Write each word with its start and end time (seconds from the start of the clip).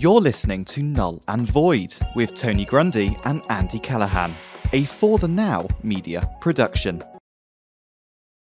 You're 0.00 0.22
listening 0.22 0.64
to 0.64 0.82
Null 0.82 1.22
and 1.28 1.46
Void 1.46 1.94
with 2.14 2.34
Tony 2.34 2.64
Grundy 2.64 3.18
and 3.26 3.42
Andy 3.50 3.78
Callahan, 3.78 4.32
a 4.72 4.86
For 4.86 5.18
the 5.18 5.28
Now 5.28 5.68
media 5.82 6.26
production. 6.40 7.04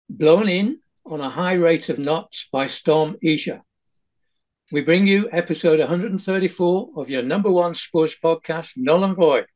Blown 0.07 0.49
in 0.49 0.81
on 1.03 1.19
a 1.19 1.31
high 1.31 1.53
rate 1.53 1.89
of 1.89 1.97
knots 1.97 2.47
by 2.53 2.67
Storm 2.67 3.15
Isha. 3.23 3.63
We 4.71 4.81
bring 4.81 5.07
you 5.07 5.29
episode 5.31 5.79
134 5.79 6.91
of 6.95 7.09
your 7.09 7.23
number 7.23 7.51
one 7.51 7.73
sports 7.73 8.15
podcast, 8.23 8.73
Null 8.77 9.03
and 9.03 9.15
Void. 9.15 9.47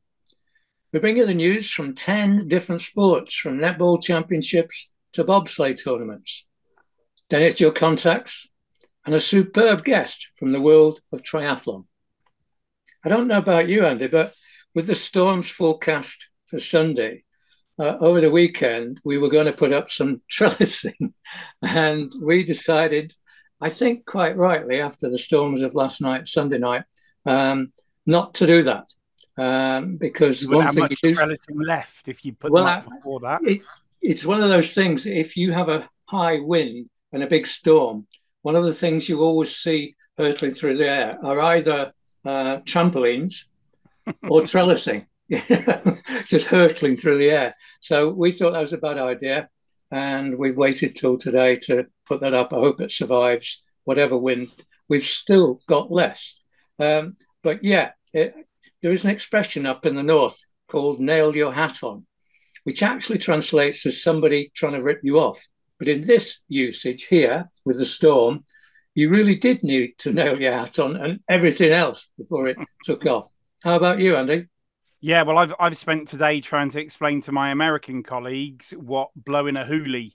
We 0.91 0.97
bring 0.97 1.18
you 1.18 1.27
the 1.27 1.36
news 1.36 1.70
from 1.70 1.93
10 1.93 2.47
different 2.47 2.81
sports, 2.81 3.36
from 3.36 3.59
netball 3.59 4.02
championships 4.02 4.91
to 5.13 5.23
bobsleigh 5.23 5.79
tournaments. 5.83 6.47
Then 7.29 7.43
it's 7.43 7.59
your 7.59 7.71
contacts 7.71 8.49
and 9.05 9.13
a 9.13 9.21
superb 9.21 9.86
guest 9.86 10.29
from 10.36 10.52
the 10.52 10.61
world 10.61 10.99
of 11.11 11.21
triathlon. 11.21 11.86
I 13.04 13.09
don't 13.09 13.27
know 13.27 13.39
about 13.39 13.69
you, 13.69 13.86
Andy, 13.86 14.07
but 14.07 14.33
with 14.75 14.87
the 14.87 14.96
storms 14.96 15.50
forecast 15.50 16.29
for 16.46 16.59
Sunday, 16.59 17.23
uh, 17.79 17.97
over 18.00 18.21
the 18.21 18.29
weekend, 18.29 19.01
we 19.04 19.18
were 19.18 19.29
going 19.29 19.47
to 19.47 19.54
put 19.54 19.73
up 19.73 19.89
some 19.89 20.21
trellising. 20.32 21.14
and 21.61 22.11
we 22.21 22.43
decided, 22.43 23.14
I 23.59 23.69
think 23.69 24.06
quite 24.06 24.37
rightly, 24.37 24.82
after 24.82 25.09
the 25.09 25.18
storms 25.18 25.61
of 25.61 25.73
last 25.73 26.01
night, 26.01 26.28
Sunday 26.28 26.59
night, 26.59 26.83
um, 27.25 27.71
not 28.06 28.36
to 28.36 28.47
do 28.47 28.64
that. 28.64 28.87
Um, 29.37 29.97
because 29.97 30.43
you 30.43 30.51
one 30.51 30.71
thing 30.73 30.81
much 30.81 30.92
you 30.92 31.14
do, 31.14 31.15
trellising 31.15 31.65
left 31.65 32.08
if 32.08 32.23
you 32.23 32.33
put 32.33 32.52
well, 32.52 32.67
up 32.67 32.86
before 32.86 33.22
that. 33.22 33.42
It, 33.44 33.61
it's 34.02 34.25
one 34.25 34.42
of 34.42 34.50
those 34.50 34.73
things. 34.73 35.08
If 35.08 35.38
you 35.38 35.52
have 35.53 35.70
a 35.70 35.89
high 36.06 36.39
wind 36.39 36.89
and 37.11 37.23
a 37.23 37.28
big 37.28 37.47
storm, 37.47 38.08
one 38.42 38.56
of 38.56 38.64
the 38.64 38.73
things 38.73 39.08
you 39.08 39.22
always 39.22 39.56
see 39.56 39.95
hurtling 40.17 40.53
through 40.53 40.78
the 40.78 40.88
air 40.88 41.17
are 41.23 41.39
either 41.42 41.94
uh, 42.25 42.59
trampolines 42.59 43.45
or 44.28 44.42
trellising, 44.45 45.06
just 46.26 46.48
hurtling 46.48 46.98
through 46.98 47.18
the 47.18 47.30
air. 47.30 47.56
So 47.80 48.09
we 48.09 48.32
thought 48.32 48.52
that 48.52 48.59
was 48.59 48.73
a 48.73 48.78
bad 48.78 48.98
idea. 48.98 49.50
And 49.92 50.38
we've 50.38 50.56
waited 50.56 50.95
till 50.95 51.18
today 51.18 51.56
to 51.68 51.86
put 52.06 52.22
that 52.22 52.34
up. 52.34 52.54
I 52.54 52.58
hope 52.58 52.80
it 52.80 52.92
survives 52.92 53.62
whatever 53.84 54.18
wind. 54.18 54.50
We've 54.88 55.04
still 55.04 55.62
got 55.68 55.92
less. 55.92 56.40
Um, 56.80 57.16
but 57.44 57.64
yeah, 57.64 57.92
it, 58.14 58.36
there 58.82 58.92
is 58.92 59.04
an 59.04 59.12
expression 59.12 59.66
up 59.66 59.86
in 59.86 59.95
the 59.95 60.04
north 60.04 60.40
called 60.70 61.02
nail 61.02 61.36
your 61.36 61.52
hat 61.52 61.84
on, 61.84 62.06
which 62.64 62.82
actually 62.82 63.17
translates 63.17 63.86
as 63.86 64.02
somebody 64.02 64.52
trying 64.56 64.73
to 64.73 64.82
rip 64.82 65.02
you 65.04 65.20
off. 65.20 65.45
But 65.78 65.88
in 65.88 66.02
this 66.02 66.42
usage 66.48 67.04
here 67.04 67.50
with 67.66 67.78
the 67.78 67.86
storm, 67.86 68.45
you 68.94 69.09
really 69.09 69.36
did 69.36 69.64
need 69.64 69.97
to 70.00 70.11
nail 70.11 70.39
your 70.39 70.53
hat 70.53 70.80
on 70.80 70.95
and 70.95 71.20
everything 71.30 71.72
else 71.72 72.09
before 72.17 72.47
it 72.47 72.58
took 72.84 73.06
off. 73.06 73.31
How 73.64 73.75
about 73.75 74.00
you, 74.00 74.16
Andy? 74.16 74.48
Yeah, 75.00 75.23
well, 75.23 75.38
I've 75.38 75.53
I've 75.59 75.78
spent 75.78 76.08
today 76.08 76.42
trying 76.42 76.70
to 76.72 76.81
explain 76.81 77.22
to 77.23 77.31
my 77.31 77.52
American 77.52 78.03
colleagues 78.03 78.72
what 78.72 79.09
blowing 79.16 79.58
a 79.58 79.64
hoolie 79.64 80.14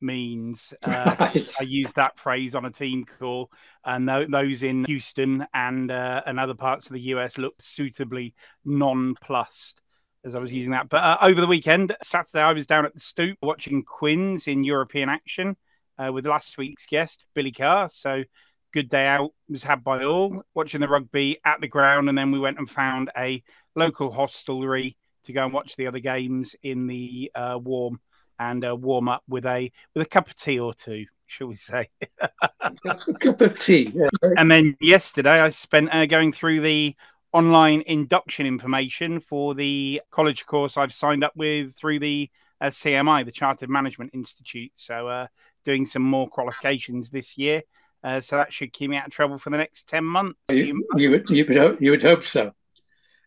means. 0.00 0.72
Uh, 0.82 1.16
right. 1.18 1.54
I 1.60 1.64
used 1.64 1.96
that 1.96 2.18
phrase 2.18 2.54
on 2.54 2.64
a 2.64 2.70
team 2.70 3.04
call, 3.04 3.50
and 3.84 4.08
th- 4.08 4.28
those 4.28 4.62
in 4.62 4.84
Houston 4.84 5.46
and 5.52 5.90
uh, 5.90 6.22
and 6.24 6.38
other 6.38 6.54
parts 6.54 6.86
of 6.86 6.92
the 6.92 7.00
US 7.00 7.36
looked 7.36 7.62
suitably 7.62 8.34
nonplussed 8.64 9.80
as 10.24 10.34
I 10.34 10.38
was 10.38 10.52
using 10.52 10.72
that. 10.72 10.88
But 10.88 11.02
uh, 11.02 11.18
over 11.22 11.40
the 11.40 11.46
weekend, 11.46 11.96
Saturday, 12.02 12.42
I 12.42 12.52
was 12.52 12.66
down 12.66 12.84
at 12.84 12.94
the 12.94 13.00
Stoop 13.00 13.38
watching 13.42 13.82
Quins 13.82 14.46
in 14.46 14.64
European 14.64 15.08
action 15.08 15.56
uh, 15.98 16.12
with 16.12 16.26
last 16.26 16.58
week's 16.58 16.86
guest, 16.86 17.24
Billy 17.34 17.52
Carr. 17.52 17.88
So 17.90 18.24
good 18.72 18.88
day 18.88 19.06
out 19.06 19.32
was 19.48 19.62
had 19.62 19.82
by 19.82 20.04
all, 20.04 20.42
watching 20.54 20.80
the 20.80 20.88
rugby 20.88 21.38
at 21.44 21.60
the 21.60 21.68
ground. 21.68 22.08
And 22.08 22.16
then 22.16 22.30
we 22.30 22.38
went 22.38 22.58
and 22.58 22.68
found 22.68 23.10
a 23.16 23.42
local 23.74 24.10
hostelry 24.10 24.96
to 25.24 25.32
go 25.32 25.44
and 25.44 25.52
watch 25.52 25.76
the 25.76 25.86
other 25.86 25.98
games 25.98 26.54
in 26.62 26.86
the 26.86 27.30
uh, 27.34 27.58
warm 27.60 28.00
and 28.38 28.64
uh, 28.64 28.76
warm 28.76 29.08
up 29.08 29.22
with 29.28 29.44
a 29.46 29.72
with 29.94 30.06
a 30.06 30.08
cup 30.08 30.28
of 30.28 30.34
tea 30.36 30.60
or 30.60 30.72
two 30.72 31.06
shall 31.28 31.46
we 31.46 31.56
say? 31.56 31.86
a 32.20 33.14
cup 33.20 33.40
of 33.40 33.58
tea. 33.58 33.92
Yeah. 33.94 34.08
And 34.36 34.50
then 34.50 34.76
yesterday, 34.80 35.40
I 35.40 35.50
spent 35.50 35.94
uh, 35.94 36.06
going 36.06 36.32
through 36.32 36.62
the 36.62 36.96
online 37.32 37.82
induction 37.86 38.46
information 38.46 39.20
for 39.20 39.54
the 39.54 40.00
college 40.10 40.46
course 40.46 40.76
I've 40.76 40.92
signed 40.92 41.22
up 41.22 41.36
with 41.36 41.76
through 41.76 42.00
the 42.00 42.30
uh, 42.60 42.68
CMI, 42.68 43.24
the 43.24 43.30
Chartered 43.30 43.70
Management 43.70 44.12
Institute. 44.14 44.72
So, 44.74 45.06
uh, 45.06 45.26
doing 45.64 45.86
some 45.86 46.02
more 46.02 46.28
qualifications 46.28 47.10
this 47.10 47.36
year. 47.36 47.62
Uh, 48.02 48.20
so 48.20 48.36
that 48.36 48.52
should 48.52 48.72
keep 48.72 48.90
me 48.90 48.96
out 48.96 49.06
of 49.06 49.12
trouble 49.12 49.38
for 49.38 49.50
the 49.50 49.56
next 49.56 49.88
10 49.88 50.04
months. 50.04 50.38
You, 50.50 50.84
you, 50.96 51.10
would, 51.10 51.30
you, 51.30 51.44
would, 51.46 51.56
hope, 51.56 51.82
you 51.82 51.90
would 51.90 52.02
hope 52.02 52.22
so. 52.22 52.52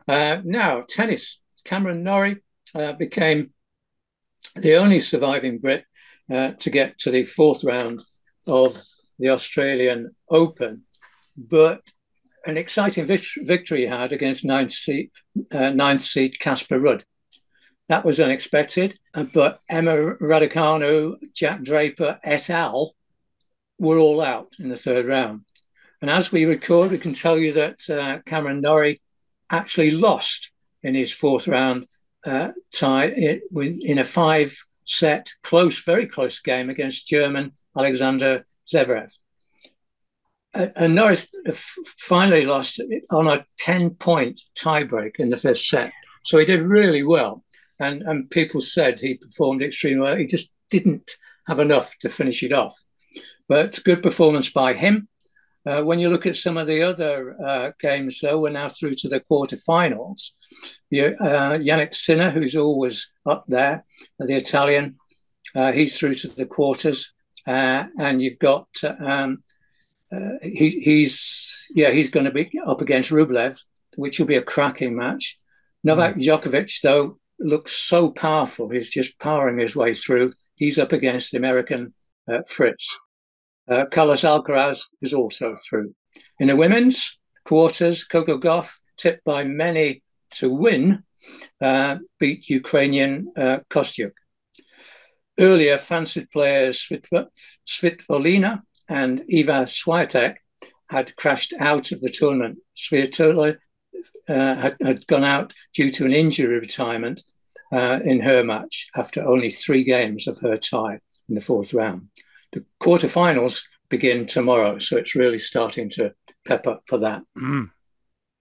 Uh, 0.08 0.38
now, 0.44 0.84
tennis. 0.88 1.42
Cameron 1.64 2.04
Norrie 2.04 2.42
uh, 2.74 2.94
became 2.94 3.52
the 4.56 4.76
only 4.76 5.00
surviving 5.00 5.60
Brit 5.60 5.86
uh, 6.32 6.52
to 6.60 6.70
get 6.70 6.98
to 7.00 7.12
the 7.12 7.24
fourth 7.24 7.64
round 7.64 8.02
of 8.48 8.82
the 9.20 9.30
Australian 9.30 10.16
Open. 10.30 10.84
But 11.38 11.82
an 12.46 12.58
exciting 12.58 13.06
victory 13.06 13.82
he 13.82 13.88
had 13.88 14.12
against 14.12 14.46
ninth 14.46 14.72
seed, 14.72 15.12
uh, 15.52 15.70
ninth 15.70 16.02
seed 16.02 16.40
Casper 16.40 16.80
Ruud. 16.80 17.04
That 17.90 18.06
was 18.06 18.20
unexpected, 18.20 18.98
uh, 19.14 19.24
but 19.24 19.62
Emma 19.70 20.16
Raducanu, 20.16 21.16
Jack 21.34 21.62
Draper 21.64 22.20
et 22.24 22.50
al. 22.50 22.96
were 23.80 23.98
all 23.98 24.22
out 24.22 24.54
in 24.60 24.70
the 24.70 24.78
third 24.78 25.06
round. 25.06 25.42
And 26.02 26.10
as 26.10 26.32
we 26.32 26.46
record, 26.46 26.92
we 26.92 26.98
can 26.98 27.14
tell 27.14 27.38
you 27.38 27.54
that 27.54 27.90
uh, 27.90 28.20
Cameron 28.26 28.62
Norrie 28.62 29.02
actually 29.50 29.92
lost 29.92 30.52
in 30.82 30.96
his 30.96 31.12
fourth 31.12 31.48
round 31.48 31.88
uh, 32.26 32.52
tie 32.72 33.08
in 33.08 34.00
a 34.00 34.04
five 34.04 34.56
set, 34.86 35.32
close, 35.44 35.84
very 35.84 36.08
close 36.08 36.40
game 36.40 36.70
against 36.70 37.08
German 37.08 37.52
Alexander 37.76 38.46
Zverev 38.72 39.12
and 40.54 40.96
Norris 40.96 41.34
finally 41.98 42.46
lost 42.46 42.82
on 43.10 43.28
a 43.28 43.44
10 43.58 43.92
point 43.92 44.42
tiebreak 44.56 45.18
in 45.20 45.30
the 45.30 45.38
fifth 45.38 45.60
set. 45.60 45.92
So 46.24 46.38
he 46.38 46.46
did 46.46 46.62
really 46.62 47.04
well. 47.04 47.44
And, 47.82 48.04
and 48.04 48.30
people 48.30 48.62
said 48.62 49.00
he 49.00 49.16
performed 49.16 49.64
extremely 49.64 50.02
well. 50.02 50.16
He 50.16 50.26
just 50.26 50.54
didn't 50.70 51.12
have 51.48 51.60
enough 51.60 51.98
to 52.00 52.10
finish 52.10 52.44
it 52.44 52.54
off. 52.54 52.78
But 53.50 53.80
good 53.84 54.04
performance 54.04 54.50
by 54.52 54.74
him. 54.74 55.08
Uh, 55.66 55.82
when 55.82 56.00
you 56.00 56.10
look 56.10 56.26
at 56.26 56.36
some 56.36 56.58
of 56.58 56.68
the 56.68 56.82
other 56.82 57.36
uh, 57.44 57.72
games, 57.80 58.20
though, 58.20 58.40
we're 58.40 58.50
now 58.50 58.70
through 58.70 58.94
to 58.94 59.10
the 59.10 59.20
quarterfinals. 59.20 60.32
You, 60.90 61.16
uh, 61.20 61.58
Jannik 61.58 61.94
Sinner, 61.94 62.32
who's 62.32 62.56
always 62.56 63.12
up 63.26 63.46
there, 63.48 63.84
the 64.18 64.36
Italian, 64.36 64.98
uh, 65.56 65.72
he's 65.72 65.98
through 65.98 66.16
to 66.16 66.28
the 66.30 66.46
quarters. 66.46 67.14
Uh, 67.48 67.86
and 68.00 68.22
you've 68.22 68.40
got 68.40 68.68
um, 68.84 69.40
uh, 70.14 70.38
he, 70.42 70.82
he's 70.84 71.68
yeah 71.74 71.92
he's 71.92 72.10
going 72.10 72.26
to 72.26 72.32
be 72.32 72.52
up 72.66 72.82
against 72.82 73.10
Rublev, 73.10 73.60
which 73.96 74.20
will 74.20 74.28
be 74.28 74.36
a 74.36 74.42
cracking 74.42 74.96
match. 74.96 75.40
Novak 75.84 76.16
mm. 76.16 76.22
Djokovic 76.22 76.82
though 76.82 77.18
looks 77.42 77.74
so 77.74 78.10
powerful; 78.12 78.70
he's 78.70 78.90
just 78.90 79.20
powering 79.20 79.60
his 79.60 79.76
way 79.76 79.94
through. 79.94 80.34
He's 80.56 80.80
up 80.80 80.92
against 80.92 81.32
the 81.32 81.38
American 81.38 81.94
uh, 82.32 82.42
Fritz. 82.48 82.98
Uh, 83.70 83.86
Carlos 83.92 84.22
Alcaraz 84.22 84.86
is 85.02 85.14
also 85.14 85.56
through. 85.70 85.94
In 86.40 86.48
the 86.48 86.56
women's 86.56 87.20
quarters, 87.46 88.04
Coco 88.04 88.38
Gauff, 88.40 88.74
tipped 88.98 89.24
by 89.24 89.44
many 89.44 90.04
to 90.32 90.50
win, 90.50 91.04
uh, 91.62 91.98
beat 92.20 92.50
Ukrainian 92.50 93.32
uh, 93.38 93.60
Kostyuk. 93.70 94.14
Earlier, 95.40 95.78
fancied 95.78 96.30
players 96.32 96.88
Svitolina 97.68 98.62
and 98.90 99.22
Iga 99.22 99.66
Swiatek 99.68 100.36
had 100.90 101.16
crashed 101.16 101.54
out 101.60 101.92
of 101.92 102.02
the 102.02 102.10
tournament. 102.10 102.60
Svitolina 102.78 103.58
uh, 104.28 104.56
had, 104.56 104.76
had, 104.82 105.08
gone 105.08 105.24
out 105.24 105.54
due 105.74 105.90
to 105.90 106.06
an 106.06 106.14
injury 106.14 106.60
retirement 106.60 107.24
uh, 107.72 108.00
in 108.04 108.20
her 108.22 108.44
match 108.44 108.88
after 108.96 109.26
only 109.26 109.50
three 109.50 109.84
games 109.84 110.28
of 110.28 110.40
her 110.40 110.58
tie 110.58 111.00
in 111.30 111.36
the 111.36 111.42
fourth 111.42 111.74
round. 111.74 112.08
The 112.52 112.66
quarterfinals 112.82 113.64
begin 113.90 114.26
tomorrow, 114.26 114.80
so 114.80 114.98
it's 114.98 115.16
really 115.16 115.38
starting 115.38 115.90
to 115.92 116.14
pep 116.46 116.68
up 116.68 116.84
for 116.86 117.00
that. 117.00 117.22
Mm. 117.38 117.70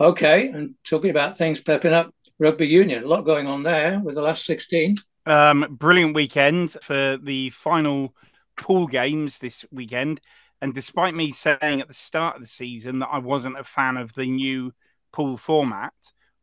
Okay, 0.01 0.49
and 0.49 0.75
talking 0.89 1.11
about 1.11 1.37
things 1.37 1.61
pepping 1.61 1.93
up, 1.93 2.15
rugby 2.39 2.67
union, 2.67 3.05
a 3.05 3.07
lot 3.07 3.23
going 3.23 3.47
on 3.47 3.63
there 3.63 4.01
with 4.01 4.15
the 4.15 4.23
last 4.23 4.47
16. 4.47 4.97
Um, 5.27 5.77
brilliant 5.79 6.15
weekend 6.15 6.73
for 6.83 7.19
the 7.23 7.51
final 7.51 8.15
pool 8.57 8.87
games 8.87 9.39
this 9.39 9.65
weekend. 9.71 10.21
And 10.63 10.75
despite 10.75 11.15
me 11.15 11.33
saying 11.33 11.81
at 11.81 11.89
the 11.89 11.95
start 11.95 12.37
of 12.37 12.43
the 12.43 12.49
season 12.49 12.99
that 12.99 13.09
I 13.13 13.19
wasn't 13.19 13.59
a 13.59 13.65
fan 13.65 13.97
of 13.97 14.15
the 14.15 14.27
new 14.27 14.73
pool 15.13 15.37
format, 15.37 15.93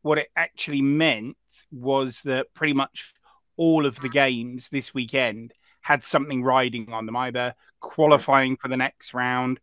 what 0.07 0.17
it 0.17 0.29
actually 0.35 0.81
meant 0.81 1.37
was 1.71 2.21
that 2.21 2.53
pretty 2.53 2.73
much 2.73 3.13
all 3.57 3.85
of 3.85 3.99
the 3.99 4.09
games 4.09 4.69
this 4.69 4.93
weekend 4.93 5.53
had 5.81 6.03
something 6.03 6.43
riding 6.43 6.91
on 6.93 7.05
them, 7.05 7.15
either 7.15 7.53
qualifying 7.79 8.57
for 8.57 8.67
the 8.67 8.77
next 8.77 9.13
round, 9.13 9.59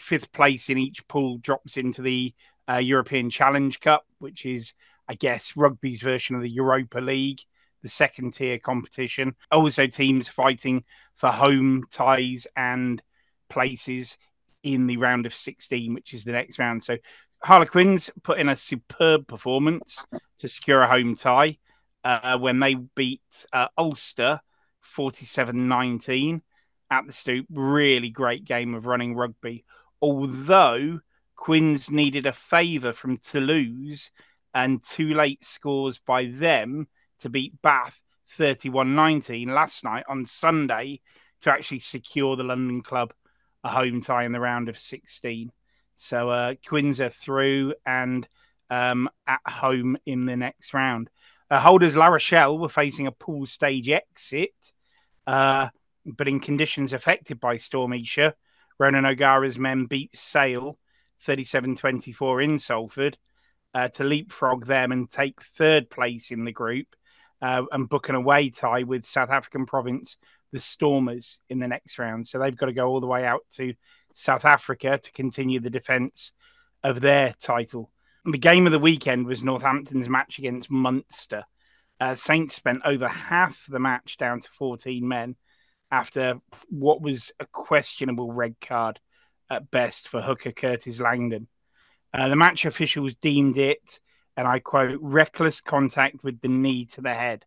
fifth 0.00 0.32
place 0.32 0.68
in 0.68 0.78
each 0.78 1.06
pool 1.06 1.38
drops 1.38 1.76
into 1.76 2.02
the 2.02 2.34
uh, 2.68 2.76
European 2.76 3.30
Challenge 3.30 3.78
Cup, 3.80 4.04
which 4.18 4.44
is, 4.44 4.74
I 5.08 5.14
guess, 5.14 5.56
rugby's 5.56 6.02
version 6.02 6.36
of 6.36 6.42
the 6.42 6.50
Europa 6.50 6.98
League, 6.98 7.40
the 7.82 7.88
second 7.88 8.32
tier 8.34 8.58
competition. 8.58 9.34
Also, 9.50 9.86
teams 9.86 10.28
fighting 10.28 10.84
for 11.16 11.28
home 11.28 11.84
ties 11.90 12.46
and 12.56 13.02
places 13.48 14.16
in 14.62 14.86
the 14.86 14.96
round 14.96 15.26
of 15.26 15.34
16, 15.34 15.94
which 15.94 16.14
is 16.14 16.24
the 16.24 16.32
next 16.32 16.58
round. 16.58 16.84
So, 16.84 16.98
Harlequins 17.42 18.10
put 18.22 18.38
in 18.38 18.48
a 18.48 18.56
superb 18.56 19.26
performance 19.26 20.04
to 20.38 20.48
secure 20.48 20.82
a 20.82 20.88
home 20.88 21.14
tie 21.14 21.58
uh, 22.04 22.38
when 22.38 22.60
they 22.60 22.74
beat 22.74 23.46
uh, 23.52 23.68
Ulster 23.78 24.40
47 24.80 25.68
19 25.68 26.42
at 26.90 27.06
the 27.06 27.12
Stoop. 27.12 27.46
Really 27.50 28.10
great 28.10 28.44
game 28.44 28.74
of 28.74 28.86
running 28.86 29.14
rugby. 29.14 29.64
Although 30.02 31.00
Quins 31.36 31.90
needed 31.90 32.26
a 32.26 32.32
favour 32.32 32.92
from 32.92 33.16
Toulouse 33.16 34.10
and 34.52 34.82
two 34.82 35.14
late 35.14 35.44
scores 35.44 35.98
by 35.98 36.26
them 36.26 36.88
to 37.20 37.30
beat 37.30 37.60
Bath 37.62 38.00
31 38.28 38.94
19 38.94 39.48
last 39.48 39.82
night 39.84 40.04
on 40.08 40.24
Sunday 40.24 41.00
to 41.40 41.50
actually 41.50 41.78
secure 41.78 42.36
the 42.36 42.44
London 42.44 42.82
club 42.82 43.14
a 43.64 43.70
home 43.70 44.00
tie 44.00 44.24
in 44.24 44.32
the 44.32 44.40
round 44.40 44.68
of 44.68 44.78
16. 44.78 45.52
So 46.00 46.30
uh, 46.30 46.54
Quins 46.66 46.98
are 47.02 47.10
through 47.10 47.74
and 47.84 48.26
um, 48.70 49.10
at 49.26 49.40
home 49.46 49.98
in 50.06 50.24
the 50.24 50.36
next 50.36 50.72
round. 50.72 51.10
Uh, 51.50 51.60
holders 51.60 51.94
La 51.94 52.06
Rochelle 52.06 52.58
were 52.58 52.70
facing 52.70 53.06
a 53.06 53.12
pool 53.12 53.44
stage 53.44 53.90
exit, 53.90 54.54
uh, 55.26 55.68
but 56.06 56.26
in 56.26 56.40
conditions 56.40 56.94
affected 56.94 57.38
by 57.38 57.58
Storm 57.58 57.92
Isha, 57.92 58.34
Ronan 58.78 59.04
O'Gara's 59.04 59.58
men 59.58 59.84
beat 59.84 60.16
Sale 60.16 60.78
37 61.20 61.76
24 61.76 62.40
in 62.40 62.58
Salford 62.58 63.18
uh, 63.74 63.88
to 63.88 64.02
leapfrog 64.02 64.64
them 64.64 64.92
and 64.92 65.10
take 65.10 65.42
third 65.42 65.90
place 65.90 66.30
in 66.30 66.44
the 66.44 66.52
group 66.52 66.96
uh, 67.42 67.64
and 67.72 67.90
book 67.90 68.08
an 68.08 68.14
away 68.14 68.48
tie 68.48 68.84
with 68.84 69.04
South 69.04 69.28
African 69.28 69.66
province, 69.66 70.16
the 70.50 70.58
Stormers, 70.58 71.38
in 71.50 71.58
the 71.58 71.68
next 71.68 71.98
round. 71.98 72.26
So 72.26 72.38
they've 72.38 72.56
got 72.56 72.66
to 72.66 72.72
go 72.72 72.88
all 72.88 73.00
the 73.00 73.06
way 73.06 73.26
out 73.26 73.42
to 73.56 73.74
South 74.14 74.44
Africa 74.44 74.98
to 75.02 75.12
continue 75.12 75.60
the 75.60 75.70
defence 75.70 76.32
of 76.82 77.00
their 77.00 77.34
title. 77.38 77.90
The 78.24 78.38
game 78.38 78.66
of 78.66 78.72
the 78.72 78.78
weekend 78.78 79.26
was 79.26 79.42
Northampton's 79.42 80.08
match 80.08 80.38
against 80.38 80.70
Munster. 80.70 81.44
Uh, 81.98 82.14
Saints 82.14 82.54
spent 82.54 82.82
over 82.84 83.08
half 83.08 83.66
the 83.68 83.78
match 83.78 84.16
down 84.16 84.40
to 84.40 84.48
14 84.50 85.06
men 85.06 85.36
after 85.90 86.40
what 86.68 87.02
was 87.02 87.32
a 87.40 87.46
questionable 87.46 88.32
red 88.32 88.56
card 88.60 89.00
at 89.50 89.70
best 89.70 90.08
for 90.08 90.20
hooker 90.20 90.52
Curtis 90.52 91.00
Langdon. 91.00 91.48
Uh, 92.12 92.28
the 92.28 92.36
match 92.36 92.64
officials 92.64 93.14
deemed 93.14 93.56
it, 93.56 94.00
and 94.36 94.46
I 94.46 94.60
quote, 94.60 94.98
reckless 95.00 95.60
contact 95.60 96.22
with 96.22 96.40
the 96.40 96.48
knee 96.48 96.86
to 96.86 97.00
the 97.00 97.14
head. 97.14 97.44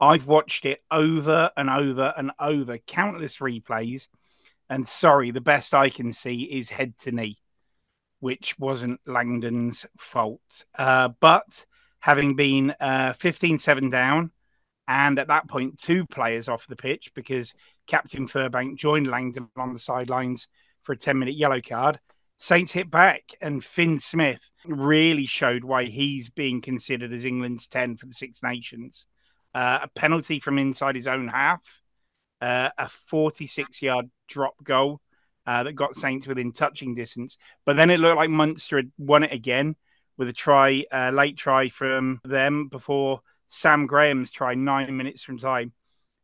I've 0.00 0.26
watched 0.26 0.64
it 0.64 0.80
over 0.90 1.50
and 1.56 1.68
over 1.68 2.14
and 2.16 2.30
over, 2.38 2.78
countless 2.78 3.38
replays, 3.38 4.08
and 4.70 4.86
sorry, 4.86 5.32
the 5.32 5.40
best 5.40 5.74
I 5.74 5.90
can 5.90 6.12
see 6.12 6.44
is 6.44 6.70
head 6.70 6.96
to 6.98 7.10
knee, 7.10 7.38
which 8.20 8.56
wasn't 8.56 9.00
Langdon's 9.04 9.84
fault. 9.98 10.64
Uh, 10.78 11.08
but 11.20 11.66
having 11.98 12.36
been 12.36 12.74
uh, 12.80 13.12
15 13.14 13.58
7 13.58 13.90
down, 13.90 14.30
and 14.86 15.18
at 15.18 15.28
that 15.28 15.48
point, 15.48 15.78
two 15.78 16.06
players 16.06 16.48
off 16.48 16.68
the 16.68 16.76
pitch 16.76 17.12
because 17.14 17.52
Captain 17.88 18.28
Furbank 18.28 18.78
joined 18.78 19.08
Langdon 19.08 19.48
on 19.56 19.72
the 19.72 19.78
sidelines 19.78 20.46
for 20.82 20.92
a 20.92 20.96
10 20.96 21.18
minute 21.18 21.34
yellow 21.34 21.60
card. 21.60 21.98
Saints 22.38 22.72
hit 22.72 22.90
back, 22.90 23.24
and 23.40 23.62
Fin 23.62 24.00
Smith 24.00 24.50
really 24.64 25.26
showed 25.26 25.62
why 25.62 25.84
he's 25.84 26.30
being 26.30 26.62
considered 26.62 27.12
as 27.12 27.24
England's 27.24 27.66
10 27.66 27.96
for 27.96 28.06
the 28.06 28.14
Six 28.14 28.42
Nations. 28.42 29.06
Uh, 29.52 29.80
a 29.82 29.88
penalty 29.88 30.40
from 30.40 30.58
inside 30.58 30.94
his 30.94 31.08
own 31.08 31.28
half, 31.28 31.79
uh, 32.40 32.70
a 32.78 32.88
46 32.88 33.82
yard 33.82 34.10
drop 34.28 34.54
goal 34.62 35.00
uh, 35.46 35.62
that 35.62 35.72
got 35.72 35.96
Saints 35.96 36.26
within 36.26 36.52
touching 36.52 36.94
distance. 36.94 37.36
But 37.64 37.76
then 37.76 37.90
it 37.90 37.98
looked 37.98 38.16
like 38.16 38.30
Munster 38.30 38.76
had 38.76 38.92
won 38.98 39.22
it 39.22 39.32
again 39.32 39.76
with 40.16 40.28
a 40.28 40.32
try, 40.32 40.84
uh, 40.92 41.10
late 41.12 41.36
try 41.36 41.68
from 41.68 42.20
them 42.24 42.68
before 42.68 43.20
Sam 43.48 43.86
Graham's 43.86 44.30
try 44.30 44.54
nine 44.54 44.96
minutes 44.96 45.22
from 45.22 45.38
time 45.38 45.72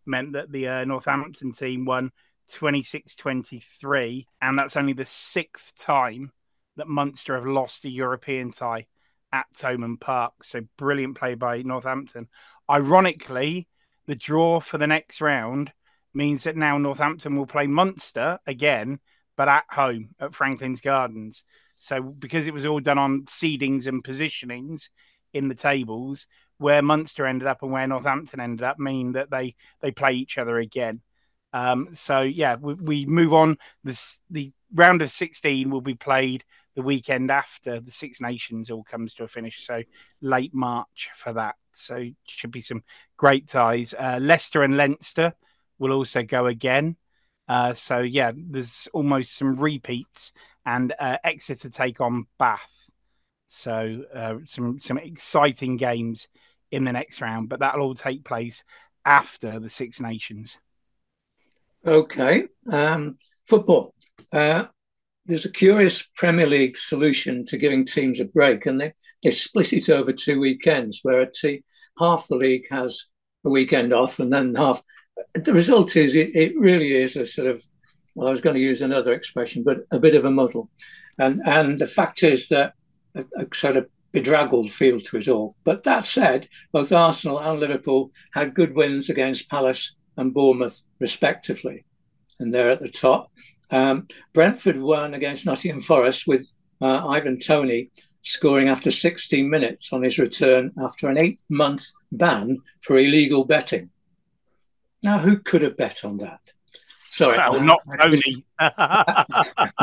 meant 0.06 0.34
that 0.34 0.50
the 0.52 0.68
uh, 0.68 0.84
Northampton 0.84 1.52
team 1.52 1.84
won 1.84 2.12
26 2.52 3.16
23. 3.16 4.26
And 4.40 4.58
that's 4.58 4.76
only 4.76 4.92
the 4.92 5.06
sixth 5.06 5.72
time 5.78 6.30
that 6.76 6.88
Munster 6.88 7.34
have 7.34 7.46
lost 7.46 7.84
a 7.84 7.90
European 7.90 8.52
tie 8.52 8.86
at 9.32 9.46
Thomond 9.56 10.00
Park. 10.00 10.44
So 10.44 10.60
brilliant 10.76 11.16
play 11.16 11.34
by 11.34 11.62
Northampton. 11.62 12.28
Ironically, 12.70 13.66
the 14.06 14.14
draw 14.14 14.60
for 14.60 14.78
the 14.78 14.86
next 14.86 15.20
round 15.20 15.72
means 16.16 16.44
that 16.44 16.56
now 16.56 16.78
Northampton 16.78 17.36
will 17.36 17.46
play 17.46 17.66
Munster 17.66 18.38
again, 18.46 18.98
but 19.36 19.48
at 19.48 19.64
home 19.70 20.10
at 20.18 20.34
Franklin's 20.34 20.80
Gardens. 20.80 21.44
So 21.78 22.02
because 22.02 22.46
it 22.46 22.54
was 22.54 22.66
all 22.66 22.80
done 22.80 22.98
on 22.98 23.26
seedings 23.26 23.86
and 23.86 24.02
positionings 24.02 24.88
in 25.32 25.48
the 25.48 25.54
tables, 25.54 26.26
where 26.58 26.80
Munster 26.82 27.26
ended 27.26 27.46
up 27.46 27.62
and 27.62 27.70
where 27.70 27.86
Northampton 27.86 28.40
ended 28.40 28.64
up 28.64 28.78
mean 28.78 29.12
that 29.12 29.30
they 29.30 29.54
they 29.80 29.90
play 29.90 30.14
each 30.14 30.38
other 30.38 30.58
again. 30.58 31.02
Um, 31.52 31.90
so 31.92 32.22
yeah, 32.22 32.56
we, 32.56 32.74
we, 32.74 33.06
move 33.06 33.32
on. 33.32 33.56
This 33.84 34.18
the 34.30 34.52
round 34.74 35.02
of 35.02 35.10
16 35.10 35.70
will 35.70 35.80
be 35.80 35.94
played 35.94 36.44
the 36.74 36.82
weekend 36.82 37.30
after 37.30 37.80
the 37.80 37.90
Six 37.90 38.20
Nations 38.20 38.70
all 38.70 38.84
comes 38.84 39.14
to 39.14 39.24
a 39.24 39.28
finish. 39.28 39.64
So 39.64 39.82
late 40.20 40.54
March 40.54 41.10
for 41.16 41.32
that. 41.34 41.56
So 41.72 42.04
should 42.26 42.50
be 42.50 42.60
some 42.60 42.82
great 43.16 43.48
ties. 43.48 43.94
Uh, 43.98 44.18
Leicester 44.20 44.62
and 44.62 44.76
Leinster 44.76 45.34
will 45.78 45.92
also 45.92 46.22
go 46.22 46.46
again. 46.46 46.96
Uh, 47.48 47.74
so 47.74 48.00
yeah, 48.00 48.32
there's 48.34 48.88
almost 48.92 49.36
some 49.36 49.56
repeats, 49.56 50.32
and 50.64 50.92
uh, 50.98 51.16
Exeter 51.22 51.68
take 51.68 52.00
on 52.00 52.26
Bath. 52.38 52.90
So 53.46 54.04
uh, 54.14 54.34
some 54.44 54.80
some 54.80 54.98
exciting 54.98 55.76
games 55.76 56.28
in 56.70 56.84
the 56.84 56.92
next 56.92 57.20
round, 57.20 57.48
but 57.48 57.60
that'll 57.60 57.82
all 57.82 57.94
take 57.94 58.24
place 58.24 58.64
after 59.04 59.60
the 59.60 59.70
Six 59.70 60.00
Nations. 60.00 60.58
Okay, 61.86 62.48
um, 62.70 63.16
football. 63.46 63.94
Uh, 64.32 64.64
there's 65.26 65.44
a 65.44 65.52
curious 65.52 66.10
Premier 66.16 66.46
League 66.46 66.76
solution 66.76 67.44
to 67.46 67.58
giving 67.58 67.84
teams 67.84 68.18
a 68.18 68.24
break, 68.24 68.66
and 68.66 68.80
they, 68.80 68.92
they 69.22 69.30
split 69.30 69.72
it 69.72 69.88
over 69.88 70.12
two 70.12 70.40
weekends, 70.40 71.00
where 71.02 71.20
a 71.22 71.62
half 71.98 72.26
the 72.26 72.34
league 72.34 72.66
has 72.70 73.06
a 73.44 73.50
weekend 73.50 73.92
off, 73.92 74.18
and 74.18 74.32
then 74.32 74.54
half. 74.54 74.82
The 75.34 75.52
result 75.52 75.96
is 75.96 76.14
it, 76.14 76.34
it 76.34 76.58
really 76.58 76.94
is 76.94 77.16
a 77.16 77.26
sort 77.26 77.48
of 77.48 77.62
well, 78.14 78.28
I 78.28 78.30
was 78.30 78.40
going 78.40 78.54
to 78.54 78.62
use 78.62 78.80
another 78.80 79.12
expression, 79.12 79.62
but 79.62 79.84
a 79.90 79.98
bit 79.98 80.14
of 80.14 80.24
a 80.24 80.30
muddle, 80.30 80.70
and 81.18 81.40
and 81.46 81.78
the 81.78 81.86
fact 81.86 82.22
is 82.22 82.48
that 82.48 82.72
a, 83.14 83.24
a 83.36 83.46
sort 83.54 83.76
of 83.76 83.88
bedraggled 84.12 84.70
feel 84.70 84.98
to 84.98 85.18
it 85.18 85.28
all. 85.28 85.54
But 85.64 85.84
that 85.84 86.06
said, 86.06 86.48
both 86.72 86.92
Arsenal 86.92 87.38
and 87.38 87.60
Liverpool 87.60 88.10
had 88.32 88.54
good 88.54 88.74
wins 88.74 89.10
against 89.10 89.50
Palace 89.50 89.94
and 90.16 90.32
Bournemouth, 90.32 90.80
respectively, 90.98 91.84
and 92.40 92.52
they're 92.52 92.70
at 92.70 92.80
the 92.80 92.88
top. 92.88 93.30
Um, 93.70 94.06
Brentford 94.32 94.80
won 94.80 95.12
against 95.12 95.44
Nottingham 95.44 95.82
Forest 95.82 96.26
with 96.26 96.48
uh, 96.80 97.06
Ivan 97.06 97.38
Toney 97.38 97.90
scoring 98.22 98.68
after 98.68 98.90
16 98.90 99.48
minutes 99.48 99.92
on 99.92 100.02
his 100.02 100.18
return 100.18 100.72
after 100.82 101.08
an 101.08 101.18
eight 101.18 101.40
month 101.48 101.84
ban 102.10 102.58
for 102.80 102.98
illegal 102.98 103.44
betting. 103.44 103.90
Now, 105.02 105.18
who 105.18 105.38
could 105.38 105.62
have 105.62 105.76
bet 105.76 106.04
on 106.04 106.18
that? 106.18 106.40
Sorry. 107.10 107.38
Well, 107.38 107.60
not 107.60 107.80
Toney. 107.98 108.44
I 108.58 109.74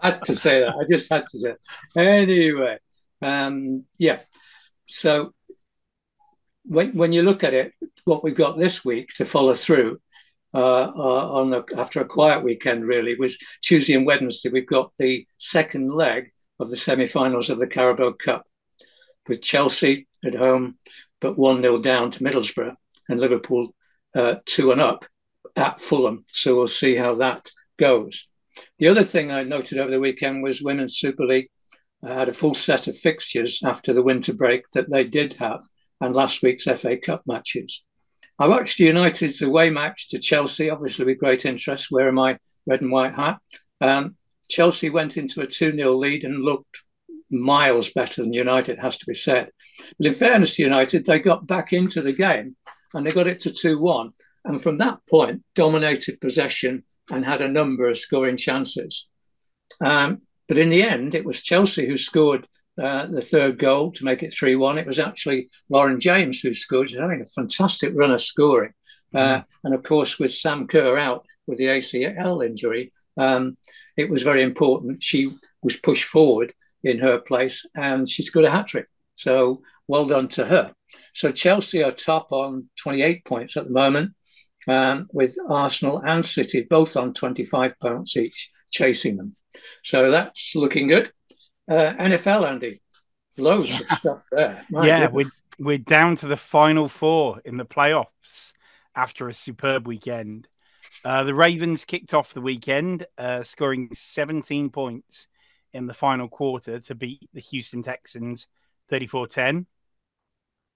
had 0.00 0.22
to 0.24 0.36
say 0.36 0.60
that. 0.60 0.74
I 0.74 0.84
just 0.88 1.10
had 1.10 1.26
to 1.28 1.38
do 1.38 1.46
it. 1.46 1.60
Anyway, 1.96 2.78
um, 3.20 3.84
yeah. 3.98 4.20
So 4.86 5.34
when, 6.64 6.92
when 6.92 7.12
you 7.12 7.22
look 7.22 7.44
at 7.44 7.54
it, 7.54 7.72
what 8.04 8.22
we've 8.22 8.34
got 8.34 8.58
this 8.58 8.84
week 8.84 9.08
to 9.14 9.24
follow 9.24 9.54
through 9.54 9.98
uh, 10.54 10.92
uh, 10.94 11.32
on 11.32 11.54
a, 11.54 11.64
after 11.76 12.00
a 12.00 12.04
quiet 12.04 12.42
weekend, 12.42 12.84
really, 12.84 13.14
was 13.14 13.38
Tuesday 13.62 13.94
and 13.94 14.06
Wednesday. 14.06 14.50
We've 14.50 14.66
got 14.66 14.92
the 14.98 15.26
second 15.38 15.92
leg 15.92 16.30
of 16.60 16.70
the 16.70 16.76
semi-finals 16.76 17.50
of 17.50 17.58
the 17.58 17.66
Carabao 17.66 18.12
Cup, 18.12 18.46
with 19.28 19.42
Chelsea 19.42 20.06
at 20.24 20.34
home, 20.34 20.78
but 21.20 21.38
one 21.38 21.62
0 21.62 21.78
down 21.78 22.10
to 22.10 22.24
Middlesbrough, 22.24 22.74
and 23.08 23.20
Liverpool 23.20 23.74
uh, 24.14 24.36
two 24.46 24.72
and 24.72 24.80
up 24.80 25.04
at 25.56 25.80
Fulham. 25.80 26.24
So 26.32 26.56
we'll 26.56 26.68
see 26.68 26.96
how 26.96 27.16
that 27.16 27.48
goes. 27.78 28.28
The 28.78 28.88
other 28.88 29.04
thing 29.04 29.30
I 29.30 29.42
noted 29.42 29.78
over 29.78 29.90
the 29.90 30.00
weekend 30.00 30.42
was 30.42 30.62
Women's 30.62 30.96
Super 30.96 31.24
League 31.24 31.48
had 32.02 32.28
a 32.28 32.32
full 32.32 32.54
set 32.54 32.88
of 32.88 32.96
fixtures 32.96 33.62
after 33.64 33.92
the 33.92 34.02
winter 34.02 34.34
break 34.34 34.64
that 34.72 34.90
they 34.90 35.04
did 35.04 35.34
have, 35.34 35.62
and 36.00 36.14
last 36.14 36.42
week's 36.42 36.64
FA 36.64 36.96
Cup 36.96 37.22
matches. 37.26 37.84
I 38.38 38.48
watched 38.48 38.80
United's 38.80 39.40
away 39.40 39.70
match 39.70 40.08
to 40.08 40.18
Chelsea, 40.18 40.68
obviously 40.68 41.04
with 41.04 41.18
great 41.18 41.46
interest, 41.46 41.92
wearing 41.92 42.14
my 42.14 42.38
red 42.66 42.80
and 42.80 42.90
white 42.90 43.14
hat. 43.14 43.38
Um, 43.80 44.16
Chelsea 44.48 44.90
went 44.90 45.16
into 45.16 45.42
a 45.42 45.46
2 45.46 45.72
0 45.72 45.94
lead 45.94 46.24
and 46.24 46.42
looked 46.42 46.82
miles 47.30 47.90
better 47.92 48.22
than 48.22 48.32
United, 48.32 48.78
has 48.78 48.98
to 48.98 49.06
be 49.06 49.14
said. 49.14 49.50
But 49.98 50.08
in 50.08 50.14
fairness 50.14 50.56
to 50.56 50.62
United, 50.62 51.06
they 51.06 51.20
got 51.20 51.46
back 51.46 51.72
into 51.72 52.02
the 52.02 52.12
game 52.12 52.56
and 52.94 53.06
they 53.06 53.12
got 53.12 53.26
it 53.26 53.40
to 53.40 53.52
2 53.52 53.78
1. 53.78 54.12
And 54.44 54.60
from 54.60 54.78
that 54.78 54.98
point, 55.08 55.42
dominated 55.54 56.20
possession 56.20 56.84
and 57.10 57.24
had 57.24 57.40
a 57.40 57.48
number 57.48 57.88
of 57.88 57.98
scoring 57.98 58.36
chances. 58.36 59.08
Um, 59.80 60.18
but 60.48 60.58
in 60.58 60.68
the 60.68 60.82
end, 60.82 61.14
it 61.14 61.24
was 61.24 61.42
Chelsea 61.42 61.86
who 61.86 61.96
scored 61.96 62.46
uh, 62.80 63.06
the 63.06 63.20
third 63.20 63.58
goal 63.58 63.92
to 63.92 64.04
make 64.04 64.22
it 64.22 64.34
3 64.34 64.56
1. 64.56 64.78
It 64.78 64.86
was 64.86 64.98
actually 64.98 65.48
Lauren 65.68 66.00
James 66.00 66.40
who 66.40 66.54
scored. 66.54 66.90
She's 66.90 66.98
having 66.98 67.20
a 67.20 67.24
fantastic 67.24 67.92
run 67.94 68.12
of 68.12 68.20
scoring. 68.20 68.72
Uh, 69.14 69.18
mm. 69.18 69.44
And 69.64 69.74
of 69.74 69.82
course, 69.82 70.18
with 70.18 70.32
Sam 70.32 70.66
Kerr 70.66 70.98
out 70.98 71.26
with 71.46 71.58
the 71.58 71.66
ACL 71.66 72.44
injury, 72.44 72.92
um, 73.16 73.56
it 73.96 74.08
was 74.08 74.22
very 74.22 74.42
important. 74.42 75.02
She 75.02 75.30
was 75.62 75.76
pushed 75.76 76.04
forward 76.04 76.54
in 76.82 76.98
her 76.98 77.18
place 77.18 77.66
and 77.74 78.08
she's 78.08 78.30
got 78.30 78.44
a 78.44 78.50
hat 78.50 78.66
trick. 78.66 78.88
So 79.14 79.62
well 79.86 80.06
done 80.06 80.28
to 80.28 80.46
her. 80.46 80.72
So 81.14 81.32
Chelsea 81.32 81.82
are 81.82 81.92
top 81.92 82.32
on 82.32 82.68
28 82.82 83.24
points 83.24 83.56
at 83.56 83.64
the 83.64 83.70
moment, 83.70 84.12
um, 84.68 85.08
with 85.12 85.36
Arsenal 85.48 86.00
and 86.04 86.24
City 86.24 86.66
both 86.68 86.96
on 86.96 87.12
25 87.12 87.78
points 87.80 88.16
each, 88.16 88.50
chasing 88.70 89.16
them. 89.16 89.34
So 89.82 90.10
that's 90.10 90.52
looking 90.54 90.88
good. 90.88 91.10
Uh, 91.70 91.94
NFL, 91.98 92.48
Andy, 92.48 92.80
loads 93.36 93.70
yeah. 93.70 93.80
of 93.80 93.98
stuff 93.98 94.22
there. 94.30 94.66
My 94.70 94.86
yeah, 94.86 95.08
we're, 95.08 95.30
we're 95.58 95.78
down 95.78 96.16
to 96.16 96.26
the 96.26 96.36
final 96.36 96.88
four 96.88 97.40
in 97.44 97.56
the 97.56 97.66
playoffs 97.66 98.52
after 98.94 99.28
a 99.28 99.34
superb 99.34 99.86
weekend. 99.86 100.48
Uh, 101.04 101.24
the 101.24 101.34
Ravens 101.34 101.84
kicked 101.84 102.14
off 102.14 102.34
the 102.34 102.40
weekend, 102.40 103.06
uh, 103.18 103.42
scoring 103.42 103.88
17 103.92 104.70
points 104.70 105.28
in 105.72 105.86
the 105.86 105.94
final 105.94 106.28
quarter 106.28 106.78
to 106.80 106.94
beat 106.94 107.28
the 107.32 107.40
Houston 107.40 107.82
Texans 107.82 108.46
34 108.88 109.26
10. 109.28 109.66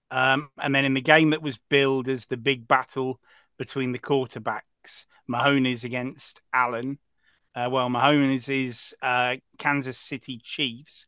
Um, 0.09 0.49
and 0.59 0.73
then 0.73 0.85
in 0.85 0.93
the 0.93 1.01
game 1.01 1.31
that 1.31 1.41
was 1.41 1.59
billed 1.69 2.07
as 2.07 2.25
the 2.25 2.37
big 2.37 2.67
battle 2.67 3.19
between 3.57 3.91
the 3.91 3.99
quarterbacks, 3.99 5.05
Mahomes 5.29 5.83
against 5.83 6.41
Allen, 6.53 6.99
uh, 7.55 7.69
well, 7.71 7.89
Mahomes' 7.89 8.93
uh, 9.01 9.37
Kansas 9.57 9.97
City 9.97 10.39
Chiefs 10.41 11.07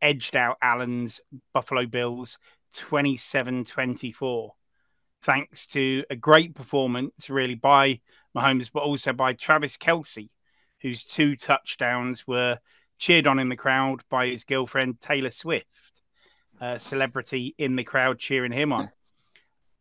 edged 0.00 0.34
out 0.34 0.56
Allen's 0.62 1.20
Buffalo 1.52 1.86
Bills 1.86 2.38
27 2.74 3.64
24, 3.64 4.54
thanks 5.22 5.66
to 5.66 6.04
a 6.08 6.16
great 6.16 6.54
performance, 6.54 7.28
really, 7.28 7.54
by 7.54 8.00
Mahomes, 8.34 8.70
but 8.72 8.82
also 8.82 9.12
by 9.12 9.32
Travis 9.32 9.76
Kelce, 9.76 10.30
whose 10.80 11.04
two 11.04 11.36
touchdowns 11.36 12.26
were 12.26 12.58
cheered 12.98 13.26
on 13.26 13.38
in 13.38 13.48
the 13.48 13.56
crowd 13.56 14.02
by 14.08 14.28
his 14.28 14.44
girlfriend 14.44 15.00
Taylor 15.00 15.30
Swift, 15.30 15.99
a 16.60 16.78
celebrity 16.78 17.54
in 17.58 17.76
the 17.76 17.84
crowd 17.84 18.18
cheering 18.18 18.52
him 18.52 18.72
on. 18.72 18.88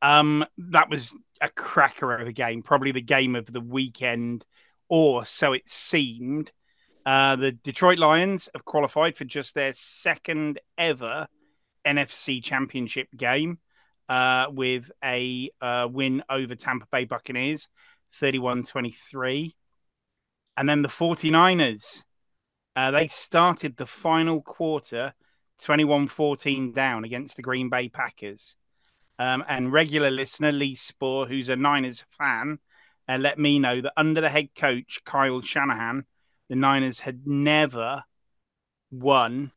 Um, 0.02 0.46
that 0.58 0.90
was 0.90 1.14
a 1.42 1.50
cracker 1.50 2.16
of 2.16 2.28
a 2.28 2.32
game, 2.32 2.64
probably 2.64 2.92
the 2.92 3.02
game 3.02 3.36
of 3.36 3.52
the 3.52 3.62
weekend 3.62 4.46
or 4.88 5.26
so 5.26 5.54
it 5.54 5.70
seemed. 5.70 6.52
Uh, 7.06 7.36
the 7.36 7.52
Detroit 7.52 7.98
Lions 7.98 8.50
have 8.54 8.66
qualified 8.66 9.16
for 9.16 9.26
just 9.26 9.56
their 9.56 9.74
second 9.74 10.60
ever 10.78 11.28
NFC 11.86 12.44
Championship 12.44 13.08
game 13.16 13.60
uh, 14.10 14.48
with 14.52 14.92
a 15.04 15.50
uh, 15.62 15.88
win 15.90 16.24
over 16.30 16.56
Tampa 16.56 16.88
Bay 16.92 17.06
Buccaneers, 17.06 17.70
31 18.16 18.64
23. 18.64 19.56
And 20.58 20.68
then 20.68 20.82
the 20.82 20.90
49ers, 20.90 22.04
uh, 22.76 22.92
they 22.92 23.08
started 23.08 23.78
the 23.78 23.86
final 23.86 24.42
quarter 24.42 25.14
21 25.60 26.08
14 26.08 26.72
down 26.72 27.04
against 27.04 27.36
the 27.36 27.42
Green 27.42 27.70
Bay 27.70 27.90
Packers. 27.90 28.56
Um, 29.18 29.44
and 29.48 29.74
regular 29.74 30.10
listener 30.10 30.52
Lee 30.52 30.76
Spoor, 30.76 31.28
who's 31.28 31.50
a 31.50 31.56
Niners 31.56 32.06
fan, 32.10 32.60
uh, 33.08 33.18
let 33.18 33.38
me 33.38 33.60
know 33.60 33.82
that 33.82 33.94
under 33.98 34.22
the 34.22 34.30
head 34.30 34.56
coach 34.56 35.02
Kyle 35.04 35.42
Shanahan, 35.42 36.06
the 36.48 36.56
Niners 36.56 37.00
had 37.00 37.28
never 37.28 38.04
won 38.92 39.52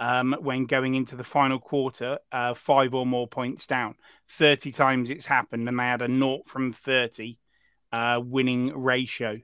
um, 0.00 0.36
when 0.40 0.66
going 0.66 0.94
into 0.94 1.16
the 1.16 1.24
final 1.24 1.58
quarter, 1.58 2.18
uh, 2.32 2.54
five 2.54 2.94
or 2.94 3.06
more 3.06 3.28
points 3.28 3.66
down. 3.66 3.94
30 4.28 4.72
times 4.72 5.10
it's 5.10 5.26
happened, 5.26 5.68
and 5.68 5.78
they 5.78 5.84
had 5.84 6.02
a 6.02 6.08
naught 6.08 6.48
from 6.48 6.72
30 6.72 7.38
uh, 7.92 8.20
winning 8.22 8.76
ratio. 8.76 9.40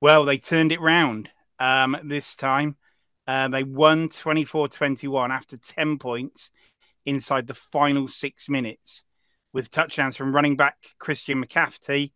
Well, 0.00 0.24
they 0.24 0.38
turned 0.38 0.72
it 0.72 0.80
round 0.80 1.30
um, 1.58 1.96
this 2.04 2.36
time. 2.36 2.76
Uh, 3.26 3.48
they 3.48 3.64
won 3.64 4.08
24 4.08 4.68
21 4.68 5.32
after 5.32 5.56
10 5.56 5.98
points 5.98 6.50
inside 7.04 7.46
the 7.46 7.54
final 7.54 8.08
six 8.08 8.48
minutes 8.48 9.04
with 9.52 9.70
touchdowns 9.70 10.16
from 10.16 10.34
running 10.34 10.56
back 10.56 10.76
Christian 10.98 11.44
McCafferty 11.44 12.12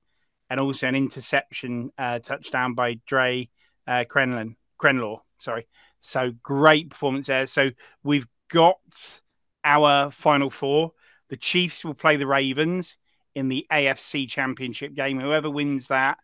and 0.50 0.60
also 0.60 0.86
an 0.88 0.94
interception 0.94 1.90
uh, 1.96 2.18
touchdown 2.18 2.74
by 2.74 3.00
Dre 3.06 3.48
uh, 3.86 4.04
Krenlin, 4.08 4.56
Krenlaw. 4.78 5.20
Sorry. 5.38 5.66
So 6.00 6.32
great 6.42 6.90
performance 6.90 7.28
there. 7.28 7.46
So 7.46 7.70
we've 8.02 8.26
got 8.48 9.20
our 9.64 10.10
final 10.10 10.50
four. 10.50 10.92
The 11.28 11.36
Chiefs 11.36 11.84
will 11.84 11.94
play 11.94 12.16
the 12.16 12.26
Ravens 12.26 12.98
in 13.34 13.48
the 13.48 13.66
AFC 13.70 14.28
Championship 14.28 14.94
game. 14.94 15.20
Whoever 15.20 15.48
wins 15.48 15.88
that 15.88 16.18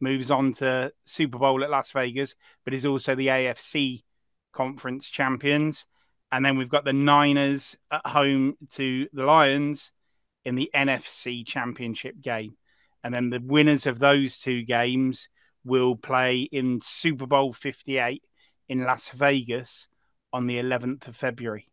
moves 0.00 0.30
on 0.30 0.52
to 0.54 0.92
Super 1.04 1.38
Bowl 1.38 1.64
at 1.64 1.70
Las 1.70 1.90
Vegas, 1.90 2.34
but 2.64 2.74
is 2.74 2.86
also 2.86 3.14
the 3.14 3.28
AFC 3.28 4.02
Conference 4.52 5.08
champions. 5.08 5.86
And 6.30 6.44
then 6.44 6.56
we've 6.56 6.68
got 6.68 6.84
the 6.84 6.92
Niners 6.92 7.76
at 7.90 8.06
home 8.06 8.56
to 8.72 9.08
the 9.12 9.24
Lions 9.24 9.92
in 10.44 10.54
the 10.54 10.70
NFC 10.74 11.46
Championship 11.46 12.20
game. 12.20 12.56
And 13.04 13.12
then 13.12 13.30
the 13.30 13.40
winners 13.40 13.86
of 13.86 13.98
those 13.98 14.38
two 14.38 14.62
games 14.62 15.28
will 15.64 15.96
play 15.96 16.40
in 16.40 16.80
Super 16.80 17.26
Bowl 17.26 17.52
58 17.52 18.22
in 18.68 18.84
Las 18.84 19.10
Vegas 19.10 19.88
on 20.32 20.46
the 20.46 20.58
11th 20.58 21.08
of 21.08 21.16
February. 21.16 21.68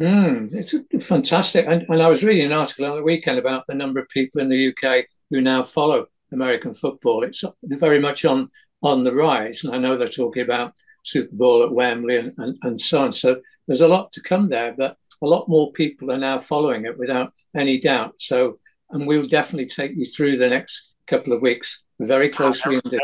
Mm, 0.00 0.52
it's 0.52 0.74
fantastic. 1.06 1.66
And, 1.68 1.86
and, 1.88 2.02
I 2.02 2.08
was 2.08 2.24
reading 2.24 2.46
an 2.46 2.52
article 2.52 2.86
on 2.86 2.96
the 2.96 3.02
weekend 3.02 3.38
about 3.38 3.64
the 3.68 3.76
number 3.76 4.00
of 4.00 4.08
people 4.08 4.40
in 4.40 4.48
the 4.48 4.68
UK 4.68 5.04
who 5.30 5.40
now 5.40 5.62
follow 5.62 6.06
American 6.32 6.74
football. 6.74 7.22
It's 7.22 7.44
very 7.62 8.00
much 8.00 8.24
on, 8.24 8.48
on 8.82 9.04
the 9.04 9.14
rise. 9.14 9.62
And 9.62 9.72
I 9.72 9.78
know 9.78 9.96
they're 9.96 10.08
talking 10.08 10.42
about 10.42 10.72
Super 11.04 11.34
Bowl 11.34 11.62
at 11.62 11.72
Wembley 11.72 12.16
and, 12.16 12.32
and, 12.38 12.58
and 12.62 12.80
so 12.80 13.04
on. 13.04 13.12
So 13.12 13.40
there's 13.66 13.80
a 13.80 13.88
lot 13.88 14.10
to 14.12 14.22
come 14.22 14.48
there, 14.48 14.74
but 14.76 14.96
a 15.22 15.26
lot 15.26 15.48
more 15.48 15.72
people 15.72 16.10
are 16.10 16.18
now 16.18 16.38
following 16.38 16.84
it 16.84 16.98
without 16.98 17.32
any 17.54 17.78
doubt. 17.78 18.14
So 18.18 18.58
and 18.90 19.06
we'll 19.06 19.26
definitely 19.26 19.66
take 19.66 19.92
you 19.96 20.04
through 20.04 20.38
the 20.38 20.48
next 20.48 20.94
couple 21.06 21.32
of 21.32 21.42
weeks 21.42 21.84
very 22.00 22.28
closely. 22.28 22.80
they're, 22.84 23.00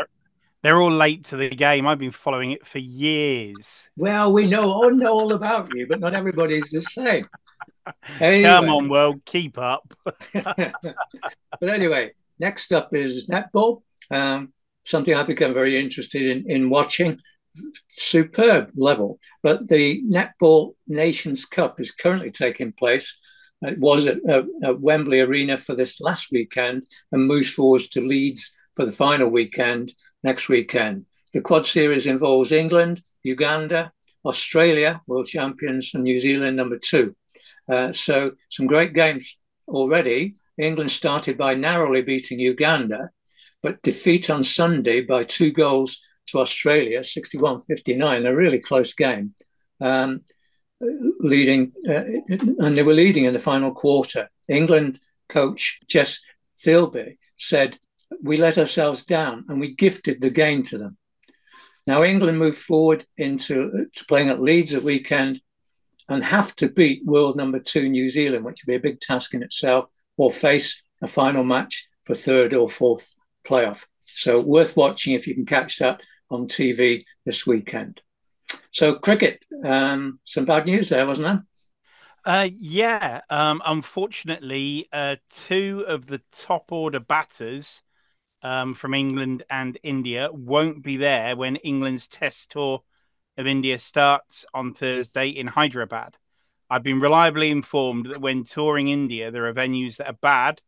they're, 0.61 0.81
all 0.81 0.91
late 0.91 1.25
to 1.25 1.37
the 1.37 1.49
game. 1.49 1.87
I've 1.87 1.99
been 1.99 2.11
following 2.11 2.51
it 2.51 2.65
for 2.65 2.79
years. 2.79 3.89
Well, 3.97 4.31
we 4.31 4.47
know 4.47 4.71
all 4.71 4.91
know 4.91 5.11
all 5.11 5.33
about 5.33 5.73
you, 5.73 5.87
but 5.87 5.99
not 5.99 6.13
everybody's 6.13 6.71
the 6.71 6.81
same. 6.81 7.25
Anyway. 8.19 8.43
Come 8.43 8.69
on, 8.69 8.89
world, 8.89 9.25
keep 9.25 9.57
up. 9.57 9.91
but 10.33 10.93
anyway, 11.63 12.11
next 12.37 12.71
up 12.71 12.93
is 12.93 13.27
netball. 13.27 13.81
Um, 14.11 14.53
something 14.85 15.15
I've 15.15 15.25
become 15.25 15.51
very 15.51 15.83
interested 15.83 16.27
in 16.27 16.49
in 16.49 16.69
watching. 16.69 17.19
Superb 17.87 18.71
level, 18.75 19.19
but 19.43 19.67
the 19.67 20.01
netball 20.03 20.75
Nations 20.87 21.45
Cup 21.45 21.79
is 21.79 21.91
currently 21.91 22.31
taking 22.31 22.71
place 22.71 23.19
it 23.61 23.77
was 23.77 24.07
at, 24.07 24.17
at, 24.27 24.45
at, 24.63 24.81
Wembley 24.81 25.19
Arena 25.19 25.57
for 25.57 25.75
this 25.75 26.01
last 26.01 26.31
weekend 26.31 26.83
and 27.11 27.27
moves 27.27 27.49
forwards 27.49 27.89
to 27.89 28.01
Leeds 28.01 28.55
for 28.75 28.85
the 28.85 28.91
final 28.91 29.29
weekend 29.29 29.93
next 30.23 30.49
weekend. 30.49 31.05
The 31.33 31.41
Quad 31.41 31.65
Series 31.65 32.07
involves 32.07 32.51
England, 32.51 33.01
Uganda, 33.23 33.91
Australia, 34.25 35.01
world 35.07 35.27
champions, 35.27 35.91
and 35.93 36.03
New 36.03 36.19
Zealand, 36.19 36.57
number 36.57 36.77
two. 36.77 37.15
Uh, 37.71 37.91
so, 37.91 38.31
some 38.49 38.67
great 38.67 38.93
games 38.93 39.39
already. 39.67 40.35
England 40.57 40.91
started 40.91 41.37
by 41.37 41.53
narrowly 41.53 42.01
beating 42.01 42.39
Uganda, 42.39 43.11
but 43.63 43.81
defeat 43.83 44.29
on 44.29 44.43
Sunday 44.43 45.01
by 45.01 45.23
two 45.23 45.51
goals 45.51 46.01
to 46.31 46.39
Australia, 46.39 47.03
61 47.03 47.59
59, 47.59 48.25
a 48.25 48.35
really 48.35 48.59
close 48.59 48.93
game. 48.93 49.33
Um, 49.79 50.21
leading, 51.19 51.73
uh, 51.87 52.03
and 52.29 52.77
they 52.77 52.83
were 52.83 52.93
leading 52.93 53.25
in 53.25 53.33
the 53.33 53.39
final 53.39 53.71
quarter. 53.71 54.29
England 54.47 54.99
coach 55.29 55.79
Jess 55.87 56.19
Thirlby 56.59 57.17
said, 57.35 57.77
We 58.23 58.37
let 58.37 58.57
ourselves 58.57 59.05
down 59.05 59.45
and 59.47 59.59
we 59.59 59.75
gifted 59.75 60.21
the 60.21 60.29
game 60.29 60.63
to 60.63 60.77
them. 60.77 60.97
Now, 61.87 62.03
England 62.03 62.37
moved 62.37 62.59
forward 62.59 63.05
into 63.17 63.87
playing 64.07 64.29
at 64.29 64.41
Leeds 64.41 64.73
at 64.73 64.83
weekend 64.83 65.41
and 66.09 66.23
have 66.23 66.55
to 66.57 66.69
beat 66.69 67.05
world 67.05 67.35
number 67.35 67.59
two 67.59 67.89
New 67.89 68.09
Zealand, 68.09 68.45
which 68.45 68.61
would 68.61 68.71
be 68.71 68.75
a 68.75 68.91
big 68.91 68.99
task 68.99 69.33
in 69.33 69.41
itself, 69.41 69.85
or 70.17 70.29
face 70.29 70.83
a 71.01 71.07
final 71.07 71.43
match 71.43 71.89
for 72.05 72.13
third 72.13 72.53
or 72.53 72.69
fourth 72.69 73.15
playoff. 73.43 73.85
So, 74.03 74.41
worth 74.41 74.75
watching 74.75 75.13
if 75.13 75.25
you 75.25 75.33
can 75.33 75.45
catch 75.45 75.79
that 75.79 76.01
on 76.31 76.47
TV 76.47 77.03
this 77.25 77.45
weekend. 77.45 78.01
So, 78.71 78.95
cricket, 78.95 79.43
um, 79.63 80.19
some 80.23 80.45
bad 80.45 80.65
news 80.65 80.89
there, 80.89 81.05
wasn't 81.05 81.27
there? 81.27 81.45
Uh, 82.23 82.49
yeah. 82.59 83.21
Um, 83.29 83.61
unfortunately, 83.65 84.87
uh, 84.93 85.17
two 85.29 85.83
of 85.87 86.05
the 86.05 86.21
top 86.31 86.71
order 86.71 86.99
batters 86.99 87.81
um, 88.43 88.73
from 88.73 88.93
England 88.93 89.43
and 89.49 89.77
India 89.83 90.29
won't 90.31 90.83
be 90.83 90.97
there 90.97 91.35
when 91.35 91.57
England's 91.57 92.07
Test 92.07 92.51
tour 92.51 92.83
of 93.37 93.47
India 93.47 93.79
starts 93.79 94.45
on 94.53 94.73
Thursday 94.73 95.29
in 95.29 95.47
Hyderabad. 95.47 96.17
I've 96.69 96.83
been 96.83 96.99
reliably 96.99 97.51
informed 97.51 98.07
that 98.07 98.21
when 98.21 98.43
touring 98.43 98.87
India, 98.87 99.31
there 99.31 99.45
are 99.45 99.53
venues 99.53 99.97
that 99.97 100.07
are 100.07 100.17
bad, 100.21 100.61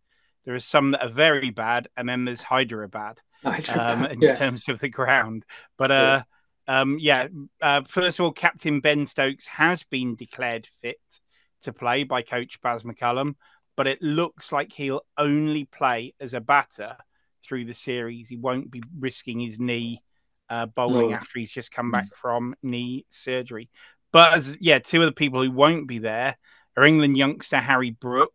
there 0.45 0.55
are 0.55 0.59
some 0.59 0.91
that 0.91 1.03
are 1.03 1.09
very 1.09 1.49
bad, 1.49 1.87
and 1.95 2.09
then 2.09 2.25
there's 2.25 2.43
Hyderabad, 2.43 3.19
um, 3.75 4.05
in 4.05 4.21
yeah. 4.21 4.35
terms 4.35 4.69
of 4.69 4.79
the 4.79 4.89
ground. 4.89 5.45
But 5.77 5.91
uh, 5.91 6.23
yeah, 6.67 6.81
um, 6.81 6.97
yeah 6.99 7.27
uh, 7.61 7.81
first 7.83 8.19
of 8.19 8.25
all, 8.25 8.31
Captain 8.31 8.79
Ben 8.79 9.05
Stokes 9.05 9.47
has 9.47 9.83
been 9.83 10.15
declared 10.15 10.67
fit 10.81 10.99
to 11.61 11.73
play 11.73 12.03
by 12.03 12.21
coach 12.21 12.61
Baz 12.61 12.83
McCullum, 12.83 13.35
but 13.75 13.87
it 13.87 14.01
looks 14.01 14.51
like 14.51 14.71
he'll 14.71 15.01
only 15.17 15.65
play 15.65 16.13
as 16.19 16.33
a 16.33 16.41
batter 16.41 16.97
through 17.45 17.65
the 17.65 17.73
series. 17.73 18.29
He 18.29 18.37
won't 18.37 18.71
be 18.71 18.83
risking 18.97 19.39
his 19.39 19.59
knee 19.59 20.01
uh, 20.49 20.67
bowling 20.67 21.13
after 21.13 21.39
he's 21.39 21.51
just 21.51 21.71
come 21.71 21.91
back 21.91 22.13
from 22.13 22.55
knee 22.61 23.05
surgery. 23.09 23.69
But 24.11 24.33
as 24.33 24.57
yeah, 24.59 24.79
two 24.79 25.01
of 25.01 25.07
the 25.07 25.13
people 25.13 25.41
who 25.41 25.51
won't 25.51 25.87
be 25.87 25.99
there 25.99 26.37
are 26.77 26.83
England 26.83 27.17
youngster 27.17 27.57
Harry 27.57 27.91
Brook, 27.91 28.33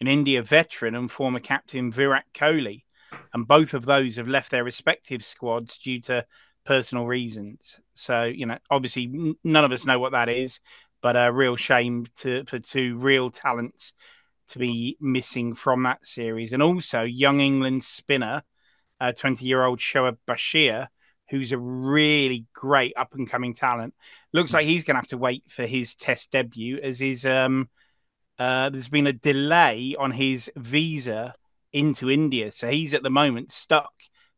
an 0.00 0.08
India 0.08 0.42
veteran 0.42 0.94
and 0.94 1.10
former 1.10 1.38
captain 1.38 1.92
Virat 1.92 2.24
Kohli, 2.34 2.82
and 3.32 3.46
both 3.46 3.74
of 3.74 3.84
those 3.84 4.16
have 4.16 4.28
left 4.28 4.50
their 4.50 4.64
respective 4.64 5.24
squads 5.24 5.78
due 5.78 6.00
to 6.02 6.24
personal 6.64 7.06
reasons. 7.06 7.80
So 7.94 8.24
you 8.24 8.46
know, 8.46 8.58
obviously, 8.70 9.36
none 9.42 9.64
of 9.64 9.72
us 9.72 9.84
know 9.86 9.98
what 9.98 10.12
that 10.12 10.28
is 10.28 10.60
but 11.06 11.14
a 11.16 11.32
real 11.32 11.54
shame 11.54 12.04
to 12.16 12.44
for 12.46 12.58
two 12.58 12.96
real 12.98 13.30
talents 13.30 13.92
to 14.48 14.58
be 14.58 14.96
missing 15.00 15.54
from 15.54 15.84
that 15.84 16.04
series. 16.04 16.52
And 16.52 16.60
also, 16.62 17.02
young 17.02 17.40
England 17.40 17.84
spinner, 17.84 18.42
20 19.00 19.44
year 19.44 19.64
old 19.64 19.78
Shoaib 19.78 20.16
Bashir, 20.28 20.88
who's 21.30 21.52
a 21.52 21.58
really 21.58 22.46
great 22.52 22.92
up 22.96 23.14
and 23.14 23.30
coming 23.30 23.54
talent. 23.54 23.94
Looks 24.32 24.52
like 24.52 24.66
he's 24.66 24.84
going 24.84 24.94
to 24.94 25.00
have 25.00 25.08
to 25.08 25.18
wait 25.18 25.44
for 25.48 25.64
his 25.64 25.94
test 25.94 26.30
debut 26.30 26.80
as 26.82 26.98
his 26.98 27.26
um, 27.26 27.68
uh, 28.38 28.70
there's 28.70 28.88
been 28.88 29.06
a 29.06 29.12
delay 29.12 29.94
on 29.98 30.10
his 30.10 30.50
visa 30.56 31.34
into 31.76 32.10
India. 32.10 32.50
So 32.52 32.68
he's 32.68 32.94
at 32.94 33.02
the 33.02 33.10
moment 33.10 33.52
stuck 33.52 33.92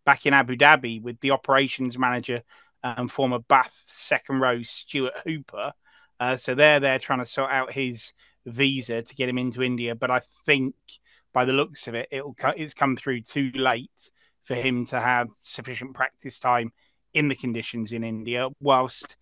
back 0.04 0.26
in 0.26 0.34
Abu 0.34 0.56
Dhabi 0.56 1.00
with 1.00 1.20
the 1.20 1.30
operations 1.30 1.96
manager 1.96 2.42
and 2.82 3.10
former 3.10 3.38
Bath 3.38 3.84
second 3.86 4.40
row 4.40 4.62
Stuart 4.64 5.14
Hooper. 5.24 5.72
Uh, 6.18 6.36
so 6.36 6.56
they're 6.56 6.80
there 6.80 6.98
trying 6.98 7.20
to 7.20 7.26
sort 7.26 7.52
out 7.52 7.72
his 7.72 8.12
visa 8.44 9.02
to 9.02 9.14
get 9.14 9.28
him 9.28 9.38
into 9.38 9.62
India. 9.62 9.94
But 9.94 10.10
I 10.10 10.20
think 10.46 10.74
by 11.32 11.44
the 11.44 11.52
looks 11.52 11.86
of 11.86 11.94
it, 11.94 12.08
it'll 12.10 12.34
it's 12.56 12.74
come 12.74 12.96
through 12.96 13.20
too 13.20 13.52
late 13.54 14.10
for 14.42 14.56
him 14.56 14.84
to 14.86 14.98
have 14.98 15.28
sufficient 15.44 15.94
practice 15.94 16.40
time 16.40 16.72
in 17.14 17.28
the 17.28 17.36
conditions 17.36 17.92
in 17.92 18.02
India. 18.02 18.48
Whilst 18.60 19.16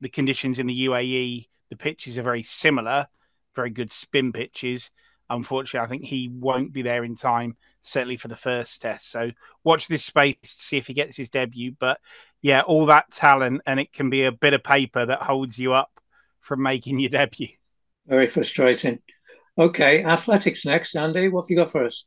the 0.00 0.08
conditions 0.08 0.58
in 0.58 0.66
the 0.66 0.86
UAE, 0.86 1.46
the 1.68 1.76
pitches 1.76 2.18
are 2.18 2.22
very 2.22 2.42
similar, 2.42 3.06
very 3.54 3.70
good 3.70 3.92
spin 3.92 4.32
pitches. 4.32 4.90
Unfortunately, 5.30 5.84
I 5.84 5.88
think 5.88 6.04
he 6.04 6.28
won't 6.28 6.72
be 6.72 6.82
there 6.82 7.04
in 7.04 7.14
time, 7.14 7.56
certainly 7.82 8.16
for 8.16 8.28
the 8.28 8.36
first 8.36 8.82
test. 8.82 9.10
So 9.10 9.30
watch 9.64 9.88
this 9.88 10.04
space 10.04 10.36
to 10.42 10.48
see 10.48 10.76
if 10.76 10.88
he 10.88 10.92
gets 10.92 11.16
his 11.16 11.30
debut. 11.30 11.72
But 11.78 12.00
yeah, 12.42 12.62
all 12.62 12.86
that 12.86 13.10
talent, 13.10 13.62
and 13.64 13.78
it 13.80 13.92
can 13.92 14.10
be 14.10 14.24
a 14.24 14.32
bit 14.32 14.52
of 14.52 14.62
paper 14.62 15.06
that 15.06 15.22
holds 15.22 15.58
you 15.58 15.72
up 15.72 16.00
from 16.40 16.62
making 16.62 16.98
your 16.98 17.10
debut. 17.10 17.48
Very 18.06 18.26
frustrating. 18.26 18.98
Okay, 19.56 20.02
athletics 20.04 20.66
next, 20.66 20.96
Andy. 20.96 21.28
What 21.28 21.42
have 21.42 21.50
you 21.50 21.56
got 21.56 21.70
for 21.70 21.84
us? 21.84 22.06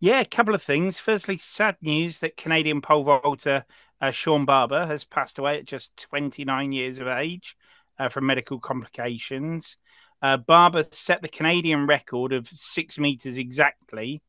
Yeah, 0.00 0.20
a 0.20 0.24
couple 0.24 0.54
of 0.54 0.62
things. 0.62 0.98
Firstly, 0.98 1.38
sad 1.38 1.76
news 1.80 2.18
that 2.18 2.36
Canadian 2.36 2.80
pole 2.80 3.04
vaulter 3.04 3.64
uh, 4.00 4.10
Shawn 4.10 4.44
Barber 4.44 4.86
has 4.86 5.04
passed 5.04 5.38
away 5.38 5.58
at 5.58 5.64
just 5.64 5.96
29 5.96 6.72
years 6.72 6.98
of 6.98 7.06
age 7.06 7.56
uh, 7.98 8.08
from 8.08 8.26
medical 8.26 8.58
complications. 8.58 9.76
Uh, 10.24 10.38
Barber 10.38 10.86
set 10.90 11.20
the 11.20 11.28
Canadian 11.28 11.86
record 11.86 12.32
of 12.32 12.48
six 12.48 12.98
meters 12.98 13.36
exactly, 13.36 14.22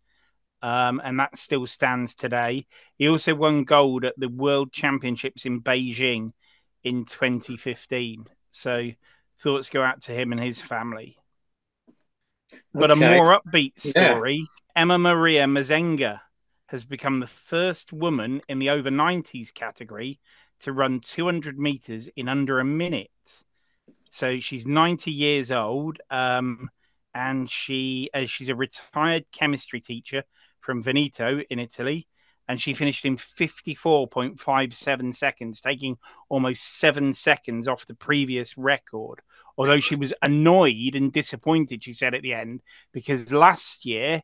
um, 0.61 1.01
and 1.01 1.17
that 1.21 1.37
still 1.37 1.65
stands 1.65 2.15
today. 2.15 2.65
He 2.97 3.07
also 3.07 3.33
won 3.33 3.63
gold 3.63 4.03
at 4.03 4.19
the 4.19 4.27
World 4.27 4.73
Championships 4.73 5.45
in 5.45 5.61
Beijing 5.61 6.31
in 6.83 7.05
2015. 7.05 8.25
So 8.51 8.91
thoughts 9.39 9.69
go 9.69 9.81
out 9.81 10.01
to 10.01 10.11
him 10.11 10.33
and 10.33 10.41
his 10.41 10.59
family. 10.59 11.15
But 12.73 12.91
a 12.91 12.97
more 12.97 13.39
upbeat 13.39 13.79
story 13.79 14.39
yeah. 14.39 14.81
Emma 14.81 14.97
Maria 14.97 15.45
Mazzenga 15.45 16.19
has 16.65 16.83
become 16.83 17.21
the 17.21 17.27
first 17.27 17.93
woman 17.93 18.41
in 18.49 18.59
the 18.59 18.69
over 18.69 18.89
90s 18.89 19.53
category 19.53 20.19
to 20.59 20.73
run 20.73 20.99
200 20.99 21.57
meters 21.57 22.09
in 22.17 22.27
under 22.27 22.59
a 22.59 22.65
minute. 22.65 23.44
So 24.09 24.39
she's 24.39 24.65
90 24.65 25.11
years 25.11 25.51
old, 25.51 25.99
um, 26.09 26.69
and 27.13 27.49
she 27.49 28.09
uh, 28.13 28.25
she's 28.25 28.49
a 28.49 28.55
retired 28.55 29.25
chemistry 29.31 29.81
teacher 29.81 30.23
from 30.61 30.83
Veneto 30.83 31.41
in 31.49 31.59
Italy 31.59 32.07
and 32.47 32.61
she 32.61 32.73
finished 32.73 33.05
in 33.05 33.17
54.57 33.17 35.15
seconds, 35.15 35.61
taking 35.61 35.97
almost 36.29 36.77
seven 36.77 37.13
seconds 37.13 37.67
off 37.67 37.87
the 37.87 37.95
previous 37.95 38.57
record. 38.57 39.21
Although 39.57 39.79
she 39.79 39.95
was 39.95 40.13
annoyed 40.21 40.93
and 40.95 41.11
disappointed, 41.11 41.83
she 41.83 41.93
said 41.93 42.13
at 42.13 42.21
the 42.21 42.33
end, 42.33 42.61
because 42.91 43.33
last 43.33 43.85
year, 43.85 44.21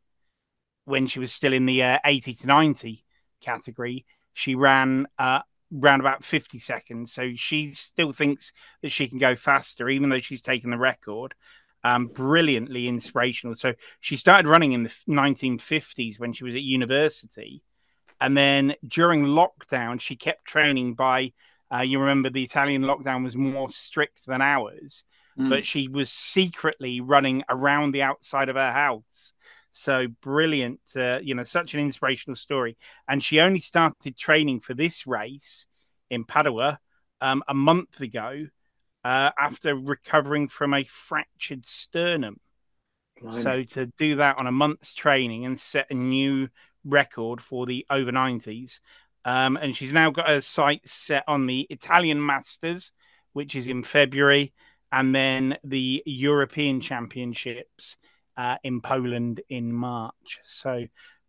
when 0.86 1.08
she 1.08 1.20
was 1.20 1.34
still 1.34 1.54
in 1.54 1.66
the 1.66 1.82
uh, 1.84 1.98
80 2.06 2.34
to 2.36 2.48
90 2.48 3.04
category, 3.42 4.06
she 4.34 4.54
ran 4.56 5.08
uh, 5.18 5.42
around 5.74 6.00
about 6.00 6.24
50 6.24 6.60
seconds. 6.60 7.14
So 7.14 7.32
she 7.36 7.74
still 7.74 8.12
thinks 8.12 8.52
that 8.82 8.92
she 8.92 9.08
can 9.08 9.20
go 9.20 9.36
faster, 9.36 9.90
even 9.90 10.10
though 10.10 10.20
she's 10.20 10.42
taken 10.42 10.72
the 10.72 10.78
record. 10.78 11.34
Um, 11.84 12.08
brilliantly 12.08 12.88
inspirational. 12.88 13.56
So 13.56 13.74
she 14.02 14.16
started 14.16 14.48
running 14.48 14.74
in 14.74 14.84
the 14.84 14.94
1950s 15.10 16.20
when 16.20 16.32
she 16.32 16.44
was 16.44 16.54
at 16.54 16.62
university 16.62 17.64
and 18.22 18.38
then 18.38 18.76
during 18.88 19.26
lockdown, 19.26 20.00
she 20.00 20.16
kept 20.16 20.46
training 20.46 20.94
by, 20.94 21.34
uh, 21.74 21.82
you 21.82 22.00
remember 22.00 22.30
the 22.30 22.44
Italian 22.44 22.84
lockdown 22.84 23.24
was 23.24 23.36
more 23.36 23.72
strict 23.72 24.28
than 24.28 24.42
ours, 24.42 25.04
mm. 25.38 25.50
but 25.50 25.66
she 25.66 25.88
was 25.88 26.12
secretly 26.12 27.02
running 27.02 27.44
around 27.50 27.92
the 27.92 28.04
outside 28.04 28.48
of 28.48 28.56
her 28.56 28.72
house. 28.72 29.34
So 29.72 30.08
brilliant, 30.22 30.82
uh, 30.96 31.20
you 31.22 31.36
know, 31.36 31.44
such 31.44 31.74
an 31.74 31.80
inspirational 31.80 32.36
story. 32.36 32.78
And 33.08 33.24
she 33.24 33.40
only 33.40 33.60
started 33.60 34.18
training 34.18 34.60
for 34.60 34.74
this 34.74 35.08
race 35.08 35.66
in 36.10 36.26
Padua 36.26 36.80
um, 37.22 37.44
a 37.48 37.54
month 37.54 38.02
ago 38.02 38.48
uh, 39.04 39.32
after 39.40 39.76
recovering 39.76 40.48
from 40.48 40.74
a 40.74 40.84
fractured 40.84 41.66
sternum. 41.66 42.40
So 43.30 43.62
to 43.64 43.86
do 43.86 44.16
that 44.16 44.40
on 44.40 44.48
a 44.48 44.52
month's 44.52 44.96
training 44.96 45.46
and 45.46 45.60
set 45.60 45.92
a 45.92 45.94
new 45.94 46.50
record 46.84 47.40
for 47.40 47.66
the 47.68 47.86
over 47.90 48.12
90s. 48.12 48.80
Um, 49.26 49.58
and 49.58 49.76
she's 49.76 49.94
now 49.94 50.10
got 50.10 50.28
her 50.28 50.42
sights 50.42 50.92
set 50.92 51.24
on 51.28 51.46
the 51.46 51.68
Italian 51.70 52.26
Masters, 52.26 52.92
which 53.34 53.56
is 53.56 53.68
in 53.68 53.84
February, 53.84 54.54
and 54.92 55.14
then 55.14 55.58
the 55.64 56.02
European 56.06 56.82
Championships 56.82 57.98
uh, 58.38 58.58
in 58.64 58.82
Poland 58.82 59.42
in 59.50 59.74
March. 59.74 60.40
So 60.44 60.86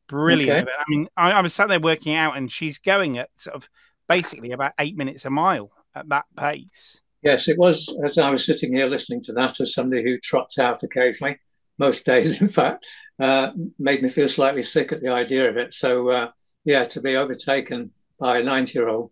brilliant. 0.08 0.68
Okay. 0.68 0.76
I 0.78 0.84
mean, 0.88 1.08
I, 1.16 1.32
I, 1.32 1.40
was 1.40 1.54
sat 1.54 1.68
there 1.68 1.80
working 1.80 2.14
out, 2.14 2.36
and 2.36 2.50
she's 2.50 2.78
going 2.78 3.18
at 3.18 3.30
sort 3.36 3.56
of 3.56 3.68
basically 4.08 4.52
about 4.52 4.72
eight 4.78 4.96
minutes 4.96 5.24
a 5.24 5.30
mile 5.30 5.70
at 5.94 6.08
that 6.08 6.24
pace. 6.36 7.00
Yes, 7.22 7.48
it 7.48 7.58
was 7.58 7.94
as 8.04 8.18
I 8.18 8.30
was 8.30 8.44
sitting 8.44 8.74
here 8.74 8.86
listening 8.86 9.20
to 9.22 9.32
that 9.34 9.60
as 9.60 9.74
somebody 9.74 10.02
who 10.02 10.18
trots 10.18 10.58
out 10.58 10.82
occasionally 10.82 11.38
most 11.78 12.04
days, 12.06 12.40
in 12.40 12.48
fact, 12.48 12.86
uh, 13.20 13.50
made 13.78 14.02
me 14.02 14.08
feel 14.08 14.28
slightly 14.28 14.62
sick 14.62 14.92
at 14.92 15.00
the 15.00 15.08
idea 15.08 15.48
of 15.48 15.56
it. 15.56 15.74
So, 15.74 16.08
uh, 16.10 16.30
yeah, 16.64 16.84
to 16.84 17.00
be 17.00 17.16
overtaken 17.16 17.90
by 18.18 18.38
a 18.38 18.42
90 18.42 18.78
year 18.78 18.88
old 18.88 19.10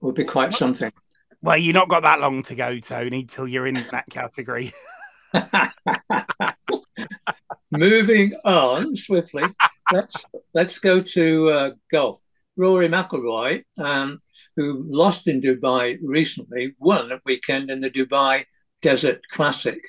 would 0.00 0.14
be 0.14 0.24
quite 0.24 0.54
something. 0.54 0.92
Well, 1.42 1.56
you've 1.56 1.74
not 1.74 1.88
got 1.88 2.02
that 2.02 2.20
long 2.20 2.42
to 2.44 2.54
go, 2.54 2.78
Tony, 2.78 3.24
till 3.24 3.48
you're 3.48 3.66
in 3.66 3.74
that 3.90 4.04
category. 4.10 4.72
Moving 7.70 8.34
on 8.44 8.96
swiftly, 8.96 9.44
let's 9.92 10.24
let's 10.54 10.78
go 10.78 11.00
to 11.00 11.50
uh, 11.50 11.70
golf. 11.90 12.20
Rory 12.56 12.88
McIlroy, 12.88 13.62
um, 13.78 14.18
who 14.56 14.84
lost 14.88 15.28
in 15.28 15.40
Dubai 15.40 15.98
recently, 16.02 16.74
won 16.78 17.10
at 17.12 17.20
weekend 17.24 17.70
in 17.70 17.80
the 17.80 17.90
Dubai 17.90 18.44
Desert 18.82 19.20
Classic 19.30 19.80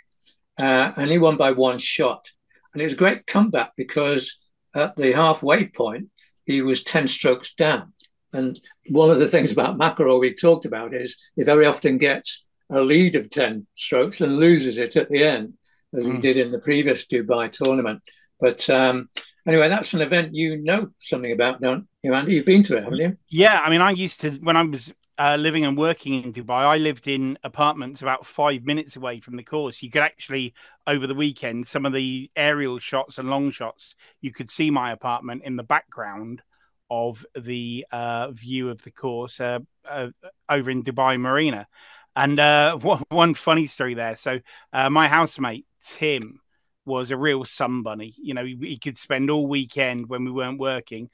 uh, 0.61 0.91
and 0.95 1.09
he 1.09 1.17
won 1.17 1.37
by 1.37 1.51
one 1.51 1.79
shot. 1.79 2.29
And 2.73 2.81
it 2.81 2.85
was 2.85 2.93
a 2.93 2.97
great 2.97 3.25
comeback 3.25 3.71
because 3.75 4.37
at 4.75 4.95
the 4.95 5.13
halfway 5.13 5.67
point, 5.67 6.09
he 6.45 6.61
was 6.61 6.83
10 6.83 7.07
strokes 7.07 7.53
down. 7.53 7.93
And 8.33 8.59
one 8.89 9.09
of 9.09 9.19
the 9.19 9.27
things 9.27 9.51
about 9.51 9.77
McIlroy 9.77 10.19
we 10.19 10.33
talked 10.33 10.65
about 10.65 10.93
is 10.93 11.17
he 11.35 11.43
very 11.43 11.65
often 11.65 11.97
gets 11.97 12.45
a 12.71 12.81
lead 12.81 13.15
of 13.15 13.29
10 13.29 13.67
strokes 13.75 14.21
and 14.21 14.37
loses 14.37 14.77
it 14.77 14.95
at 14.95 15.09
the 15.09 15.23
end, 15.23 15.53
as 15.95 16.07
mm. 16.07 16.15
he 16.15 16.19
did 16.19 16.37
in 16.37 16.51
the 16.51 16.59
previous 16.59 17.07
Dubai 17.07 17.51
tournament. 17.51 18.01
But 18.39 18.69
um, 18.69 19.09
anyway, 19.47 19.69
that's 19.69 19.93
an 19.93 20.01
event 20.01 20.33
you 20.33 20.57
know 20.57 20.89
something 20.97 21.31
about, 21.31 21.61
don't 21.61 21.87
you, 22.01 22.13
Andy? 22.13 22.33
You've 22.33 22.45
been 22.45 22.63
to 22.63 22.77
it, 22.77 22.83
haven't 22.83 22.99
you? 22.99 23.17
Yeah, 23.29 23.59
I 23.59 23.69
mean, 23.69 23.81
I 23.81 23.91
used 23.91 24.21
to, 24.21 24.31
when 24.31 24.57
I 24.57 24.63
was 24.63 24.91
uh, 25.17 25.35
living 25.35 25.65
and 25.65 25.77
working 25.77 26.23
in 26.23 26.33
Dubai, 26.33 26.63
I 26.63 26.77
lived 26.77 27.07
in 27.07 27.37
apartments 27.43 28.01
about 28.01 28.25
five 28.25 28.63
minutes 28.63 28.95
away 28.95 29.19
from 29.19 29.35
the 29.35 29.43
course. 29.43 29.83
You 29.83 29.91
could 29.91 30.01
actually, 30.01 30.53
over 30.87 31.05
the 31.05 31.13
weekend, 31.13 31.67
some 31.67 31.85
of 31.85 31.93
the 31.93 32.31
aerial 32.35 32.79
shots 32.79 33.17
and 33.17 33.29
long 33.29 33.51
shots, 33.51 33.95
you 34.21 34.31
could 34.31 34.49
see 34.49 34.71
my 34.71 34.91
apartment 34.91 35.43
in 35.43 35.57
the 35.57 35.63
background 35.63 36.41
of 36.89 37.25
the 37.39 37.85
uh, 37.91 38.31
view 38.31 38.69
of 38.69 38.83
the 38.83 38.91
course 38.91 39.39
uh, 39.39 39.59
uh 39.89 40.09
over 40.49 40.69
in 40.69 40.83
Dubai 40.83 41.17
Marina. 41.17 41.67
And 42.15 42.39
uh, 42.39 42.77
one 43.09 43.33
funny 43.33 43.67
story 43.67 43.93
there. 43.93 44.15
So, 44.15 44.39
uh, 44.73 44.89
my 44.89 45.07
housemate, 45.07 45.65
Tim, 45.83 46.39
was 46.85 47.11
a 47.11 47.17
real 47.17 47.45
sun 47.45 47.83
bunny. 47.83 48.15
You 48.21 48.33
know, 48.33 48.45
he, 48.45 48.57
he 48.59 48.77
could 48.77 48.97
spend 48.97 49.29
all 49.29 49.47
weekend 49.47 50.09
when 50.09 50.25
we 50.25 50.31
weren't 50.31 50.59
working 50.59 51.09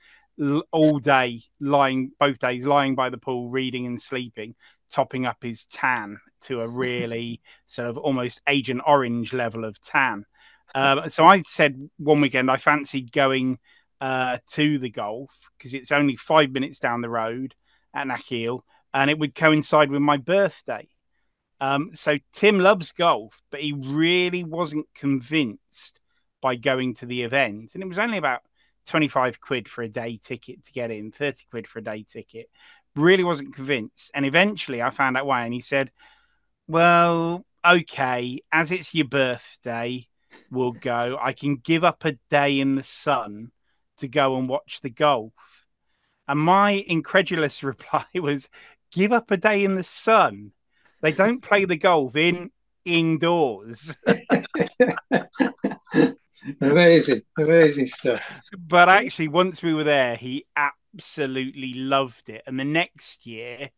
all 0.71 0.99
day 0.99 1.41
lying 1.60 2.12
both 2.19 2.38
days 2.38 2.65
lying 2.65 2.93
by 2.93 3.10
the 3.10 3.17
pool 3.17 3.49
reading 3.49 3.88
and 3.88 3.99
sleeping 3.99 4.53
topping 4.88 5.25
up 5.25 5.38
his 5.41 5.65
tan 5.65 6.19
to 6.41 6.62
a 6.62 6.67
really 6.67 7.41
sort 7.67 7.89
of 7.89 7.97
almost 7.97 8.39
agent 8.47 8.81
orange 8.86 9.33
level 9.33 9.65
of 9.65 9.81
tan 9.81 10.23
um, 10.75 11.10
so 11.10 11.23
i 11.23 11.41
said 11.41 11.89
one 11.97 12.21
weekend 12.21 12.51
i 12.51 12.57
fancied 12.57 13.12
going 13.12 13.57
uh, 13.99 14.38
to 14.47 14.77
the 14.77 14.91
golf 14.91 15.49
because 15.57 15.73
it's 15.73 15.91
only 15.91 16.15
five 16.15 16.51
minutes 16.51 16.77
down 16.77 17.01
the 17.01 17.10
road 17.10 17.55
at 17.93 18.05
Nakheel 18.05 18.62
and 18.97 19.10
it 19.10 19.19
would 19.19 19.36
coincide 19.36 19.89
with 19.89 20.01
my 20.01 20.17
birthday 20.17 20.88
um, 21.60 21.91
so 21.93 22.17
tim 22.31 22.60
loves 22.60 22.91
golf 22.91 23.41
but 23.51 23.62
he 23.62 23.73
really 23.73 24.43
wasn't 24.43 24.86
convinced 24.93 25.99
by 26.41 26.55
going 26.55 26.93
to 26.93 27.05
the 27.05 27.23
event 27.23 27.71
and 27.73 27.83
it 27.83 27.88
was 27.88 27.99
only 27.99 28.17
about 28.17 28.41
25 28.88 29.39
quid 29.39 29.69
for 29.69 29.83
a 29.83 29.89
day 29.89 30.17
ticket 30.21 30.63
to 30.63 30.71
get 30.71 30.89
in, 30.89 31.12
30 31.12 31.45
quid 31.51 31.67
for 31.67 31.79
a 31.79 31.83
day 31.83 32.03
ticket. 32.03 32.49
Really 32.95 33.23
wasn't 33.23 33.53
convinced. 33.53 34.10
And 34.15 34.25
eventually 34.25 34.81
I 34.81 34.89
found 34.89 35.17
out 35.17 35.27
why. 35.27 35.43
And 35.43 35.53
he 35.53 35.62
said, 35.62 35.91
Well, 36.67 37.45
okay, 37.65 38.39
as 38.51 38.71
it's 38.71 38.95
your 38.95 39.07
birthday, 39.07 40.07
we'll 40.49 40.71
go. 40.71 41.19
I 41.21 41.33
can 41.33 41.57
give 41.57 41.83
up 41.83 42.05
a 42.05 42.17
day 42.29 42.60
in 42.60 42.75
the 42.75 42.83
sun 42.83 43.51
to 43.97 44.07
go 44.07 44.38
and 44.38 44.49
watch 44.49 44.79
the 44.81 44.89
golf. 44.89 45.33
And 46.27 46.39
my 46.39 46.71
incredulous 46.71 47.63
reply 47.63 48.05
was, 48.15 48.49
Give 48.91 49.12
up 49.12 49.32
a 49.32 49.38
day 49.38 49.63
in 49.63 49.76
the 49.76 49.84
sun. 49.84 50.52
They 51.02 51.12
don't 51.12 51.41
play 51.41 51.65
the 51.65 51.78
golf 51.78 52.15
in 52.15 52.52
indoors. 52.86 53.95
amazing, 56.62 57.21
amazing 57.38 57.88
stuff. 57.88 58.21
But 58.58 58.89
actually, 58.89 59.28
once 59.28 59.62
we 59.62 59.73
were 59.73 59.84
there, 59.84 60.15
he 60.15 60.45
absolutely 60.56 61.73
loved 61.76 62.30
it. 62.30 62.41
And 62.47 62.60
the 62.60 62.65
next 62.65 63.26
year, 63.26 63.69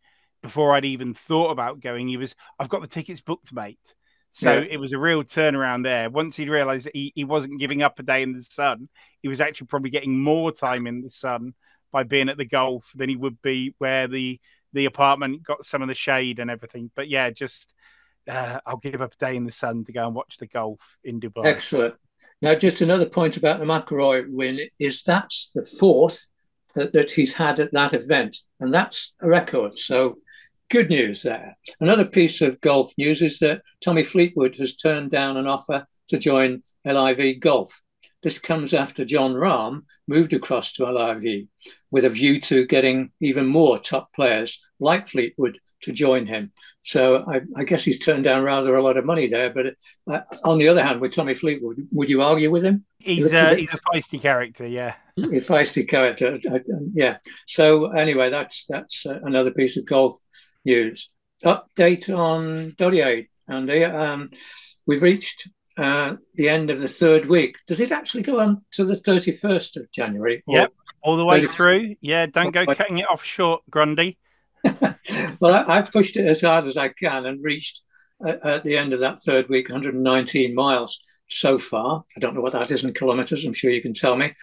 before 0.42 0.74
I'd 0.74 0.86
even 0.86 1.14
thought 1.14 1.52
about 1.52 1.82
going, 1.82 2.08
he 2.08 2.18
was, 2.18 2.36
I've 2.58 2.70
got 2.70 2.82
the 2.82 2.88
tickets 2.88 3.22
booked, 3.22 3.52
mate. 3.52 3.96
So 4.32 4.54
yeah. 4.54 4.68
it 4.70 4.80
was 4.80 4.94
a 4.94 5.00
real 5.00 5.24
turnaround 5.24 5.84
there. 5.84 6.10
Once 6.10 6.36
he'd 6.36 6.50
realized 6.50 6.86
that 6.86 6.96
he, 6.96 7.12
he 7.16 7.24
wasn't 7.24 7.60
giving 7.60 7.82
up 7.82 8.00
a 8.00 8.04
day 8.04 8.22
in 8.22 8.34
the 8.34 8.44
sun, 8.44 8.88
he 9.22 9.28
was 9.28 9.42
actually 9.42 9.68
probably 9.68 9.90
getting 9.90 10.20
more 10.20 10.52
time 10.52 10.88
in 10.88 11.02
the 11.02 11.10
sun 11.10 11.54
by 11.92 12.04
being 12.04 12.30
at 12.30 12.38
the 12.38 12.46
golf 12.46 12.92
than 12.96 13.10
he 13.10 13.16
would 13.16 13.42
be 13.42 13.74
where 13.80 14.08
the 14.08 14.40
the 14.74 14.86
apartment 14.86 15.44
got 15.44 15.66
some 15.66 15.82
of 15.82 15.88
the 15.88 15.96
shade 15.96 16.40
and 16.40 16.50
everything. 16.50 16.92
But 16.96 17.10
yeah, 17.10 17.30
just 17.30 17.74
uh, 18.28 18.60
I'll 18.66 18.78
give 18.78 19.02
up 19.02 19.14
a 19.14 19.18
day 19.18 19.36
in 19.36 19.46
the 19.46 19.52
sun 19.52 19.84
to 19.86 19.92
go 19.92 20.06
and 20.06 20.16
watch 20.16 20.38
the 20.38 20.48
golf 20.48 20.98
in 21.04 21.20
Dubai. 21.20 21.46
Excellent. 21.46 21.96
Now, 22.42 22.56
just 22.56 22.82
another 22.82 23.06
point 23.06 23.38
about 23.38 23.60
the 23.60 23.66
McIlroy 23.66 24.26
win 24.30 24.60
is 24.80 25.04
that's 25.04 25.52
the 25.54 25.64
fourth 25.64 26.30
that, 26.76 26.94
that 26.94 27.12
he's 27.12 27.36
had 27.36 27.60
at 27.60 27.74
that 27.74 27.94
event, 27.94 28.38
and 28.60 28.74
that's 28.74 29.16
a 29.22 29.28
record. 29.28 29.78
So, 29.78 30.20
good 30.70 30.90
news 30.90 31.24
there. 31.24 31.58
Another 31.80 32.06
piece 32.06 32.42
of 32.42 32.62
golf 32.62 32.94
news 32.98 33.22
is 33.22 33.40
that 33.40 33.62
Tommy 33.84 34.04
Fleetwood 34.04 34.56
has 34.56 34.76
turned 34.76 35.10
down 35.10 35.36
an 35.36 35.48
offer 35.48 35.86
to 36.10 36.18
join 36.18 36.64
LIV 36.86 37.40
Golf. 37.40 37.82
This 38.22 38.40
comes 38.40 38.74
after 38.74 39.06
Jon 39.06 39.34
Rahm 39.34 39.84
moved 40.08 40.34
across 40.34 40.74
to 40.74 40.92
LIV 40.92 41.48
with 41.92 42.06
a 42.06 42.10
view 42.10 42.40
to 42.42 42.66
getting 42.68 43.12
even 43.22 43.46
more 43.46 43.80
top 43.80 44.14
players 44.14 44.60
like 44.80 45.08
Fleetwood 45.08 45.58
to 45.82 45.94
join 45.94 46.26
him. 46.26 46.52
So 46.82 47.24
I, 47.28 47.42
I 47.56 47.64
guess 47.64 47.84
he's 47.86 48.00
turned 48.00 48.26
down 48.26 48.44
rather 48.44 48.76
a 48.76 48.84
lot 48.84 48.98
of 48.98 49.06
money 49.06 49.28
there. 49.28 49.50
But 49.52 49.76
uh, 50.12 50.22
on 50.44 50.58
the 50.58 50.68
other 50.68 50.84
hand, 50.84 51.00
with 51.00 51.16
Tommy 51.16 51.34
Fleetwood, 51.34 51.88
would 51.92 52.10
you 52.10 52.22
argue 52.22 52.52
with 52.52 52.66
him? 52.66 52.86
He's 53.00 53.32
a, 53.32 53.56
he's 53.56 53.74
a 53.74 53.78
feisty 53.78 54.22
character, 54.22 54.68
yeah. 54.68 54.96
A 55.18 55.40
feisty 55.40 55.88
character, 55.88 56.38
yeah. 56.94 57.18
So 57.48 57.92
anyway, 57.92 58.30
that's 58.30 58.66
that's 58.66 59.06
uh, 59.06 59.20
another 59.24 59.52
piece 59.52 59.78
of 59.78 59.86
golf 59.86 60.18
news. 60.66 61.10
Update 61.44 62.16
on 62.16 62.74
Doddie 62.78 63.02
Aid, 63.02 63.28
Andy. 63.48 63.86
Um, 63.86 64.28
we've 64.86 65.02
reached 65.02 65.50
uh, 65.78 66.16
the 66.36 66.50
end 66.50 66.70
of 66.70 66.80
the 66.80 66.88
third 66.88 67.28
week. 67.28 67.58
Does 67.68 67.80
it 67.80 67.92
actually 67.92 68.24
go 68.24 68.40
on 68.40 68.64
to 68.72 68.86
the 68.86 68.96
31st 68.96 69.78
of 69.78 69.92
January? 69.92 70.44
Yep, 70.48 70.74
all 71.02 71.18
the 71.18 71.26
way 71.26 71.42
30... 71.42 71.54
through. 71.54 71.96
Yeah, 72.02 72.26
don't 72.26 72.52
go 72.52 72.66
cutting 72.66 72.98
it 72.98 73.10
off 73.10 73.24
short, 73.24 73.62
Grundy. 73.70 74.18
well, 75.40 75.66
I, 75.68 75.76
have 75.78 75.92
pushed 75.92 76.18
it 76.18 76.28
as 76.28 76.42
hard 76.42 76.66
as 76.66 76.76
I 76.76 76.90
can 76.90 77.26
and 77.26 77.44
reached 77.44 77.82
uh, 78.26 78.36
at 78.44 78.64
the 78.64 78.78
end 78.78 78.94
of 78.94 79.00
that 79.00 79.22
third 79.22 79.48
week 79.48 79.70
119 79.70 80.54
miles 80.54 81.00
so 81.28 81.58
far. 81.58 82.04
I 82.16 82.20
don't 82.20 82.36
know 82.36 82.42
what 82.42 82.54
that 82.54 82.72
is 82.72 82.84
in 82.84 82.94
kilometers. 82.94 83.46
I'm 83.46 83.54
sure 83.54 83.72
you 83.72 83.82
can 83.82 83.94
tell 83.94 84.16
me. 84.16 84.34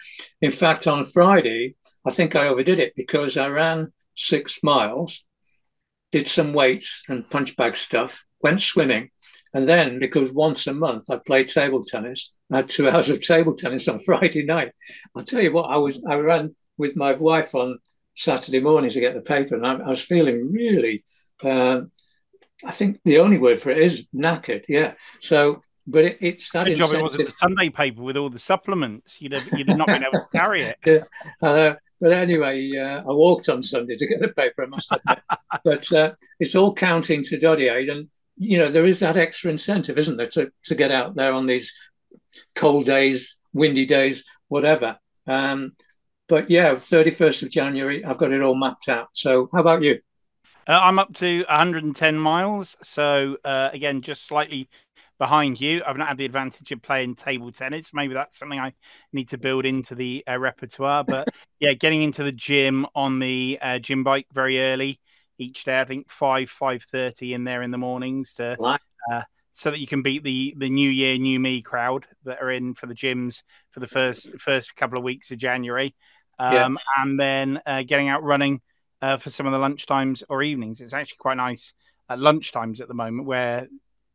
In 0.41 0.51
fact, 0.51 0.87
on 0.87 1.03
Friday, 1.03 1.75
I 2.05 2.09
think 2.09 2.35
I 2.35 2.47
overdid 2.47 2.79
it 2.79 2.93
because 2.95 3.37
I 3.37 3.47
ran 3.49 3.93
six 4.15 4.63
miles, 4.63 5.23
did 6.11 6.27
some 6.27 6.53
weights 6.53 7.03
and 7.07 7.29
punch 7.29 7.55
bag 7.55 7.77
stuff, 7.77 8.25
went 8.41 8.61
swimming, 8.61 9.11
and 9.53 9.67
then, 9.67 9.99
because 9.99 10.31
once 10.31 10.67
a 10.67 10.73
month 10.73 11.09
I 11.09 11.17
play 11.17 11.43
table 11.43 11.83
tennis, 11.83 12.33
I 12.51 12.57
had 12.57 12.69
two 12.69 12.89
hours 12.91 13.09
of 13.09 13.21
table 13.21 13.53
tennis 13.53 13.87
on 13.87 13.99
Friday 13.99 14.43
night. 14.43 14.71
I'll 15.15 15.23
tell 15.23 15.41
you 15.41 15.51
what, 15.51 15.69
I 15.69 15.77
was 15.77 16.03
I 16.07 16.15
ran 16.15 16.55
with 16.77 16.95
my 16.95 17.13
wife 17.13 17.55
on 17.55 17.79
Saturday 18.15 18.59
morning 18.59 18.89
to 18.89 18.99
get 18.99 19.13
the 19.13 19.21
paper, 19.21 19.55
and 19.55 19.65
I, 19.65 19.75
I 19.75 19.89
was 19.89 20.01
feeling 20.01 20.51
really. 20.51 21.03
Uh, 21.43 21.81
I 22.65 22.71
think 22.71 22.99
the 23.05 23.19
only 23.19 23.37
word 23.37 23.59
for 23.59 23.69
it 23.69 23.77
is 23.77 24.07
knackered. 24.13 24.65
Yeah. 24.67 24.93
So, 25.19 25.61
but 25.85 26.05
it, 26.05 26.17
it's 26.21 26.49
that 26.51 26.65
Good 26.65 26.77
job 26.77 26.93
it 26.93 27.01
wasn't 27.01 27.27
the 27.27 27.35
Sunday 27.37 27.69
paper 27.69 28.01
with 28.01 28.17
all 28.17 28.29
the 28.29 28.39
supplements. 28.39 29.21
You'd 29.21 29.33
have, 29.33 29.47
you'd 29.57 29.69
have 29.69 29.77
not 29.77 29.87
been 29.87 30.03
able 30.03 30.25
to 30.29 30.37
carry 30.37 30.63
it. 30.63 30.77
yeah, 30.85 31.47
uh, 31.47 31.75
but 31.99 32.13
anyway, 32.13 32.69
uh, 32.77 33.01
I 33.01 33.13
walked 33.13 33.49
on 33.49 33.61
Sunday 33.61 33.95
to 33.95 34.07
get 34.07 34.19
the 34.19 34.29
paper. 34.29 34.63
I 34.63 34.67
must 34.67 34.91
admit, 34.91 35.19
but 35.63 35.91
uh, 35.93 36.11
it's 36.39 36.55
all 36.55 36.73
counting 36.73 37.23
to 37.23 37.39
Doddie 37.39 37.69
Aid, 37.69 37.89
and 37.89 38.09
you 38.37 38.57
know, 38.57 38.71
there 38.71 38.85
is 38.85 38.99
that 38.99 39.17
extra 39.17 39.51
incentive, 39.51 39.97
isn't 39.97 40.17
there, 40.17 40.27
to, 40.27 40.51
to 40.65 40.75
get 40.75 40.91
out 40.91 41.15
there 41.15 41.33
on 41.33 41.47
these 41.47 41.73
cold 42.55 42.85
days, 42.85 43.37
windy 43.53 43.85
days, 43.85 44.25
whatever. 44.47 44.97
Um, 45.25 45.73
but 46.27 46.49
yeah, 46.49 46.75
31st 46.75 47.43
of 47.43 47.49
January, 47.49 48.03
I've 48.05 48.17
got 48.17 48.31
it 48.31 48.41
all 48.41 48.55
mapped 48.55 48.89
out. 48.89 49.09
So 49.13 49.49
how 49.53 49.61
about 49.61 49.81
you? 49.81 49.99
Uh, 50.67 50.79
I'm 50.83 50.99
up 50.99 51.13
to 51.15 51.39
110 51.47 52.19
miles. 52.19 52.77
So 52.83 53.37
uh, 53.43 53.69
again, 53.71 54.01
just 54.01 54.25
slightly 54.25 54.69
behind 55.17 55.59
you. 55.59 55.81
I've 55.85 55.97
not 55.97 56.09
had 56.09 56.17
the 56.17 56.25
advantage 56.25 56.71
of 56.71 56.81
playing 56.81 57.15
table 57.15 57.51
tennis. 57.51 57.93
Maybe 57.93 58.13
that's 58.13 58.37
something 58.37 58.59
I 58.59 58.73
need 59.13 59.29
to 59.29 59.37
build 59.37 59.65
into 59.65 59.95
the 59.95 60.23
uh, 60.29 60.37
repertoire. 60.37 61.03
But 61.03 61.29
yeah, 61.59 61.73
getting 61.73 62.03
into 62.03 62.23
the 62.23 62.31
gym 62.31 62.85
on 62.93 63.19
the 63.19 63.57
uh, 63.61 63.79
gym 63.79 64.03
bike 64.03 64.27
very 64.31 64.61
early 64.61 64.99
each 65.37 65.63
day. 65.63 65.79
I 65.79 65.85
think 65.85 66.09
five 66.09 66.49
five 66.49 66.83
thirty 66.83 67.33
in 67.33 67.43
there 67.43 67.61
in 67.61 67.71
the 67.71 67.77
mornings 67.77 68.33
to 68.35 68.57
uh, 69.11 69.21
so 69.53 69.71
that 69.71 69.79
you 69.79 69.87
can 69.87 70.03
beat 70.03 70.23
the 70.23 70.53
the 70.57 70.69
New 70.69 70.89
Year 70.89 71.17
New 71.17 71.39
Me 71.39 71.61
crowd 71.61 72.05
that 72.25 72.39
are 72.41 72.51
in 72.51 72.75
for 72.75 72.85
the 72.85 72.93
gyms 72.93 73.41
for 73.71 73.79
the 73.79 73.87
first 73.87 74.39
first 74.39 74.75
couple 74.75 74.97
of 74.97 75.03
weeks 75.03 75.31
of 75.31 75.39
January, 75.39 75.95
um, 76.39 76.53
yeah. 76.53 77.03
and 77.03 77.19
then 77.19 77.61
uh, 77.65 77.83
getting 77.83 78.07
out 78.07 78.23
running 78.23 78.61
uh, 79.01 79.17
for 79.17 79.29
some 79.29 79.45
of 79.45 79.51
the 79.51 79.57
lunchtimes 79.57 80.23
or 80.29 80.43
evenings. 80.43 80.79
It's 80.79 80.93
actually 80.93 81.17
quite 81.19 81.37
nice 81.37 81.73
at 82.07 82.19
lunchtimes 82.19 82.81
at 82.81 82.87
the 82.87 82.93
moment, 82.93 83.27
where 83.27 83.67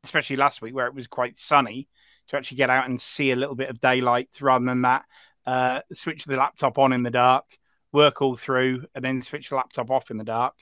especially 0.05 0.37
last 0.37 0.63
week 0.63 0.75
where 0.75 0.87
it 0.87 0.95
was 0.95 1.07
quite 1.07 1.39
sunny 1.39 1.89
to 2.29 2.37
actually 2.37 2.57
get 2.57 2.71
out 2.71 2.89
and 2.89 3.01
see 3.01 3.33
a 3.33 3.37
little 3.37 3.57
bit 3.57 3.69
of 3.69 3.81
daylight 3.81 4.29
rather 4.41 4.65
than 4.65 4.83
that. 4.83 5.05
Uh, 5.45 5.81
switch 5.93 6.25
the 6.25 6.37
laptop 6.37 6.79
on 6.79 6.93
in 6.93 7.03
the 7.03 7.11
dark, 7.11 7.45
work 7.93 8.23
all 8.23 8.37
through, 8.37 8.85
and 8.95 9.05
then 9.05 9.23
switch 9.23 9.49
the 9.49 9.57
laptop 9.57 9.91
off 9.91 10.11
in 10.11 10.19
the 10.19 10.25
dark 10.25 10.55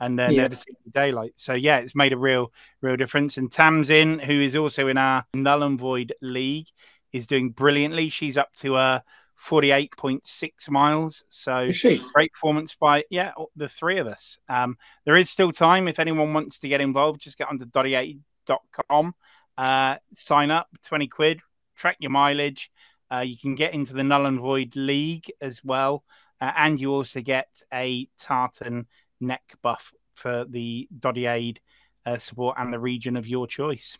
and 0.00 0.20
uh, 0.20 0.28
yeah. 0.30 0.42
never 0.42 0.54
seen 0.54 0.76
the 0.84 0.90
daylight. 0.90 1.32
So 1.36 1.54
yeah, 1.54 1.78
it's 1.78 1.94
made 1.94 2.12
a 2.12 2.18
real, 2.18 2.52
real 2.80 2.96
difference. 2.96 3.36
And 3.36 3.50
Tamzin, 3.50 4.22
who 4.22 4.40
is 4.40 4.56
also 4.56 4.88
in 4.88 4.98
our 4.98 5.24
null 5.34 5.62
and 5.62 5.78
void 5.78 6.12
league, 6.20 6.66
is 7.12 7.26
doing 7.26 7.50
brilliantly. 7.50 8.08
She's 8.10 8.36
up 8.36 8.52
to 8.56 8.76
uh, 8.76 9.00
48.6 9.42 10.70
miles. 10.70 11.24
So 11.28 11.70
great 12.12 12.32
performance 12.32 12.74
by 12.74 13.04
yeah 13.10 13.32
the 13.54 13.68
three 13.68 13.98
of 13.98 14.06
us. 14.06 14.38
Um, 14.48 14.76
there 15.04 15.16
is 15.16 15.30
still 15.30 15.52
time 15.52 15.88
if 15.88 15.98
anyone 15.98 16.32
wants 16.32 16.58
to 16.60 16.68
get 16.68 16.80
involved. 16.80 17.20
Just 17.20 17.38
get 17.38 17.48
onto 17.48 17.66
doddieaid.com, 17.66 19.14
uh, 19.58 19.96
sign 20.14 20.50
up, 20.50 20.68
20 20.84 21.08
quid, 21.08 21.40
track 21.76 21.96
your 22.00 22.10
mileage. 22.10 22.70
Uh, 23.12 23.20
you 23.20 23.36
can 23.36 23.54
get 23.54 23.72
into 23.72 23.94
the 23.94 24.02
Null 24.02 24.26
and 24.26 24.40
Void 24.40 24.74
League 24.74 25.30
as 25.40 25.62
well, 25.62 26.02
uh, 26.40 26.52
and 26.56 26.80
you 26.80 26.92
also 26.92 27.20
get 27.20 27.46
a 27.72 28.08
tartan 28.18 28.86
neck 29.20 29.54
buff 29.62 29.92
for 30.14 30.44
the 30.48 30.88
Doddie 30.98 31.26
Aid 31.26 31.60
uh, 32.04 32.18
support 32.18 32.56
and 32.58 32.72
the 32.72 32.78
region 32.78 33.16
of 33.16 33.26
your 33.26 33.46
choice. 33.46 33.98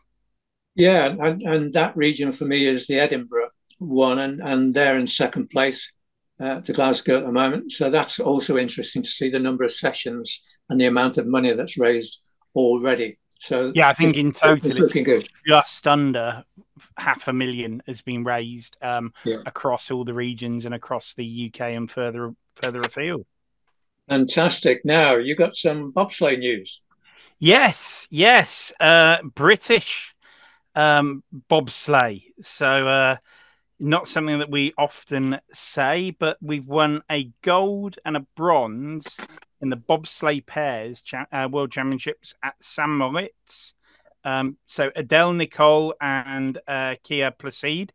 Yeah, 0.74 1.14
and, 1.20 1.42
and 1.42 1.72
that 1.72 1.96
region 1.96 2.32
for 2.32 2.44
me 2.44 2.66
is 2.66 2.86
the 2.86 2.98
Edinburgh 2.98 3.50
one, 3.78 4.18
and, 4.18 4.40
and 4.40 4.74
they're 4.74 4.98
in 4.98 5.06
second 5.06 5.48
place 5.48 5.92
uh, 6.40 6.60
to 6.60 6.72
Glasgow 6.72 7.18
at 7.18 7.26
the 7.26 7.32
moment. 7.32 7.72
So 7.72 7.90
that's 7.90 8.20
also 8.20 8.58
interesting 8.58 9.02
to 9.02 9.08
see 9.08 9.30
the 9.30 9.38
number 9.38 9.64
of 9.64 9.72
sessions 9.72 10.58
and 10.68 10.80
the 10.80 10.86
amount 10.86 11.18
of 11.18 11.26
money 11.26 11.52
that's 11.52 11.78
raised 11.78 12.22
already. 12.54 13.18
So 13.38 13.72
yeah, 13.74 13.88
I 13.88 13.92
think 13.92 14.16
in 14.16 14.32
total 14.32 14.70
it's, 14.70 14.80
looking 14.80 15.04
good. 15.04 15.28
just 15.46 15.86
under 15.86 16.44
half 16.96 17.28
a 17.28 17.32
million 17.32 17.82
has 17.86 18.00
been 18.00 18.24
raised 18.24 18.76
um, 18.82 19.12
yeah. 19.24 19.36
across 19.44 19.90
all 19.90 20.04
the 20.04 20.14
regions 20.14 20.64
and 20.64 20.74
across 20.74 21.14
the 21.14 21.50
UK 21.52 21.60
and 21.72 21.90
further 21.90 22.34
further 22.54 22.80
afield. 22.80 23.26
Fantastic. 24.08 24.84
Now 24.84 25.16
you 25.16 25.34
got 25.34 25.54
some 25.54 25.92
bobsleigh 25.92 26.38
news. 26.38 26.82
Yes, 27.38 28.06
yes. 28.10 28.72
Uh, 28.80 29.18
British 29.34 30.14
um, 30.74 31.22
bobsleigh. 31.50 32.22
So 32.40 32.88
uh, 32.88 33.16
not 33.78 34.08
something 34.08 34.38
that 34.38 34.50
we 34.50 34.72
often 34.78 35.38
say, 35.52 36.12
but 36.12 36.38
we've 36.40 36.66
won 36.66 37.02
a 37.10 37.30
gold 37.42 37.98
and 38.04 38.16
a 38.16 38.26
bronze 38.36 39.18
in 39.60 39.70
the 39.70 39.76
bobsleigh 39.76 40.46
pairs 40.46 41.02
cha- 41.02 41.26
uh, 41.32 41.48
world 41.50 41.72
championships 41.72 42.34
at 42.42 42.54
St 42.60 42.88
Moritz. 42.88 43.74
Um, 44.24 44.56
so 44.66 44.90
Adele 44.96 45.34
Nicoll 45.34 45.92
and 46.00 46.58
uh, 46.66 46.96
Kya 47.04 47.36
Placide 47.36 47.90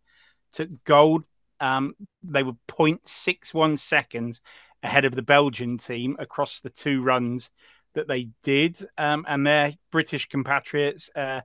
took 0.52 0.70
gold. 0.84 1.24
Um, 1.60 1.94
they 2.24 2.44
were 2.44 2.54
0.61 2.68 3.78
seconds 3.78 4.42
ahead 4.84 5.06
of 5.06 5.16
the 5.16 5.22
Belgian 5.22 5.78
team 5.78 6.16
across 6.20 6.60
the 6.60 6.70
two 6.70 7.02
runs 7.02 7.50
that 7.94 8.08
they 8.08 8.30
did. 8.44 8.78
Um, 8.98 9.26
and 9.28 9.46
their 9.46 9.74
British 9.92 10.28
compatriots, 10.28 11.10
uh, 11.16 11.42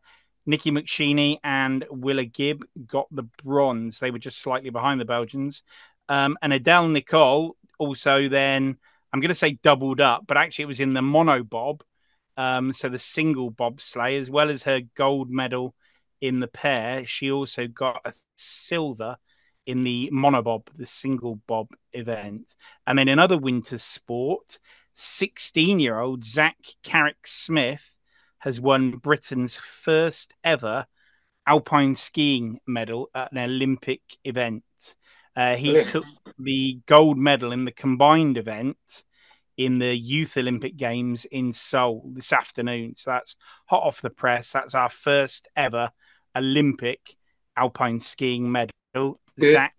Nikki 0.47 0.71
McSheeney 0.71 1.39
and 1.43 1.85
Willa 1.91 2.25
Gibb 2.25 2.65
got 2.87 3.09
the 3.11 3.25
bronze. 3.43 3.99
They 3.99 4.11
were 4.11 4.19
just 4.19 4.39
slightly 4.39 4.71
behind 4.71 5.01
the 5.01 5.05
Belgians. 5.05 5.63
Um, 6.09 6.39
and 6.41 6.53
Adele 6.53 6.89
Nicoll 6.89 7.53
also 7.79 8.29
then, 8.29 8.77
I'm 9.13 9.21
going 9.21 9.29
to 9.29 9.35
say 9.35 9.59
doubled 9.63 10.01
up, 10.01 10.25
but 10.27 10.37
actually 10.37 10.65
it 10.65 10.69
was 10.69 10.81
in 10.81 10.95
the 10.95 11.03
mono 11.03 11.43
bob. 11.43 11.83
Um, 12.37 12.73
so 12.73 12.89
the 12.89 12.99
single 12.99 13.51
bobsleigh, 13.51 14.21
as 14.21 14.31
well 14.31 14.51
as 14.51 14.63
her 14.65 14.83
gold 14.95 15.31
medal 15.31 15.75
in 16.21 16.41
the 16.41 16.49
pair, 16.49 17.05
she 17.07 17.31
also 17.31 17.67
got 17.67 18.01
a 18.05 18.13
silver 18.37 19.17
in 19.67 19.85
the 19.85 20.11
monobob, 20.13 20.69
the 20.77 20.87
single 20.87 21.37
bob 21.47 21.69
event. 21.93 22.55
And 22.87 22.99
then 22.99 23.09
another 23.09 23.37
winter 23.37 23.79
sport, 23.79 24.59
16 24.95 25.81
year 25.81 25.99
old 25.99 26.25
Zak 26.25 26.57
Carrick 26.83 27.27
Smith 27.27 27.95
has 28.39 28.61
won 28.61 28.93
Britain's 28.93 29.57
first 29.57 30.33
ever 30.45 30.87
alpine 31.47 31.97
skiing 31.97 32.61
medal 32.67 33.11
at 33.15 33.33
an 33.33 33.39
Olympic 33.39 34.01
event. 34.25 34.65
Uh, 35.35 35.57
he 35.57 35.69
Brilliant. 35.69 35.89
took 35.91 36.05
the 36.39 36.81
gold 36.87 37.19
medal 37.19 37.53
in 37.53 37.65
the 37.65 37.73
combined 37.73 38.39
event 38.39 39.05
in 39.57 39.79
the 39.79 39.97
Youth 39.97 40.37
Olympic 40.37 40.77
Games 40.77 41.25
in 41.27 41.53
Seoul 41.53 42.11
this 42.15 42.33
afternoon. 42.33 42.95
So 42.97 43.11
that's 43.11 43.37
hot 43.67 43.83
off 43.83 44.03
the 44.03 44.11
press. 44.11 44.53
That's 44.53 44.75
our 44.75 44.89
first 44.89 45.49
ever 45.57 45.91
Olympic 46.37 47.17
alpine 47.57 48.01
skiing 48.01 48.51
medal. 48.53 49.21
Zak 49.41 49.75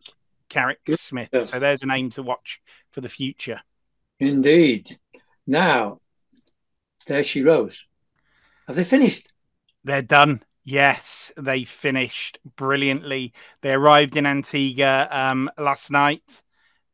Carrick 0.49 0.79
Smith. 0.91 1.29
Yes. 1.31 1.51
So 1.51 1.59
there's 1.59 1.81
a 1.81 1.85
name 1.87 2.09
to 2.11 2.23
watch 2.23 2.61
for 2.91 3.01
the 3.01 3.09
future. 3.09 3.61
Indeed. 4.19 4.97
Now, 5.45 5.99
there 7.07 7.23
she 7.23 7.43
rows. 7.43 7.87
Have 8.67 8.75
they 8.75 8.83
finished? 8.83 9.31
They're 9.83 10.01
done. 10.01 10.43
Yes, 10.65 11.31
they 11.37 11.63
finished 11.63 12.39
brilliantly. 12.57 13.33
They 13.61 13.71
arrived 13.71 14.17
in 14.17 14.25
Antigua 14.25 15.07
um, 15.09 15.49
last 15.57 15.89
night, 15.89 16.41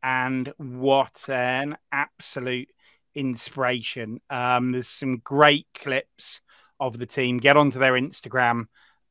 and 0.03 0.53
what 0.57 1.27
an 1.27 1.77
absolute 1.91 2.69
inspiration. 3.15 4.21
Um, 4.29 4.73
there's 4.73 4.87
some 4.87 5.17
great 5.17 5.65
clips 5.73 6.41
of 6.79 6.99
the 6.99 7.07
team. 7.07 7.37
Get 7.37 7.57
onto 7.57 7.79
their 7.79 7.93
Instagram, 7.93 8.65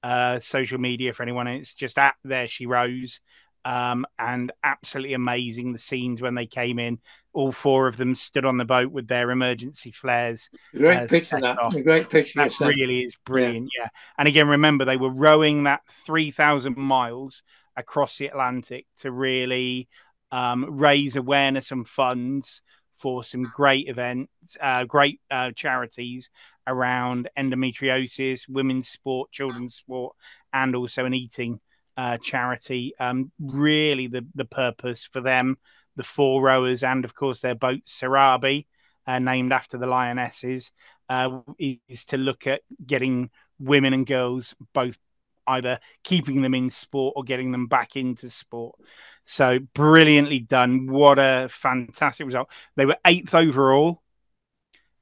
uh, 0.04 0.38
social 0.38 0.78
media 0.78 1.12
for 1.12 1.24
anyone. 1.24 1.48
It's 1.48 1.74
just 1.74 1.98
at 1.98 2.14
there 2.22 2.46
she 2.46 2.66
rows. 2.66 3.20
Um, 3.64 4.06
and 4.18 4.50
absolutely 4.64 5.14
amazing 5.14 5.72
the 5.72 5.78
scenes 5.78 6.20
when 6.20 6.34
they 6.34 6.46
came 6.46 6.78
in. 6.78 6.98
All 7.32 7.52
four 7.52 7.86
of 7.86 7.96
them 7.96 8.14
stood 8.14 8.44
on 8.44 8.56
the 8.56 8.64
boat 8.64 8.90
with 8.90 9.06
their 9.06 9.30
emergency 9.30 9.92
flares. 9.92 10.50
Great 10.74 10.96
uh, 10.96 11.06
picture, 11.06 11.40
that. 11.40 11.74
A 11.74 11.80
great 11.80 12.10
picture. 12.10 12.40
That 12.40 12.58
really 12.58 13.04
is 13.04 13.14
brilliant. 13.24 13.70
Yeah. 13.76 13.84
yeah. 13.84 13.88
And 14.18 14.26
again, 14.26 14.48
remember, 14.48 14.84
they 14.84 14.96
were 14.96 15.12
rowing 15.12 15.62
that 15.62 15.82
3,000 15.88 16.76
miles 16.76 17.42
across 17.76 18.18
the 18.18 18.26
Atlantic 18.26 18.86
to 18.98 19.12
really 19.12 19.88
um, 20.30 20.66
raise 20.78 21.16
awareness 21.16 21.70
and 21.70 21.86
funds 21.86 22.62
for 22.96 23.24
some 23.24 23.42
great 23.42 23.88
events, 23.88 24.56
uh, 24.60 24.84
great 24.84 25.20
uh, 25.30 25.50
charities 25.56 26.30
around 26.66 27.28
endometriosis, 27.36 28.48
women's 28.48 28.88
sport, 28.88 29.30
children's 29.32 29.74
sport, 29.74 30.14
and 30.52 30.76
also 30.76 31.04
an 31.04 31.12
eating 31.12 31.60
uh, 31.96 32.18
charity. 32.18 32.94
Um, 32.98 33.32
really, 33.40 34.06
the 34.06 34.26
the 34.34 34.44
purpose 34.44 35.04
for 35.04 35.20
them, 35.20 35.58
the 35.96 36.02
four 36.02 36.42
rowers, 36.42 36.82
and 36.82 37.04
of 37.04 37.14
course 37.14 37.40
their 37.40 37.54
boat 37.54 37.84
Sarabi, 37.84 38.66
uh, 39.06 39.18
named 39.18 39.52
after 39.52 39.78
the 39.78 39.86
lionesses, 39.86 40.72
uh, 41.08 41.40
is 41.58 42.04
to 42.06 42.16
look 42.16 42.46
at 42.46 42.62
getting 42.84 43.30
women 43.58 43.92
and 43.92 44.06
girls 44.06 44.54
both 44.72 44.98
either 45.46 45.80
keeping 46.04 46.42
them 46.42 46.54
in 46.54 46.70
sport 46.70 47.14
or 47.16 47.24
getting 47.24 47.50
them 47.50 47.66
back 47.66 47.96
into 47.96 48.28
sport. 48.28 48.76
So 49.24 49.58
brilliantly 49.74 50.40
done. 50.40 50.86
What 50.86 51.18
a 51.18 51.48
fantastic 51.50 52.26
result. 52.26 52.48
They 52.76 52.86
were 52.86 52.96
eighth 53.04 53.34
overall. 53.34 54.02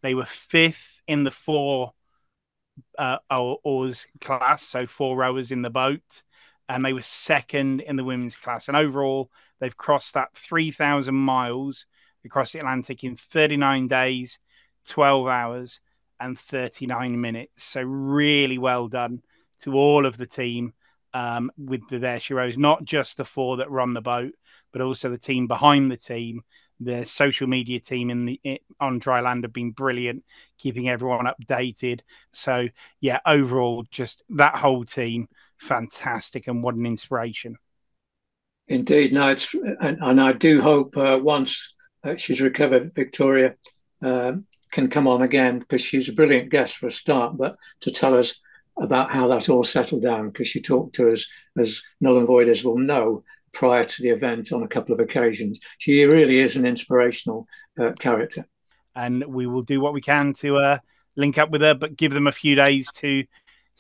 They 0.03 0.14
were 0.14 0.24
fifth 0.24 1.03
in 1.07 1.24
the 1.24 1.31
four 1.31 1.92
uh, 2.98 3.18
oars 3.29 4.07
class, 4.20 4.62
so 4.62 4.87
four 4.87 5.16
rowers 5.16 5.53
in 5.53 5.62
the 5.62 5.70
boat 5.70 6.22
and 6.70 6.85
they 6.85 6.92
were 6.92 7.02
second 7.02 7.80
in 7.80 7.96
the 7.96 8.04
women's 8.04 8.37
class. 8.37 8.68
And 8.68 8.76
overall, 8.76 9.28
they've 9.59 9.76
crossed 9.76 10.14
that 10.14 10.33
3,000 10.35 11.12
miles 11.12 11.85
across 12.24 12.52
the 12.52 12.61
Atlantic 12.61 13.02
in 13.02 13.16
39 13.16 13.88
days, 13.88 14.38
12 14.88 15.26
hours, 15.26 15.80
and 16.20 16.38
39 16.38 17.20
minutes. 17.20 17.64
So, 17.64 17.83
really 17.83 18.59
well 18.59 18.87
done 18.87 19.20
to 19.62 19.74
all 19.74 20.06
of 20.06 20.16
the 20.16 20.26
team 20.26 20.72
um, 21.12 21.50
with 21.59 21.88
the 21.88 21.98
There 21.98 22.20
She 22.20 22.35
Rows, 22.35 22.56
not 22.56 22.85
just 22.85 23.16
the 23.16 23.24
four 23.24 23.56
that 23.56 23.68
on 23.68 23.92
the 23.92 24.00
boat, 24.00 24.35
but 24.72 24.80
also 24.80 25.11
the 25.11 25.18
team 25.18 25.48
behind 25.48 25.90
the 25.90 25.96
team. 25.96 26.42
The 26.78 27.04
social 27.04 27.48
media 27.48 27.80
team 27.80 28.11
in 28.11 28.24
the 28.26 28.62
on 28.78 29.00
dry 29.00 29.20
land 29.20 29.42
have 29.42 29.52
been 29.52 29.72
brilliant, 29.72 30.24
keeping 30.56 30.88
everyone 30.88 31.26
updated. 31.26 32.00
So 32.33 32.68
yeah, 33.00 33.18
overall, 33.26 33.85
just 33.90 34.22
that 34.30 34.54
whole 34.54 34.85
team 34.85 35.28
fantastic 35.60 36.48
and 36.48 36.62
what 36.62 36.74
an 36.74 36.86
inspiration. 36.86 37.56
Indeed, 38.68 39.12
no, 39.12 39.30
it's 39.30 39.54
and, 39.54 39.98
and 40.00 40.20
I 40.20 40.32
do 40.32 40.60
hope 40.60 40.96
uh, 40.96 41.18
once 41.20 41.74
uh, 42.04 42.16
she's 42.16 42.40
recovered, 42.40 42.94
Victoria 42.94 43.56
uh, 44.02 44.32
can 44.70 44.88
come 44.88 45.06
on 45.06 45.22
again 45.22 45.58
because 45.58 45.82
she's 45.82 46.08
a 46.08 46.14
brilliant 46.14 46.50
guest 46.50 46.76
for 46.76 46.86
a 46.86 46.90
start, 46.90 47.36
but 47.36 47.56
to 47.80 47.90
tell 47.90 48.14
us 48.16 48.40
about 48.80 49.10
how 49.10 49.26
that 49.28 49.48
all 49.48 49.64
settled 49.64 50.02
down 50.02 50.28
because 50.30 50.48
she 50.48 50.62
talked 50.62 50.94
to 50.94 51.12
us 51.12 51.26
as 51.58 51.82
null 52.00 52.18
and 52.18 52.26
voiders 52.26 52.64
will 52.64 52.78
know 52.78 53.24
prior 53.52 53.82
to 53.84 54.02
the 54.02 54.08
event 54.08 54.52
on 54.52 54.62
a 54.62 54.68
couple 54.68 54.94
of 54.94 55.00
occasions. 55.00 55.58
She 55.78 56.04
really 56.04 56.38
is 56.38 56.56
an 56.56 56.64
inspirational 56.64 57.46
uh, 57.78 57.92
character, 57.98 58.46
and 58.94 59.24
we 59.26 59.46
will 59.46 59.62
do 59.62 59.80
what 59.80 59.92
we 59.92 60.00
can 60.00 60.32
to 60.34 60.58
uh, 60.58 60.78
link 61.16 61.38
up 61.38 61.50
with 61.50 61.60
her, 61.60 61.74
but 61.74 61.96
give 61.96 62.12
them 62.12 62.26
a 62.26 62.32
few 62.32 62.54
days 62.54 62.90
to 62.92 63.24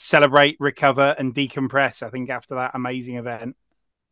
celebrate, 0.00 0.56
recover, 0.58 1.14
and 1.18 1.34
decompress. 1.34 2.02
I 2.02 2.08
think 2.08 2.30
after 2.30 2.54
that 2.54 2.70
amazing 2.74 3.16
event. 3.16 3.54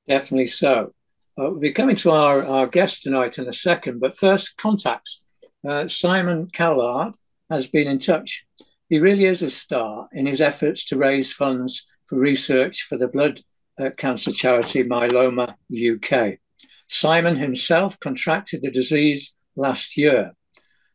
Definitely 0.07 0.49
so. 0.49 0.93
Uh, 1.39 1.51
we'll 1.51 1.61
be 1.61 1.73
coming 1.73 1.97
to 1.97 2.11
our, 2.11 2.45
our 2.45 2.67
guest 2.67 3.03
tonight 3.03 3.39
in 3.39 3.49
a 3.49 3.53
second, 3.55 3.99
but 3.99 4.17
first, 4.17 4.59
contacts. 4.59 5.23
Uh, 5.67 5.89
Simon 5.89 6.49
Callard 6.53 7.15
has 7.51 7.69
been 7.69 7.89
in 7.89 7.99
touch. 7.99 8.45
He 8.91 8.99
really 8.99 9.25
is 9.25 9.43
a 9.43 9.49
star 9.49 10.09
in 10.13 10.27
his 10.27 10.43
efforts 10.43 10.85
to 10.87 10.99
raise 10.99 11.33
funds 11.33 11.87
for 12.07 12.19
research 12.19 12.83
for 12.83 12.99
the 12.99 13.09
blood 13.09 13.41
uh, 13.81 13.91
cancer 13.97 14.33
charity 14.33 14.85
Myeloma 14.85 15.55
UK. 15.73 16.39
Simon 16.87 17.37
himself 17.37 17.99
contracted 17.99 18.61
the 18.61 18.71
disease 18.71 19.35
last 19.57 19.97
year. 19.97 20.33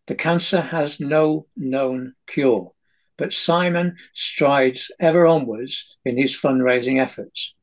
The 0.05 0.15
cancer 0.15 0.61
has 0.61 0.99
no 0.99 1.47
known 1.55 2.13
cure, 2.27 2.72
but 3.17 3.33
Simon 3.33 3.95
strides 4.13 4.91
ever 4.99 5.25
onwards 5.25 5.97
in 6.05 6.17
his 6.17 6.35
fundraising 6.35 7.01
efforts. 7.01 7.55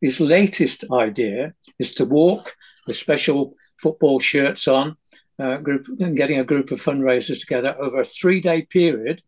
His 0.00 0.20
latest 0.20 0.84
idea 0.92 1.54
is 1.78 1.94
to 1.94 2.04
walk 2.04 2.54
with 2.86 2.96
special 2.96 3.54
football 3.80 4.20
shirts 4.20 4.68
on, 4.68 4.96
uh, 5.38 5.58
group 5.58 5.86
and 5.98 6.16
getting 6.16 6.38
a 6.38 6.44
group 6.44 6.70
of 6.70 6.82
fundraisers 6.82 7.40
together 7.40 7.76
over 7.78 8.00
a 8.00 8.04
three-day 8.04 8.62
period, 8.62 9.22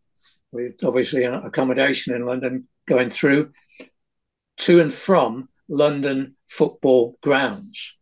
with 0.52 0.82
obviously 0.84 1.24
an 1.24 1.34
accommodation 1.34 2.14
in 2.14 2.24
London 2.24 2.66
going 2.86 3.10
through 3.10 3.52
to 4.56 4.80
and 4.80 4.92
from 4.92 5.48
London 5.68 6.34
football 6.48 7.18
grounds. 7.22 7.96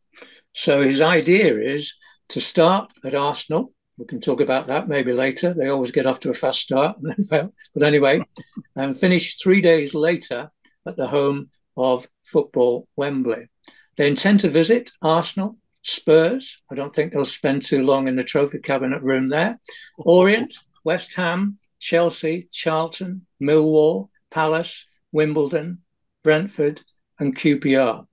So 0.52 0.82
his 0.82 1.00
idea 1.00 1.58
is 1.58 1.94
to 2.30 2.40
start 2.40 2.92
at 3.04 3.14
Arsenal. 3.14 3.72
We 3.98 4.04
can 4.04 4.20
talk 4.20 4.40
about 4.40 4.66
that 4.66 4.88
maybe 4.88 5.12
later. 5.12 5.54
They 5.54 5.68
always 5.68 5.92
get 5.92 6.06
off 6.06 6.20
to 6.20 6.30
a 6.30 6.34
fast 6.34 6.60
start 6.60 6.98
and 6.98 7.10
then 7.10 7.24
fail. 7.24 7.50
But 7.74 7.82
anyway, 7.82 8.22
and 8.74 8.98
finish 8.98 9.36
three 9.36 9.60
days 9.60 9.94
later 9.94 10.50
at 10.86 10.96
the 10.96 11.08
home 11.08 11.50
of 11.76 12.08
football 12.24 12.88
Wembley. 12.96 13.48
They 13.96 14.08
intend 14.08 14.40
to 14.40 14.48
visit 14.48 14.90
Arsenal, 15.00 15.56
Spurs. 15.82 16.62
I 16.70 16.74
don't 16.74 16.92
think 16.92 17.12
they'll 17.12 17.26
spend 17.26 17.62
too 17.62 17.82
long 17.82 18.08
in 18.08 18.16
the 18.16 18.24
trophy 18.24 18.58
cabinet 18.58 19.02
room 19.02 19.28
there. 19.28 19.58
Orient, 19.98 20.52
West 20.84 21.14
Ham, 21.16 21.58
Chelsea, 21.78 22.48
Charlton, 22.52 23.26
Millwall, 23.42 24.08
Palace, 24.30 24.86
Wimbledon, 25.12 25.78
Brentford, 26.22 26.82
and 27.18 27.36
QPR. 27.36 28.06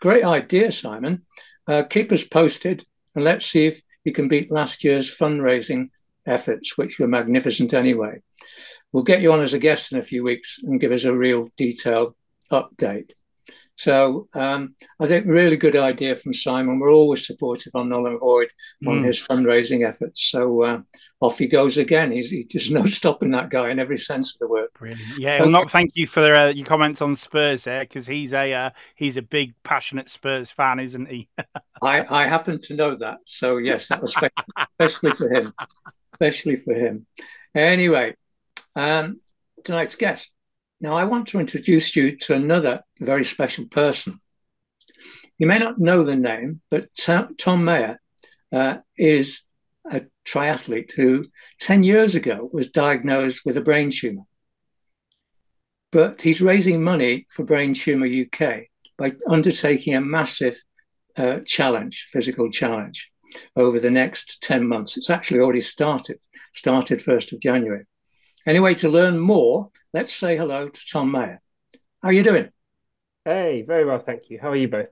Great 0.00 0.24
idea, 0.24 0.72
Simon. 0.72 1.26
Uh, 1.66 1.82
keep 1.82 2.12
us 2.12 2.26
posted 2.26 2.86
and 3.14 3.24
let's 3.24 3.46
see 3.46 3.66
if 3.66 3.82
you 4.06 4.12
can 4.12 4.28
beat 4.28 4.52
last 4.52 4.84
year's 4.84 5.14
fundraising 5.14 5.90
efforts, 6.24 6.78
which 6.78 6.98
were 6.98 7.08
magnificent 7.08 7.74
anyway. 7.74 8.20
We'll 8.92 9.02
get 9.02 9.20
you 9.20 9.32
on 9.32 9.40
as 9.40 9.52
a 9.52 9.58
guest 9.58 9.92
in 9.92 9.98
a 9.98 10.02
few 10.02 10.22
weeks 10.22 10.58
and 10.62 10.80
give 10.80 10.92
us 10.92 11.04
a 11.04 11.14
real 11.14 11.48
detailed 11.56 12.14
update. 12.52 13.10
So 13.76 14.26
um, 14.34 14.74
I 14.98 15.06
think 15.06 15.26
really 15.26 15.56
good 15.56 15.76
idea 15.76 16.14
from 16.14 16.32
Simon. 16.32 16.78
We're 16.78 16.92
always 16.92 17.26
supportive 17.26 17.74
on 17.74 17.90
Null 17.90 18.06
and 18.06 18.18
Void 18.18 18.48
on 18.86 19.02
mm. 19.02 19.04
his 19.04 19.20
fundraising 19.20 19.86
efforts. 19.86 20.30
So 20.30 20.62
uh, 20.62 20.80
off 21.20 21.38
he 21.38 21.46
goes 21.46 21.76
again. 21.76 22.10
He's, 22.10 22.30
he's 22.30 22.46
just 22.46 22.70
no 22.72 22.86
stopping 22.86 23.32
that 23.32 23.50
guy 23.50 23.70
in 23.70 23.78
every 23.78 23.98
sense 23.98 24.34
of 24.34 24.38
the 24.38 24.48
word. 24.48 24.68
Brilliant. 24.78 25.18
Yeah, 25.18 25.40
well, 25.40 25.50
not 25.50 25.70
thank 25.70 25.94
you 25.94 26.06
for 26.06 26.34
uh, 26.34 26.48
your 26.48 26.66
comments 26.66 27.02
on 27.02 27.16
Spurs 27.16 27.64
there 27.64 27.80
because 27.80 28.06
he's 28.06 28.32
a 28.32 28.52
uh, 28.52 28.70
he's 28.94 29.18
a 29.18 29.22
big 29.22 29.54
passionate 29.62 30.08
Spurs 30.08 30.50
fan, 30.50 30.80
isn't 30.80 31.06
he? 31.06 31.28
I 31.82 32.22
I 32.22 32.26
happen 32.26 32.58
to 32.62 32.74
know 32.74 32.94
that. 32.96 33.18
So 33.26 33.58
yes, 33.58 33.88
that 33.88 34.00
was 34.00 34.16
especially 34.78 35.12
for 35.12 35.28
him, 35.30 35.52
especially 36.14 36.56
for 36.56 36.72
him. 36.72 37.06
Anyway, 37.54 38.14
um, 38.74 39.20
tonight's 39.64 39.96
guest 39.96 40.32
now, 40.80 40.96
I 40.96 41.04
want 41.04 41.28
to 41.28 41.40
introduce 41.40 41.96
you 41.96 42.16
to 42.16 42.34
another 42.34 42.82
very 43.00 43.24
special 43.24 43.66
person. 43.66 44.20
You 45.38 45.46
may 45.46 45.58
not 45.58 45.78
know 45.78 46.04
the 46.04 46.16
name, 46.16 46.60
but 46.70 46.88
Tom 46.94 47.64
Mayor 47.64 47.98
uh, 48.52 48.78
is 48.96 49.42
a 49.90 50.02
triathlete 50.26 50.92
who 50.92 51.26
10 51.60 51.82
years 51.82 52.14
ago 52.14 52.48
was 52.52 52.70
diagnosed 52.70 53.42
with 53.46 53.56
a 53.56 53.62
brain 53.62 53.90
tumor. 53.90 54.24
But 55.92 56.20
he's 56.20 56.42
raising 56.42 56.82
money 56.82 57.26
for 57.30 57.44
Brain 57.44 57.72
Tumor 57.72 58.06
UK 58.06 58.64
by 58.98 59.12
undertaking 59.28 59.94
a 59.94 60.00
massive 60.00 60.60
uh, 61.16 61.38
challenge, 61.46 62.08
physical 62.10 62.50
challenge, 62.50 63.10
over 63.54 63.78
the 63.78 63.90
next 63.90 64.42
10 64.42 64.66
months. 64.66 64.96
It's 64.98 65.10
actually 65.10 65.40
already 65.40 65.60
started, 65.60 66.18
started 66.52 66.98
1st 66.98 67.32
of 67.32 67.40
January. 67.40 67.86
Anyway, 68.46 68.74
to 68.74 68.88
learn 68.88 69.18
more, 69.18 69.70
let's 69.92 70.14
say 70.14 70.36
hello 70.36 70.68
to 70.68 70.80
Tom 70.92 71.10
Mayor. 71.10 71.42
How 72.00 72.10
are 72.10 72.12
you 72.12 72.22
doing? 72.22 72.48
Hey, 73.24 73.64
very 73.66 73.84
well, 73.84 73.98
thank 73.98 74.30
you. 74.30 74.38
How 74.40 74.50
are 74.50 74.56
you 74.56 74.68
both? 74.68 74.86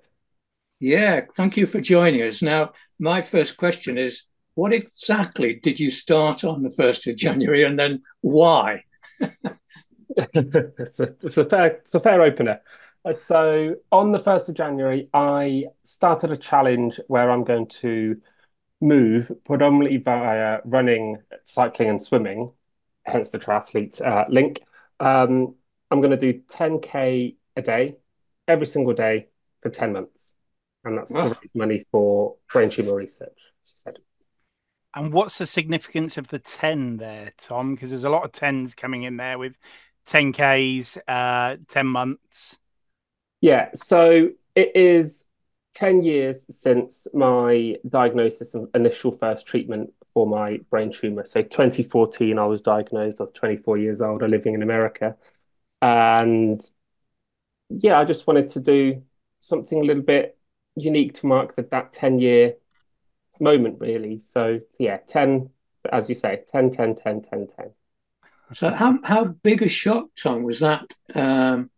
Yeah, 0.81 1.21
thank 1.37 1.57
you 1.57 1.64
for 1.67 1.81
joining 1.81 2.23
us. 2.23 2.43
Now, 2.43 2.73
my 2.99 3.23
first 3.23 3.57
question 3.57 3.97
is 3.97 4.25
what 4.55 4.73
exactly 4.73 5.55
did 5.55 5.79
you 5.79 5.93
start 5.93 6.43
on 6.43 6.64
the 6.64 6.69
1st 6.69 7.07
of 7.07 7.17
January 7.17 7.64
and 7.64 7.79
then 7.79 8.03
why? 8.23 8.83
it's, 9.21 10.99
a, 10.99 11.14
it's, 11.23 11.37
a 11.37 11.45
fair, 11.45 11.67
it's 11.67 11.95
a 11.95 12.01
fair 12.01 12.23
opener. 12.23 12.61
Uh, 13.05 13.12
so, 13.12 13.77
on 13.93 14.11
the 14.11 14.19
1st 14.19 14.49
of 14.49 14.55
January, 14.57 15.09
I 15.14 15.67
started 15.85 16.33
a 16.33 16.37
challenge 16.37 16.99
where 17.07 17.31
I'm 17.31 17.45
going 17.45 17.67
to 17.67 18.21
move 18.81 19.31
predominantly 19.45 19.99
via 19.99 20.59
running, 20.64 21.19
cycling, 21.45 21.88
and 21.88 22.03
swimming 22.03 22.51
hence 23.05 23.31
the 23.31 23.38
triathlete 23.38 24.01
uh, 24.05 24.25
link. 24.29 24.61
Um, 25.01 25.55
I'm 25.90 26.01
going 26.01 26.11
to 26.11 26.33
do 26.33 26.40
10k 26.49 27.37
a 27.57 27.62
day, 27.62 27.97
every 28.49 28.67
single 28.67 28.95
day 28.95 29.29
for 29.62 29.71
10 29.71 29.93
months, 29.93 30.33
and 30.85 30.99
that's 30.99 31.12
to 31.12 31.23
raise 31.23 31.55
money 31.55 31.85
for 31.90 32.37
brain 32.53 32.71
tumor 32.71 32.95
research, 32.95 33.53
as 33.62 33.71
you 33.71 33.77
said. 33.77 33.99
And 34.95 35.12
what's 35.12 35.38
the 35.38 35.47
significance 35.47 36.17
of 36.17 36.29
the 36.29 36.38
10 36.38 36.99
there, 36.99 37.33
Tom? 37.37 37.75
Because 37.75 37.90
there's 37.90 38.05
a 38.05 38.11
lot 38.11 38.25
of 38.25 38.33
10s 38.33 38.77
coming 38.77 39.03
in 39.03 39.17
there 39.17 39.38
with 39.38 39.55
10Ks, 40.07 40.99
uh, 41.09 41.57
10 41.67 41.87
months. 41.87 42.59
Yeah, 43.40 43.71
so 43.75 44.31
it 44.55 44.73
is 44.75 45.25
10 45.75 46.03
years 46.03 46.47
since 46.49 47.07
my 47.12 47.77
diagnosis 47.88 48.55
and 48.55 48.69
initial 48.75 49.11
first 49.11 49.47
treatment 49.47 49.93
for 50.14 50.27
my 50.27 50.59
brain 50.70 50.92
tumor. 50.92 51.27
So 51.27 51.42
2014, 51.42 52.38
I 52.38 52.46
was 52.46 52.62
diagnosed. 52.62 53.20
I 53.20 53.24
was 53.24 53.33
24 53.33 53.79
years 53.79 54.00
old, 54.00 54.22
I 54.22 54.27
living 54.27 54.55
in 54.55 54.62
America, 54.62 55.16
and 55.83 56.61
yeah, 57.68 57.98
I 57.98 58.05
just 58.05 58.27
wanted 58.27 58.48
to 58.50 58.61
do 58.61 59.03
something 59.40 59.81
a 59.81 59.85
little 59.85 60.03
bit 60.03 60.38
unique 60.77 61.14
to 61.14 61.27
mark 61.27 61.57
that 61.57 61.70
that 61.70 61.92
10 61.92 62.18
year 62.18 62.55
moment, 63.40 63.79
really. 63.81 64.18
So, 64.18 64.61
yeah, 64.79 64.98
10, 65.07 65.50
as 65.92 66.09
you 66.09 66.14
say, 66.14 66.42
10, 66.46 66.70
10, 66.70 66.94
10, 66.94 67.22
10, 67.22 67.48
10. 67.57 67.70
So, 68.53 68.70
how 68.70 68.98
how 69.03 69.24
big 69.24 69.62
a 69.62 69.68
shock, 69.68 70.09
Tom, 70.22 70.42
was 70.42 70.61
that 70.61 70.92
um, 71.14 71.70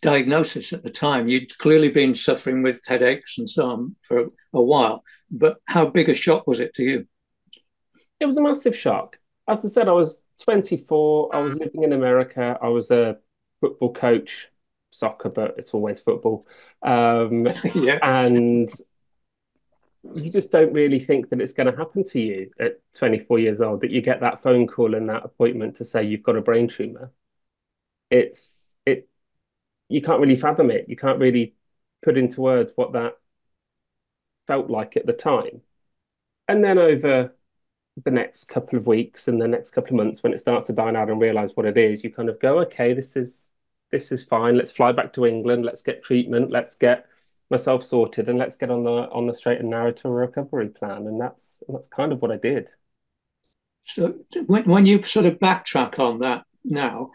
diagnosis 0.00 0.72
at 0.72 0.82
the 0.82 0.90
time? 0.90 1.28
You'd 1.28 1.56
clearly 1.58 1.90
been 1.90 2.14
suffering 2.14 2.62
with 2.62 2.80
headaches 2.86 3.38
and 3.38 3.48
so 3.48 3.70
on 3.70 3.96
for 4.02 4.28
a 4.52 4.62
while, 4.62 5.04
but 5.30 5.58
how 5.66 5.86
big 5.86 6.08
a 6.08 6.14
shock 6.14 6.46
was 6.46 6.60
it 6.60 6.74
to 6.74 6.84
you? 6.84 7.06
It 8.20 8.26
was 8.26 8.36
a 8.36 8.42
massive 8.42 8.76
shock. 8.76 9.18
As 9.48 9.64
I 9.64 9.68
said, 9.68 9.88
I 9.88 9.92
was 9.92 10.18
24. 10.42 11.34
I 11.34 11.40
was 11.40 11.56
living 11.56 11.82
in 11.82 11.92
America. 11.92 12.58
I 12.60 12.68
was 12.68 12.90
a 12.90 13.18
football 13.60 13.92
coach, 13.92 14.48
soccer, 14.90 15.30
but 15.30 15.54
it's 15.58 15.74
always 15.74 16.00
football. 16.00 16.46
Um, 16.82 17.46
yeah. 17.74 17.98
And 18.02 18.70
you 20.14 20.30
just 20.30 20.50
don't 20.50 20.72
really 20.72 20.98
think 20.98 21.28
that 21.28 21.40
it's 21.40 21.52
going 21.52 21.70
to 21.70 21.76
happen 21.76 22.04
to 22.04 22.20
you 22.20 22.50
at 22.58 22.80
24 22.94 23.38
years 23.38 23.60
old 23.60 23.82
that 23.82 23.90
you 23.90 24.00
get 24.00 24.20
that 24.20 24.42
phone 24.42 24.66
call 24.66 24.94
and 24.94 25.08
that 25.08 25.24
appointment 25.24 25.76
to 25.76 25.84
say 25.84 26.04
you've 26.04 26.22
got 26.22 26.36
a 26.36 26.40
brain 26.40 26.68
tumor. 26.68 27.12
It's 28.10 28.76
it 28.86 29.08
you 29.88 30.00
can't 30.02 30.20
really 30.20 30.36
fathom 30.36 30.70
it. 30.70 30.86
You 30.88 30.96
can't 30.96 31.18
really 31.18 31.54
put 32.02 32.16
into 32.16 32.40
words 32.40 32.72
what 32.76 32.92
that 32.92 33.14
felt 34.46 34.70
like 34.70 34.96
at 34.96 35.06
the 35.06 35.12
time. 35.12 35.62
And 36.48 36.64
then 36.64 36.78
over 36.78 37.34
the 38.04 38.10
next 38.10 38.44
couple 38.44 38.78
of 38.78 38.86
weeks 38.86 39.28
and 39.28 39.40
the 39.40 39.48
next 39.48 39.72
couple 39.72 39.90
of 39.90 40.04
months 40.04 40.22
when 40.22 40.32
it 40.32 40.38
starts 40.38 40.66
to 40.66 40.72
die 40.72 40.94
out 40.94 41.10
and 41.10 41.20
realize 41.20 41.54
what 41.54 41.66
it 41.66 41.76
is 41.76 42.02
you 42.02 42.10
kind 42.10 42.28
of 42.28 42.40
go 42.40 42.60
okay 42.60 42.92
this 42.94 43.16
is 43.16 43.50
this 43.90 44.12
is 44.12 44.24
fine. 44.24 44.56
Let's 44.56 44.72
fly 44.72 44.92
back 44.92 45.12
to 45.14 45.26
england. 45.26 45.64
Let's 45.64 45.82
get 45.82 46.02
treatment. 46.02 46.50
Let's 46.50 46.76
get 46.76 47.06
myself 47.50 47.82
sorted 47.82 48.28
and 48.28 48.38
let's 48.38 48.56
get 48.56 48.70
on 48.70 48.84
the 48.84 48.90
on 48.90 49.26
the 49.26 49.34
straight 49.34 49.60
and 49.60 49.70
narrow 49.70 49.92
to 49.92 50.08
a 50.08 50.12
recovery 50.12 50.68
plan. 50.68 51.06
And 51.06 51.20
that's 51.20 51.62
that's 51.68 51.88
kind 51.88 52.12
of 52.12 52.22
what 52.22 52.30
i 52.30 52.36
did. 52.36 52.70
So 53.82 54.14
when, 54.46 54.64
when 54.64 54.86
you 54.86 55.02
sort 55.02 55.26
of 55.26 55.38
backtrack 55.38 55.98
on 55.98 56.20
that 56.20 56.44
now 56.64 57.10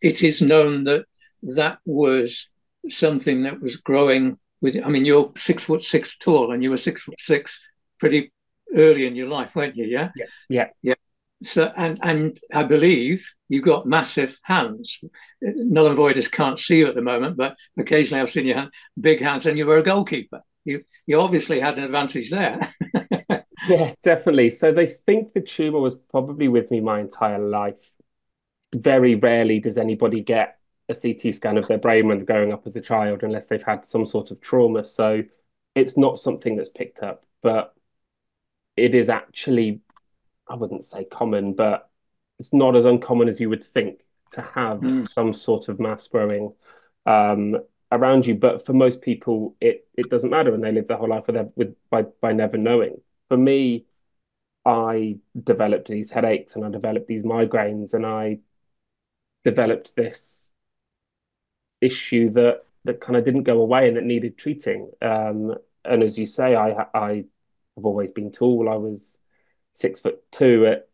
it 0.00 0.22
is 0.22 0.40
known 0.40 0.84
that 0.84 1.04
that 1.42 1.78
was 1.84 2.48
something 2.88 3.42
that 3.42 3.60
was 3.60 3.76
growing 3.76 4.38
with 4.62 4.74
i 4.82 4.88
mean 4.88 5.04
you're 5.04 5.30
six 5.36 5.64
foot 5.64 5.82
six 5.82 6.16
tall 6.16 6.52
and 6.52 6.62
you 6.62 6.70
were 6.70 6.78
six 6.78 7.02
foot 7.02 7.20
six 7.20 7.62
pretty 8.00 8.32
early 8.74 9.06
in 9.06 9.16
your 9.16 9.28
life, 9.28 9.54
weren't 9.54 9.76
you? 9.76 9.86
Yeah. 9.86 10.10
Yeah. 10.16 10.26
Yeah. 10.48 10.68
Yeah. 10.82 10.94
So, 11.42 11.72
and 11.76 11.98
and 12.02 12.38
I 12.54 12.62
believe 12.62 13.28
you've 13.48 13.64
got 13.64 13.86
massive 13.86 14.38
hands. 14.44 15.02
Null 15.40 15.88
and 15.88 15.96
voiders 15.96 16.28
can't 16.28 16.58
see 16.58 16.78
you 16.78 16.86
at 16.88 16.94
the 16.94 17.02
moment, 17.02 17.36
but 17.36 17.56
occasionally 17.78 18.22
I've 18.22 18.30
seen 18.30 18.46
you 18.46 18.54
have 18.54 18.70
big 19.00 19.20
hands, 19.20 19.46
and 19.46 19.58
you 19.58 19.66
were 19.66 19.78
a 19.78 19.82
goalkeeper. 19.82 20.42
You 20.64 20.84
you 21.06 21.20
obviously 21.20 21.58
had 21.58 21.78
an 21.78 21.84
advantage 21.84 22.30
there. 22.30 22.60
yeah, 23.68 23.94
definitely. 24.02 24.50
So 24.50 24.72
they 24.72 24.86
think 24.86 25.32
the 25.32 25.40
tumor 25.40 25.80
was 25.80 25.96
probably 25.96 26.48
with 26.48 26.70
me 26.70 26.80
my 26.80 27.00
entire 27.00 27.40
life. 27.40 27.92
Very 28.74 29.16
rarely 29.16 29.60
does 29.60 29.78
anybody 29.78 30.20
get 30.22 30.58
a 30.88 30.94
CT 30.94 31.32
scan 31.32 31.58
of 31.58 31.66
their 31.66 31.78
brain 31.78 32.08
when 32.08 32.24
growing 32.24 32.52
up 32.52 32.66
as 32.66 32.76
a 32.76 32.80
child, 32.80 33.22
unless 33.22 33.46
they've 33.46 33.62
had 33.62 33.84
some 33.84 34.06
sort 34.06 34.30
of 34.30 34.40
trauma. 34.40 34.84
So 34.84 35.24
it's 35.74 35.96
not 35.96 36.18
something 36.18 36.56
that's 36.56 36.68
picked 36.70 37.02
up, 37.02 37.24
but 37.42 37.74
it 38.76 38.94
is 38.94 39.08
actually, 39.08 39.80
I 40.48 40.54
wouldn't 40.54 40.84
say 40.84 41.04
common, 41.04 41.54
but 41.54 41.90
it's 42.38 42.52
not 42.52 42.76
as 42.76 42.84
uncommon 42.84 43.28
as 43.28 43.40
you 43.40 43.48
would 43.48 43.64
think 43.64 44.00
to 44.32 44.42
have 44.42 44.80
mm. 44.80 45.06
some 45.06 45.32
sort 45.32 45.68
of 45.68 45.78
mass 45.78 46.08
growing 46.08 46.52
um, 47.06 47.58
around 47.90 48.26
you. 48.26 48.34
But 48.34 48.64
for 48.64 48.72
most 48.72 49.02
people, 49.02 49.54
it 49.60 49.86
it 49.96 50.10
doesn't 50.10 50.30
matter, 50.30 50.54
and 50.54 50.64
they 50.64 50.72
live 50.72 50.88
their 50.88 50.96
whole 50.96 51.08
life 51.08 51.26
with, 51.26 51.52
with 51.56 51.76
by 51.90 52.02
by 52.02 52.32
never 52.32 52.56
knowing. 52.56 53.00
For 53.28 53.36
me, 53.36 53.84
I 54.64 55.18
developed 55.40 55.88
these 55.88 56.10
headaches 56.10 56.56
and 56.56 56.64
I 56.64 56.70
developed 56.70 57.06
these 57.06 57.22
migraines, 57.22 57.94
and 57.94 58.06
I 58.06 58.38
developed 59.44 59.94
this 59.96 60.54
issue 61.80 62.30
that 62.30 62.64
that 62.84 63.00
kind 63.00 63.16
of 63.16 63.24
didn't 63.24 63.44
go 63.44 63.60
away 63.60 63.86
and 63.86 63.96
that 63.96 64.04
needed 64.04 64.36
treating. 64.36 64.90
Um, 65.00 65.54
and 65.84 66.02
as 66.02 66.18
you 66.18 66.26
say, 66.26 66.56
I 66.56 66.86
I 66.94 67.24
have 67.76 67.84
always 67.84 68.12
been 68.12 68.30
tall. 68.30 68.68
I 68.68 68.76
was 68.76 69.18
six 69.74 70.00
foot 70.00 70.20
two 70.30 70.66
at 70.66 70.88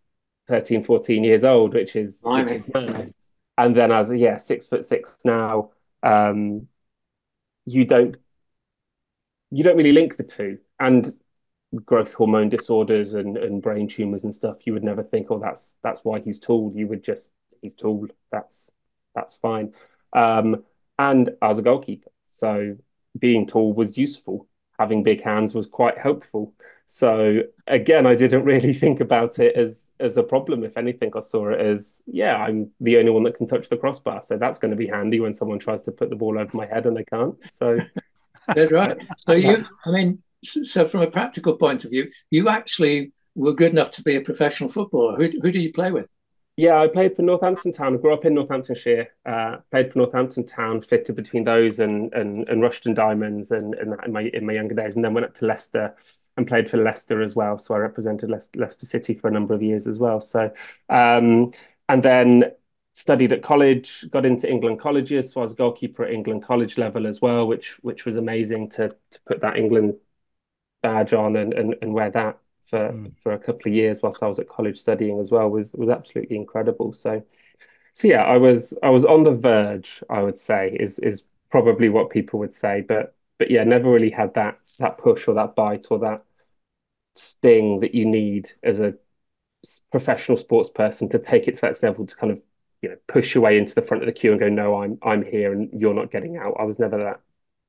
13, 0.48 0.84
14 0.84 1.24
years 1.24 1.44
old, 1.44 1.74
which 1.74 1.96
is, 1.96 2.20
which 2.44 2.84
is. 3.08 3.14
And 3.56 3.76
then 3.76 3.90
as 3.90 4.12
yeah, 4.14 4.36
six 4.36 4.66
foot 4.66 4.84
six 4.84 5.18
now, 5.24 5.70
um, 6.02 6.68
you 7.66 7.84
don't 7.84 8.16
you 9.50 9.64
don't 9.64 9.76
really 9.76 9.92
link 9.92 10.16
the 10.16 10.22
two. 10.22 10.58
And 10.78 11.12
growth 11.84 12.14
hormone 12.14 12.48
disorders 12.48 13.14
and, 13.14 13.36
and 13.36 13.60
brain 13.60 13.88
tumors 13.88 14.24
and 14.24 14.34
stuff, 14.34 14.66
you 14.66 14.72
would 14.72 14.84
never 14.84 15.02
think, 15.02 15.26
oh, 15.30 15.38
that's 15.38 15.76
that's 15.82 16.04
why 16.04 16.20
he's 16.20 16.38
tall. 16.38 16.72
You 16.74 16.86
would 16.86 17.02
just 17.02 17.32
he's 17.60 17.74
tall. 17.74 18.06
That's 18.30 18.70
that's 19.14 19.36
fine. 19.36 19.74
Um, 20.12 20.64
and 20.98 21.30
as 21.42 21.58
a 21.58 21.62
goalkeeper, 21.62 22.10
so 22.28 22.76
being 23.18 23.46
tall 23.46 23.72
was 23.72 23.98
useful. 23.98 24.48
Having 24.78 25.02
big 25.02 25.22
hands 25.22 25.54
was 25.54 25.66
quite 25.66 25.98
helpful. 25.98 26.54
So 26.86 27.42
again, 27.66 28.06
I 28.06 28.14
didn't 28.14 28.44
really 28.44 28.72
think 28.82 29.00
about 29.00 29.38
it 29.38 29.54
as 29.54 29.90
as 30.00 30.16
a 30.16 30.22
problem. 30.22 30.64
If 30.64 30.76
anything, 30.76 31.12
I 31.14 31.20
saw 31.20 31.50
it 31.50 31.60
as 31.60 32.02
yeah, 32.06 32.36
I'm 32.36 32.70
the 32.80 32.98
only 32.98 33.10
one 33.10 33.24
that 33.24 33.36
can 33.36 33.46
touch 33.46 33.68
the 33.68 33.76
crossbar, 33.76 34.22
so 34.22 34.38
that's 34.38 34.58
going 34.58 34.70
to 34.70 34.76
be 34.76 34.86
handy 34.86 35.20
when 35.20 35.34
someone 35.34 35.58
tries 35.58 35.82
to 35.82 35.92
put 35.92 36.08
the 36.08 36.16
ball 36.16 36.38
over 36.38 36.56
my 36.56 36.66
head 36.66 36.86
and 36.86 36.96
they 36.96 37.04
can't. 37.04 37.36
So 37.50 37.78
that's 38.54 38.72
right. 38.72 38.96
So 39.26 39.34
you, 39.34 39.64
I 39.84 39.90
mean, 39.90 40.22
so 40.42 40.86
from 40.86 41.02
a 41.02 41.10
practical 41.10 41.56
point 41.56 41.84
of 41.84 41.90
view, 41.90 42.08
you 42.30 42.48
actually 42.48 43.12
were 43.34 43.54
good 43.54 43.72
enough 43.72 43.90
to 43.92 44.02
be 44.02 44.16
a 44.16 44.20
professional 44.22 44.70
footballer. 44.70 45.16
Who 45.16 45.28
who 45.42 45.52
do 45.52 45.60
you 45.60 45.72
play 45.72 45.92
with? 45.92 46.08
Yeah, 46.58 46.80
I 46.80 46.88
played 46.88 47.14
for 47.14 47.22
Northampton 47.22 47.70
Town. 47.70 47.94
I 47.94 47.98
grew 47.98 48.12
up 48.12 48.24
in 48.24 48.34
Northamptonshire. 48.34 49.10
Uh, 49.24 49.58
played 49.70 49.92
for 49.92 50.00
Northampton 50.00 50.44
Town, 50.44 50.80
fitted 50.82 51.14
between 51.14 51.44
those 51.44 51.78
and 51.78 52.12
and, 52.12 52.48
and 52.48 52.60
Rushden 52.62 52.96
Diamonds 52.96 53.52
and, 53.52 53.74
and 53.76 53.94
in 54.04 54.12
my 54.12 54.22
in 54.22 54.44
my 54.44 54.54
younger 54.54 54.74
days, 54.74 54.96
and 54.96 55.04
then 55.04 55.14
went 55.14 55.26
up 55.26 55.34
to 55.36 55.46
Leicester 55.46 55.94
and 56.36 56.48
played 56.48 56.68
for 56.68 56.78
Leicester 56.78 57.22
as 57.22 57.36
well. 57.36 57.58
So 57.58 57.74
I 57.74 57.78
represented 57.78 58.28
Leicester, 58.30 58.58
Leicester 58.58 58.86
City 58.86 59.14
for 59.14 59.28
a 59.28 59.30
number 59.30 59.54
of 59.54 59.62
years 59.62 59.86
as 59.86 60.00
well. 60.00 60.20
So 60.20 60.52
um, 60.88 61.52
and 61.88 62.02
then 62.02 62.50
studied 62.92 63.32
at 63.32 63.42
college, 63.42 64.10
got 64.10 64.26
into 64.26 64.50
England 64.50 64.80
colleges. 64.80 65.30
So 65.32 65.40
I 65.40 65.44
was 65.44 65.54
goalkeeper 65.54 66.04
at 66.06 66.12
England 66.12 66.42
college 66.42 66.76
level 66.76 67.06
as 67.06 67.20
well, 67.22 67.46
which 67.46 67.78
which 67.84 68.04
was 68.04 68.16
amazing 68.16 68.70
to 68.70 68.88
to 69.12 69.20
put 69.28 69.40
that 69.42 69.56
England 69.56 69.94
badge 70.82 71.12
on 71.14 71.36
and 71.36 71.54
and, 71.54 71.76
and 71.82 71.94
wear 71.94 72.10
that 72.12 72.40
for 72.68 72.90
mm. 72.92 73.12
for 73.22 73.32
a 73.32 73.38
couple 73.38 73.70
of 73.70 73.74
years 73.74 74.02
whilst 74.02 74.22
I 74.22 74.28
was 74.28 74.38
at 74.38 74.48
college 74.48 74.78
studying 74.78 75.20
as 75.20 75.30
well 75.30 75.48
was 75.50 75.72
was 75.72 75.88
absolutely 75.88 76.36
incredible. 76.36 76.92
So 76.92 77.24
so 77.94 78.08
yeah, 78.08 78.24
I 78.24 78.38
was 78.38 78.74
I 78.82 78.90
was 78.90 79.04
on 79.04 79.24
the 79.24 79.32
verge, 79.32 80.02
I 80.10 80.22
would 80.22 80.38
say, 80.38 80.76
is 80.78 80.98
is 81.00 81.24
probably 81.50 81.88
what 81.88 82.10
people 82.10 82.38
would 82.40 82.54
say. 82.54 82.82
But 82.82 83.14
but 83.38 83.50
yeah, 83.50 83.64
never 83.64 83.90
really 83.90 84.10
had 84.10 84.34
that 84.34 84.60
that 84.78 84.98
push 84.98 85.28
or 85.28 85.34
that 85.34 85.54
bite 85.56 85.86
or 85.90 85.98
that 86.00 86.24
sting 87.14 87.80
that 87.80 87.94
you 87.94 88.04
need 88.06 88.50
as 88.62 88.78
a 88.80 88.94
professional 89.90 90.36
sports 90.38 90.70
person 90.70 91.08
to 91.08 91.18
take 91.18 91.48
it 91.48 91.56
to 91.56 91.60
that 91.62 91.82
level 91.82 92.06
to 92.06 92.14
kind 92.16 92.32
of 92.32 92.40
you 92.82 92.88
know 92.88 92.96
push 93.08 93.34
your 93.34 93.42
way 93.42 93.58
into 93.58 93.74
the 93.74 93.82
front 93.82 94.02
of 94.02 94.06
the 94.06 94.12
queue 94.12 94.30
and 94.30 94.40
go 94.40 94.48
no 94.48 94.80
i'm 94.82 94.98
i'm 95.02 95.24
here 95.24 95.52
and 95.52 95.68
you're 95.72 95.94
not 95.94 96.12
getting 96.12 96.36
out 96.36 96.54
i 96.60 96.62
was 96.62 96.78
never 96.78 96.96
that 96.96 97.20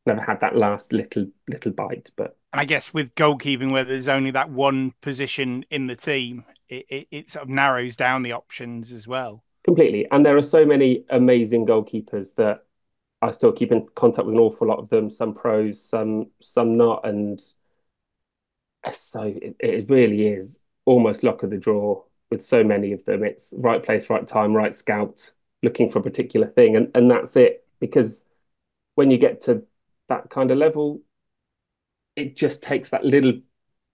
never 0.09 0.25
had 0.25 0.39
that 0.41 0.55
last 0.55 0.93
little 0.93 1.27
little 1.47 1.71
bite 1.71 2.11
but 2.15 2.35
and 2.51 2.59
I 2.61 2.65
guess 2.65 2.93
with 2.93 3.13
goalkeeping, 3.15 3.71
where 3.71 3.83
there's 3.83 4.07
only 4.07 4.31
that 4.31 4.49
one 4.49 4.93
position 5.01 5.65
in 5.69 5.87
the 5.87 5.95
team, 5.95 6.45
it, 6.67 6.85
it, 6.89 7.07
it, 7.11 7.31
sort 7.31 7.43
of 7.43 7.49
narrows 7.49 7.95
down 7.95 8.23
the 8.23 8.31
options 8.31 8.91
as 8.91 9.07
well. 9.07 9.43
Completely. 9.63 10.07
And 10.11 10.25
there 10.25 10.35
are 10.35 10.41
so 10.41 10.65
many 10.65 11.05
amazing 11.09 11.67
goalkeepers 11.67 12.33
that 12.35 12.65
I 13.21 13.31
still 13.31 13.51
keep 13.51 13.71
in 13.71 13.85
contact 13.93 14.25
with 14.25 14.35
an 14.35 14.41
awful 14.41 14.67
lot 14.67 14.79
of 14.79 14.89
them, 14.89 15.11
some 15.11 15.35
pros, 15.35 15.81
some 15.81 16.31
some 16.41 16.75
not. 16.75 17.05
And 17.05 17.39
so 18.91 19.23
it, 19.23 19.55
it 19.59 19.89
really 19.89 20.27
is 20.27 20.59
almost 20.85 21.23
luck 21.23 21.43
of 21.43 21.51
the 21.51 21.57
draw 21.57 22.01
with 22.31 22.41
so 22.41 22.63
many 22.63 22.93
of 22.93 23.05
them. 23.05 23.23
It's 23.23 23.53
right 23.57 23.83
place, 23.83 24.09
right 24.09 24.25
time, 24.25 24.55
right 24.55 24.73
scout, 24.73 25.31
looking 25.61 25.91
for 25.91 25.99
a 25.99 26.03
particular 26.03 26.47
thing. 26.47 26.75
And, 26.77 26.89
and 26.95 27.11
that's 27.11 27.35
it. 27.35 27.67
Because 27.79 28.25
when 28.95 29.11
you 29.11 29.17
get 29.19 29.41
to 29.41 29.63
that 30.09 30.29
kind 30.29 30.51
of 30.51 30.57
level, 30.57 31.01
it 32.15 32.35
just 32.35 32.61
takes 32.61 32.89
that 32.89 33.05
little 33.05 33.33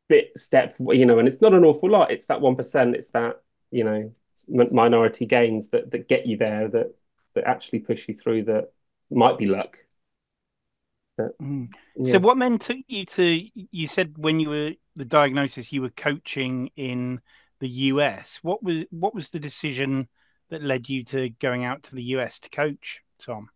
bit 0.07 0.31
step, 0.35 0.75
you 0.79 1.05
know, 1.05 1.19
and 1.19 1.27
it's 1.27 1.41
not 1.41 1.53
an 1.53 1.65
awful 1.65 1.89
lot. 1.89 2.11
It's 2.11 2.25
that 2.25 2.41
one 2.41 2.55
percent. 2.55 2.95
It's 2.95 3.09
that 3.09 3.41
you 3.71 3.83
know 3.83 4.11
minority 4.47 5.25
gains 5.25 5.69
that 5.69 5.91
that 5.91 6.07
get 6.07 6.25
you 6.25 6.37
there 6.37 6.67
that 6.67 6.95
that 7.35 7.45
actually 7.45 7.79
push 7.79 8.07
you 8.07 8.13
through. 8.13 8.43
That 8.45 8.71
might 9.09 9.37
be 9.37 9.45
luck. 9.45 9.77
But, 11.17 11.37
mm. 11.39 11.69
yeah. 11.95 12.11
So, 12.13 12.19
what 12.19 12.37
then 12.39 12.57
took 12.57 12.77
you 12.87 13.05
to? 13.05 13.41
You 13.53 13.87
said 13.87 14.17
when 14.17 14.39
you 14.39 14.49
were 14.49 14.71
the 14.95 15.05
diagnosis, 15.05 15.71
you 15.71 15.81
were 15.81 15.89
coaching 15.89 16.69
in 16.75 17.21
the 17.59 17.69
US. 17.69 18.39
What 18.41 18.63
was 18.63 18.83
what 18.89 19.15
was 19.15 19.29
the 19.29 19.39
decision 19.39 20.07
that 20.49 20.63
led 20.63 20.89
you 20.89 21.03
to 21.05 21.29
going 21.29 21.65
out 21.65 21.83
to 21.83 21.95
the 21.95 22.03
US 22.03 22.39
to 22.41 22.49
coach, 22.49 23.01
Tom? 23.19 23.49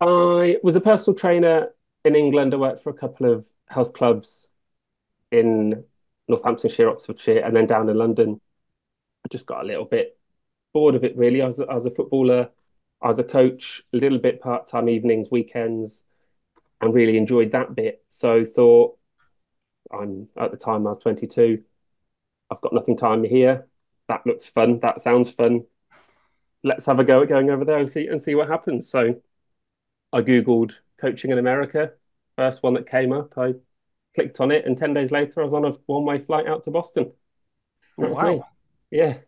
I 0.00 0.56
was 0.62 0.76
a 0.76 0.80
personal 0.80 1.16
trainer 1.16 1.68
in 2.06 2.14
England. 2.14 2.54
I 2.54 2.56
worked 2.56 2.82
for 2.82 2.90
a 2.90 2.94
couple 2.94 3.30
of 3.30 3.44
health 3.68 3.92
clubs 3.92 4.48
in 5.32 5.84
Northamptonshire, 6.28 6.88
Oxfordshire, 6.88 7.40
and 7.44 7.54
then 7.54 7.66
down 7.66 7.88
in 7.88 7.96
London. 7.96 8.40
I 9.24 9.28
just 9.28 9.46
got 9.46 9.64
a 9.64 9.66
little 9.66 9.84
bit 9.84 10.16
bored 10.72 10.94
of 10.94 11.02
it, 11.02 11.16
really. 11.16 11.42
I 11.42 11.46
was, 11.46 11.58
I 11.58 11.74
was 11.74 11.84
a 11.84 11.90
footballer, 11.90 12.50
I 13.02 13.08
was 13.08 13.18
a 13.18 13.24
coach, 13.24 13.82
a 13.92 13.96
little 13.96 14.18
bit 14.18 14.40
part 14.40 14.68
time 14.68 14.88
evenings, 14.88 15.30
weekends, 15.30 16.04
and 16.80 16.94
really 16.94 17.18
enjoyed 17.18 17.50
that 17.52 17.74
bit. 17.74 18.04
So 18.08 18.44
thought, 18.44 18.96
I'm 19.92 20.28
at 20.36 20.52
the 20.52 20.56
time 20.56 20.86
I 20.86 20.90
was 20.90 20.98
22. 20.98 21.62
I've 22.50 22.60
got 22.60 22.72
nothing 22.72 22.96
time 22.96 23.24
here. 23.24 23.66
That 24.08 24.24
looks 24.26 24.46
fun. 24.46 24.78
That 24.80 25.00
sounds 25.00 25.30
fun. 25.30 25.64
Let's 26.62 26.86
have 26.86 27.00
a 27.00 27.04
go 27.04 27.22
at 27.22 27.28
going 27.28 27.50
over 27.50 27.64
there 27.64 27.78
and 27.78 27.88
see 27.88 28.06
and 28.06 28.22
see 28.22 28.36
what 28.36 28.48
happens. 28.48 28.88
So 28.88 29.16
I 30.12 30.20
googled 30.20 30.76
coaching 31.00 31.30
in 31.30 31.38
America 31.38 31.92
first 32.36 32.62
one 32.62 32.74
that 32.74 32.88
came 32.88 33.12
up. 33.12 33.32
I 33.36 33.54
clicked 34.14 34.40
on 34.40 34.50
it, 34.50 34.66
and 34.66 34.78
ten 34.78 34.94
days 34.94 35.10
later, 35.10 35.40
I 35.40 35.44
was 35.44 35.54
on 35.54 35.64
a 35.64 35.72
one-way 35.86 36.18
flight 36.18 36.46
out 36.46 36.64
to 36.64 36.70
Boston. 36.70 37.12
Oh, 37.98 38.10
wow! 38.10 38.26
Me. 38.26 38.42
Yeah. 38.90 39.18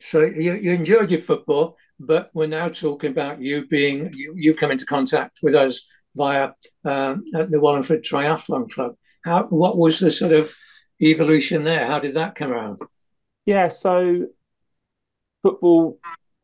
So 0.00 0.22
you, 0.22 0.54
you 0.54 0.72
enjoyed 0.72 1.10
your 1.10 1.20
football, 1.20 1.76
but 2.00 2.30
we're 2.34 2.46
now 2.46 2.68
talking 2.68 3.10
about 3.10 3.40
you 3.40 3.66
being 3.66 4.12
you, 4.14 4.34
you've 4.36 4.56
come 4.56 4.70
into 4.70 4.86
contact 4.86 5.40
with 5.42 5.54
us 5.54 5.86
via 6.16 6.50
um, 6.84 7.24
the 7.32 7.60
Wallingford 7.60 8.02
Triathlon 8.02 8.70
Club. 8.70 8.96
How 9.24 9.46
what 9.48 9.76
was 9.76 10.00
the 10.00 10.10
sort 10.10 10.32
of 10.32 10.54
evolution 11.00 11.64
there? 11.64 11.86
How 11.86 11.98
did 11.98 12.14
that 12.14 12.34
come 12.34 12.52
around? 12.52 12.80
Yeah, 13.46 13.68
so 13.68 14.26
football 15.42 15.98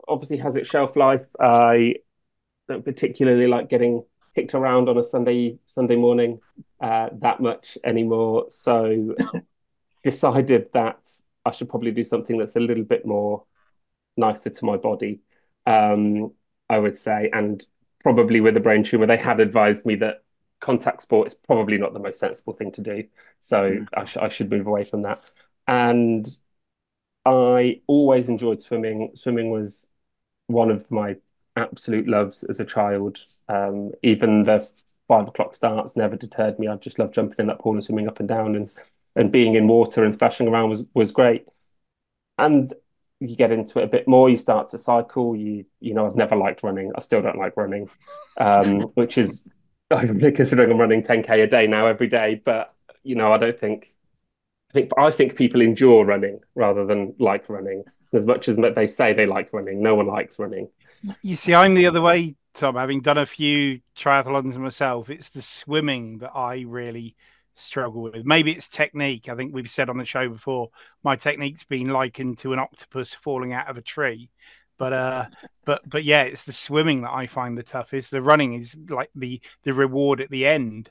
obviously 0.06 0.38
has 0.38 0.56
its 0.56 0.68
shelf 0.68 0.96
life. 0.96 1.26
I 1.40 1.96
don't 2.68 2.84
particularly 2.84 3.46
like 3.46 3.68
getting 3.68 4.04
kicked 4.38 4.54
around 4.54 4.88
on 4.88 4.96
a 4.98 5.02
Sunday 5.02 5.58
Sunday 5.66 5.96
morning 5.96 6.40
uh, 6.80 7.08
that 7.14 7.40
much 7.40 7.76
anymore. 7.82 8.46
So 8.50 9.16
decided 10.04 10.68
that 10.74 11.08
I 11.44 11.50
should 11.50 11.68
probably 11.68 11.90
do 11.90 12.04
something 12.04 12.38
that's 12.38 12.54
a 12.54 12.60
little 12.60 12.84
bit 12.84 13.04
more 13.04 13.44
nicer 14.16 14.50
to 14.50 14.64
my 14.64 14.76
body. 14.76 15.20
Um, 15.66 16.32
I 16.70 16.78
would 16.78 16.96
say, 16.96 17.30
and 17.32 17.64
probably 18.02 18.40
with 18.40 18.56
a 18.56 18.60
brain 18.60 18.84
tumor, 18.84 19.06
they 19.06 19.16
had 19.16 19.40
advised 19.40 19.84
me 19.84 19.96
that 19.96 20.22
contact 20.60 21.02
sport 21.02 21.28
is 21.28 21.34
probably 21.34 21.78
not 21.78 21.92
the 21.92 21.98
most 21.98 22.20
sensible 22.20 22.52
thing 22.52 22.70
to 22.72 22.80
do. 22.80 23.04
So 23.40 23.70
mm. 23.70 23.88
I, 23.96 24.04
sh- 24.04 24.18
I 24.18 24.28
should 24.28 24.50
move 24.50 24.66
away 24.68 24.84
from 24.84 25.02
that. 25.02 25.30
And 25.66 26.28
I 27.24 27.80
always 27.88 28.28
enjoyed 28.28 28.62
swimming. 28.62 29.10
Swimming 29.14 29.50
was 29.50 29.88
one 30.46 30.70
of 30.70 30.88
my 30.90 31.16
absolute 31.58 32.08
loves 32.08 32.44
as 32.44 32.60
a 32.60 32.64
child. 32.64 33.18
Um, 33.48 33.92
even 34.02 34.44
the 34.44 34.68
five 35.08 35.28
o'clock 35.28 35.54
starts 35.54 35.96
never 35.96 36.16
deterred 36.16 36.58
me. 36.58 36.68
I 36.68 36.76
just 36.76 36.98
loved 36.98 37.14
jumping 37.14 37.36
in 37.38 37.46
that 37.48 37.60
pool 37.60 37.72
and 37.72 37.84
swimming 37.84 38.08
up 38.08 38.20
and 38.20 38.28
down 38.28 38.56
and 38.56 38.70
and 39.16 39.32
being 39.32 39.54
in 39.54 39.66
water 39.66 40.04
and 40.04 40.14
splashing 40.14 40.48
around 40.48 40.70
was 40.70 40.84
was 40.94 41.10
great. 41.10 41.46
And 42.36 42.72
you 43.20 43.34
get 43.36 43.50
into 43.50 43.80
it 43.80 43.84
a 43.84 43.88
bit 43.88 44.06
more, 44.06 44.30
you 44.30 44.36
start 44.36 44.68
to 44.70 44.78
cycle. 44.78 45.34
You 45.34 45.64
you 45.80 45.94
know, 45.94 46.06
I've 46.06 46.16
never 46.16 46.36
liked 46.36 46.62
running. 46.62 46.92
I 46.94 47.00
still 47.00 47.22
don't 47.22 47.38
like 47.38 47.56
running, 47.56 47.88
um, 48.38 48.80
which 48.94 49.18
is 49.18 49.42
I'm 49.90 50.20
considering 50.20 50.70
I'm 50.70 50.78
running 50.78 51.02
10k 51.02 51.42
a 51.42 51.46
day 51.46 51.66
now 51.66 51.86
every 51.86 52.08
day, 52.08 52.40
but 52.44 52.74
you 53.02 53.14
know, 53.14 53.32
I 53.32 53.38
don't 53.38 53.58
think 53.58 53.94
I 54.70 54.74
think 54.74 54.90
I 54.98 55.10
think 55.10 55.36
people 55.36 55.60
endure 55.62 56.04
running 56.04 56.40
rather 56.54 56.84
than 56.86 57.14
like 57.18 57.48
running. 57.48 57.84
As 58.12 58.24
much 58.24 58.48
as 58.48 58.56
they 58.56 58.86
say 58.86 59.12
they 59.12 59.26
like 59.26 59.52
running, 59.52 59.82
no 59.82 59.94
one 59.94 60.06
likes 60.06 60.38
running. 60.38 60.68
You 61.22 61.36
see, 61.36 61.54
I'm 61.54 61.74
the 61.74 61.86
other 61.86 62.00
way, 62.00 62.36
Tom. 62.54 62.76
Having 62.76 63.02
done 63.02 63.18
a 63.18 63.26
few 63.26 63.80
triathlons 63.96 64.56
myself, 64.56 65.10
it's 65.10 65.28
the 65.28 65.42
swimming 65.42 66.18
that 66.18 66.32
I 66.34 66.64
really 66.66 67.16
struggle 67.54 68.02
with. 68.02 68.24
Maybe 68.24 68.52
it's 68.52 68.68
technique. 68.68 69.28
I 69.28 69.34
think 69.34 69.54
we've 69.54 69.70
said 69.70 69.90
on 69.90 69.98
the 69.98 70.04
show 70.04 70.28
before, 70.28 70.70
my 71.02 71.16
technique's 71.16 71.64
been 71.64 71.88
likened 71.88 72.38
to 72.38 72.52
an 72.52 72.58
octopus 72.58 73.14
falling 73.14 73.52
out 73.52 73.68
of 73.68 73.76
a 73.76 73.82
tree. 73.82 74.30
But 74.78 74.92
uh, 74.92 75.26
but 75.64 75.82
but 75.88 76.04
yeah, 76.04 76.22
it's 76.22 76.44
the 76.44 76.52
swimming 76.52 77.02
that 77.02 77.12
I 77.12 77.26
find 77.26 77.58
the 77.58 77.64
toughest. 77.64 78.10
The 78.10 78.22
running 78.22 78.54
is 78.54 78.76
like 78.88 79.10
the 79.14 79.40
the 79.64 79.74
reward 79.74 80.20
at 80.20 80.30
the 80.30 80.46
end. 80.46 80.90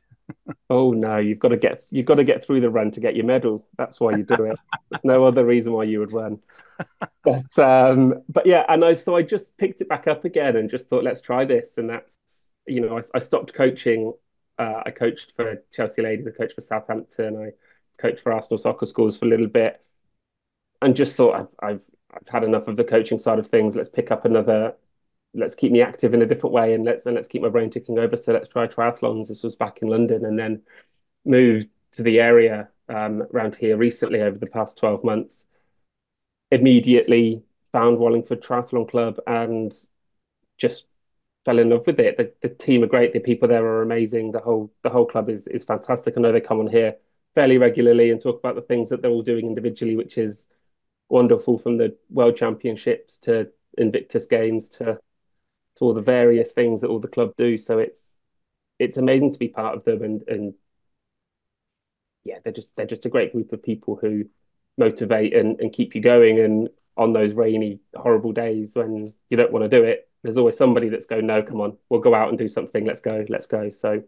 oh 0.69 0.91
no, 0.91 1.17
you've 1.17 1.39
got 1.39 1.49
to 1.49 1.57
get 1.57 1.83
you've 1.89 2.05
got 2.05 2.15
to 2.15 2.25
get 2.25 2.45
through 2.45 2.61
the 2.61 2.69
run 2.69 2.91
to 2.91 2.99
get 2.99 3.15
your 3.15 3.25
medal. 3.25 3.65
That's 3.77 3.99
why 3.99 4.11
you 4.11 4.23
do 4.23 4.43
it. 4.43 4.59
no 5.03 5.25
other 5.25 5.45
reason 5.45 5.71
why 5.71 5.83
you 5.83 5.99
would 5.99 6.11
run. 6.11 6.39
But 7.23 7.59
um, 7.59 8.23
but 8.29 8.45
yeah, 8.45 8.65
and 8.69 8.83
I 8.85 8.93
so 8.93 9.15
I 9.15 9.21
just 9.21 9.57
picked 9.57 9.81
it 9.81 9.89
back 9.89 10.07
up 10.07 10.23
again 10.25 10.55
and 10.55 10.69
just 10.69 10.87
thought 10.89 11.03
let's 11.03 11.21
try 11.21 11.45
this. 11.45 11.77
And 11.77 11.89
that's 11.89 12.53
you 12.65 12.81
know 12.81 12.97
I, 12.97 13.01
I 13.15 13.19
stopped 13.19 13.53
coaching. 13.53 14.13
Uh, 14.57 14.83
I 14.85 14.91
coached 14.91 15.33
for 15.35 15.63
Chelsea 15.71 16.01
Ladies. 16.01 16.27
I 16.27 16.31
coached 16.31 16.55
for 16.55 16.61
Southampton. 16.61 17.37
I 17.37 17.51
coached 18.01 18.21
for 18.21 18.31
Arsenal 18.31 18.57
Soccer 18.57 18.85
Schools 18.85 19.17
for 19.17 19.25
a 19.25 19.29
little 19.29 19.47
bit, 19.47 19.83
and 20.81 20.95
just 20.95 21.15
thought 21.17 21.35
I've, 21.35 21.55
I've 21.71 21.83
I've 22.11 22.27
had 22.27 22.43
enough 22.43 22.67
of 22.67 22.77
the 22.77 22.83
coaching 22.83 23.19
side 23.19 23.39
of 23.39 23.47
things. 23.47 23.75
Let's 23.75 23.89
pick 23.89 24.11
up 24.11 24.25
another. 24.25 24.75
Let's 25.33 25.55
keep 25.55 25.71
me 25.71 25.81
active 25.81 26.13
in 26.13 26.21
a 26.21 26.25
different 26.25 26.53
way, 26.53 26.73
and 26.73 26.85
let's 26.85 27.05
and 27.05 27.15
let's 27.15 27.27
keep 27.27 27.41
my 27.41 27.49
brain 27.49 27.69
ticking 27.69 27.99
over. 27.99 28.17
So 28.17 28.33
let's 28.33 28.47
try 28.49 28.67
triathlons. 28.67 29.27
This 29.27 29.43
was 29.43 29.55
back 29.55 29.81
in 29.81 29.89
London, 29.89 30.25
and 30.25 30.37
then 30.39 30.61
moved 31.25 31.69
to 31.93 32.03
the 32.03 32.19
area 32.19 32.69
um, 32.89 33.23
around 33.33 33.55
here 33.55 33.77
recently 33.77 34.21
over 34.21 34.37
the 34.37 34.47
past 34.47 34.77
twelve 34.77 35.03
months. 35.03 35.45
Immediately 36.51 37.43
found 37.71 37.97
Wallingford 37.97 38.41
Triathlon 38.41 38.89
Club 38.89 39.19
and 39.27 39.73
just 40.57 40.85
fell 41.45 41.59
in 41.59 41.69
love 41.69 41.85
with 41.87 41.99
it. 41.99 42.17
The, 42.17 42.33
the 42.41 42.53
team 42.53 42.83
are 42.83 42.87
great. 42.87 43.13
The 43.13 43.19
people 43.19 43.47
there 43.47 43.65
are 43.65 43.81
amazing. 43.81 44.31
The 44.31 44.39
whole 44.39 44.71
the 44.83 44.89
whole 44.89 45.05
club 45.05 45.29
is 45.29 45.47
is 45.47 45.65
fantastic. 45.65 46.15
I 46.17 46.21
know 46.21 46.31
they 46.31 46.41
come 46.41 46.59
on 46.59 46.67
here 46.67 46.95
fairly 47.35 47.57
regularly 47.57 48.11
and 48.11 48.19
talk 48.19 48.39
about 48.39 48.55
the 48.55 48.61
things 48.61 48.89
that 48.89 49.01
they're 49.01 49.11
all 49.11 49.21
doing 49.21 49.45
individually, 49.45 49.95
which 49.95 50.17
is 50.17 50.47
wonderful 51.09 51.57
from 51.57 51.77
the 51.77 51.95
World 52.09 52.35
Championships 52.35 53.17
to 53.19 53.49
Invictus 53.77 54.25
Games 54.25 54.69
to 54.69 54.99
to 55.75 55.85
all 55.85 55.93
the 55.93 56.01
various 56.01 56.51
things 56.51 56.81
that 56.81 56.89
all 56.89 56.99
the 56.99 57.07
club 57.07 57.33
do. 57.37 57.57
So 57.57 57.79
it's 57.79 58.17
it's 58.79 58.97
amazing 58.97 59.33
to 59.33 59.39
be 59.39 59.49
part 59.49 59.75
of 59.77 59.85
them 59.85 60.01
and 60.01 60.23
and 60.27 60.53
yeah, 62.23 62.39
they're 62.43 62.53
just 62.53 62.75
they're 62.75 62.85
just 62.85 63.05
a 63.05 63.09
great 63.09 63.31
group 63.31 63.53
of 63.53 63.63
people 63.63 63.95
who 63.95 64.25
motivate 64.77 65.33
and, 65.33 65.59
and 65.59 65.73
keep 65.73 65.95
you 65.95 66.01
going 66.01 66.39
and 66.39 66.69
on 66.97 67.13
those 67.13 67.33
rainy, 67.33 67.79
horrible 67.95 68.31
days 68.31 68.75
when 68.75 69.13
you 69.29 69.37
don't 69.37 69.51
want 69.51 69.63
to 69.63 69.69
do 69.69 69.83
it, 69.83 70.09
there's 70.23 70.37
always 70.37 70.57
somebody 70.57 70.89
that's 70.89 71.05
going, 71.05 71.27
no, 71.27 71.43
come 71.43 71.61
on, 71.61 71.77
we'll 71.89 71.99
go 71.99 72.15
out 72.15 72.29
and 72.29 72.37
do 72.37 72.47
something. 72.47 72.85
Let's 72.85 73.01
go, 73.01 73.25
let's 73.29 73.45
go. 73.45 73.69
So 73.69 74.03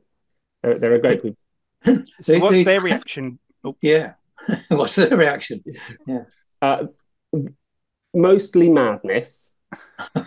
they're, 0.64 0.80
they're 0.80 0.96
a 0.96 1.00
great 1.00 1.22
group. 1.22 1.38
so 2.22 2.40
what's 2.40 2.64
their 2.64 2.82
reaction? 2.82 3.40
Oh. 3.64 3.76
Yeah. 3.82 4.14
what's 4.70 4.96
their 4.96 5.16
reaction? 5.16 5.64
Yeah. 6.08 6.24
Uh, 6.62 6.88
mostly 8.14 8.70
madness, 8.70 9.54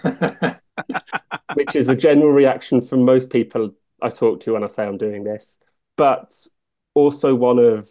which 1.55 1.75
is 1.75 1.89
a 1.89 1.97
general 1.97 2.31
reaction 2.31 2.81
from 2.87 3.05
most 3.05 3.31
people 3.31 3.75
I 4.01 4.11
talk 4.11 4.41
to 4.41 4.53
when 4.53 4.65
I 4.65 4.69
say 4.69 4.85
I'm 4.85 4.99
doing 4.99 5.25
this, 5.25 5.59
but 5.97 6.35
also 6.95 7.35
one 7.35 7.59
of 7.59 7.89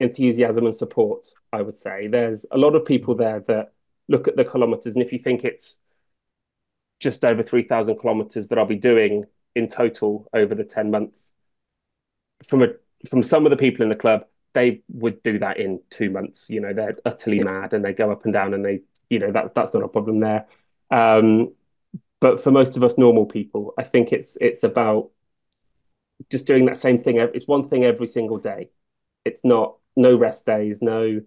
enthusiasm 0.00 0.66
and 0.66 0.74
support. 0.74 1.26
I 1.52 1.62
would 1.62 1.76
say 1.76 2.08
there's 2.08 2.44
a 2.50 2.58
lot 2.58 2.74
of 2.74 2.84
people 2.84 3.14
there 3.14 3.40
that 3.48 3.72
look 4.08 4.28
at 4.28 4.36
the 4.36 4.44
kilometers, 4.44 4.94
and 4.94 5.02
if 5.02 5.12
you 5.12 5.18
think 5.18 5.44
it's 5.44 5.78
just 7.00 7.24
over 7.24 7.42
3,000 7.42 7.96
kilometers 7.96 8.48
that 8.48 8.58
I'll 8.58 8.66
be 8.66 8.76
doing 8.76 9.24
in 9.54 9.68
total 9.68 10.28
over 10.32 10.54
the 10.54 10.64
10 10.64 10.90
months, 10.90 11.32
from 12.44 12.62
a 12.62 12.68
from 13.08 13.22
some 13.22 13.44
of 13.46 13.50
the 13.50 13.56
people 13.56 13.82
in 13.82 13.88
the 13.88 13.96
club, 13.96 14.24
they 14.54 14.82
would 14.88 15.22
do 15.22 15.38
that 15.38 15.58
in 15.58 15.80
two 15.90 16.10
months. 16.10 16.48
You 16.50 16.60
know, 16.60 16.72
they're 16.72 16.96
utterly 17.04 17.40
mad 17.40 17.74
and 17.74 17.84
they 17.84 17.92
go 17.92 18.10
up 18.10 18.24
and 18.24 18.32
down 18.32 18.54
and 18.54 18.64
they, 18.64 18.80
you 19.10 19.18
know, 19.18 19.30
that 19.32 19.54
that's 19.54 19.74
not 19.74 19.82
a 19.82 19.88
problem 19.88 20.20
there. 20.20 20.46
Um, 20.90 21.52
but 22.20 22.42
for 22.42 22.50
most 22.50 22.76
of 22.76 22.82
us 22.82 22.96
normal 22.96 23.26
people, 23.26 23.74
I 23.78 23.82
think 23.82 24.12
it's 24.12 24.36
it's 24.40 24.62
about 24.62 25.10
just 26.30 26.46
doing 26.46 26.66
that 26.66 26.78
same 26.78 26.98
thing. 26.98 27.18
It's 27.18 27.46
one 27.46 27.68
thing 27.68 27.84
every 27.84 28.06
single 28.06 28.38
day. 28.38 28.70
It's 29.24 29.44
not 29.44 29.76
no 29.96 30.14
rest 30.14 30.46
days, 30.46 30.82
no 30.82 31.20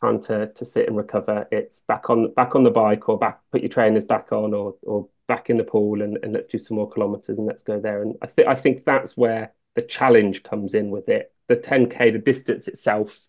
time 0.00 0.20
to 0.20 0.48
to 0.48 0.64
sit 0.64 0.88
and 0.88 0.96
recover. 0.96 1.46
It's 1.52 1.80
back 1.80 2.10
on 2.10 2.32
back 2.34 2.54
on 2.54 2.64
the 2.64 2.70
bike 2.70 3.08
or 3.08 3.18
back 3.18 3.40
put 3.52 3.62
your 3.62 3.70
trainers 3.70 4.04
back 4.04 4.32
on 4.32 4.54
or 4.54 4.76
or 4.82 5.08
back 5.26 5.48
in 5.48 5.56
the 5.56 5.64
pool 5.64 6.02
and, 6.02 6.18
and 6.22 6.32
let's 6.32 6.46
do 6.46 6.58
some 6.58 6.76
more 6.76 6.90
kilometers 6.90 7.38
and 7.38 7.46
let's 7.46 7.62
go 7.62 7.80
there. 7.80 8.02
And 8.02 8.16
I 8.22 8.26
think 8.26 8.48
I 8.48 8.54
think 8.54 8.84
that's 8.84 9.16
where 9.16 9.52
the 9.74 9.82
challenge 9.82 10.42
comes 10.42 10.74
in 10.74 10.90
with 10.90 11.08
it 11.08 11.34
the 11.48 11.56
10k, 11.56 12.12
the 12.12 12.18
distance 12.18 12.68
itself, 12.68 13.26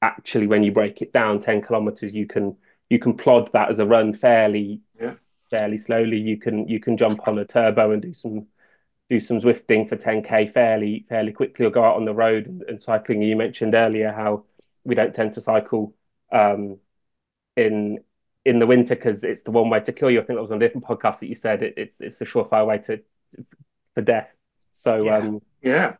actually, 0.00 0.46
when 0.46 0.62
you 0.62 0.72
break 0.72 1.02
it 1.02 1.12
down, 1.12 1.38
10 1.38 1.62
kilometers, 1.62 2.14
you 2.14 2.26
can 2.26 2.56
you 2.90 2.98
can 2.98 3.16
plod 3.16 3.50
that 3.52 3.70
as 3.70 3.78
a 3.78 3.86
run 3.86 4.12
fairly 4.12 4.80
yeah. 5.00 5.14
fairly 5.50 5.78
slowly. 5.78 6.18
You 6.18 6.36
can 6.36 6.68
you 6.68 6.80
can 6.80 6.96
jump 6.96 7.26
on 7.26 7.38
a 7.38 7.44
turbo 7.44 7.92
and 7.92 8.02
do 8.02 8.12
some 8.12 8.46
do 9.12 9.20
some 9.20 9.40
Zwifting 9.40 9.86
for 9.86 9.96
10k 9.96 10.50
fairly 10.50 11.04
fairly 11.06 11.32
quickly, 11.32 11.66
or 11.66 11.70
go 11.70 11.84
out 11.84 11.96
on 11.96 12.06
the 12.06 12.14
road 12.14 12.46
and, 12.46 12.62
and 12.62 12.82
cycling. 12.82 13.20
You 13.20 13.36
mentioned 13.36 13.74
earlier 13.74 14.10
how 14.10 14.44
we 14.84 14.94
don't 14.94 15.14
tend 15.14 15.34
to 15.34 15.40
cycle 15.42 15.94
um, 16.32 16.78
in 17.54 17.98
in 18.46 18.58
the 18.58 18.66
winter 18.66 18.96
because 18.96 19.22
it's 19.22 19.42
the 19.42 19.50
one 19.50 19.68
way 19.68 19.80
to 19.80 19.92
kill 19.92 20.10
you. 20.10 20.18
I 20.18 20.24
think 20.24 20.38
that 20.38 20.42
was 20.42 20.50
on 20.50 20.62
a 20.62 20.66
different 20.66 20.86
podcast 20.86 21.18
that 21.18 21.28
you 21.28 21.34
said 21.34 21.62
it, 21.62 21.74
it's 21.76 22.00
it's 22.00 22.22
a 22.22 22.24
surefire 22.24 22.66
way 22.66 22.78
to, 22.78 23.00
for 23.94 24.00
death. 24.00 24.30
So 24.70 25.04
yeah. 25.04 25.18
um, 25.18 25.42
yeah, 25.60 25.96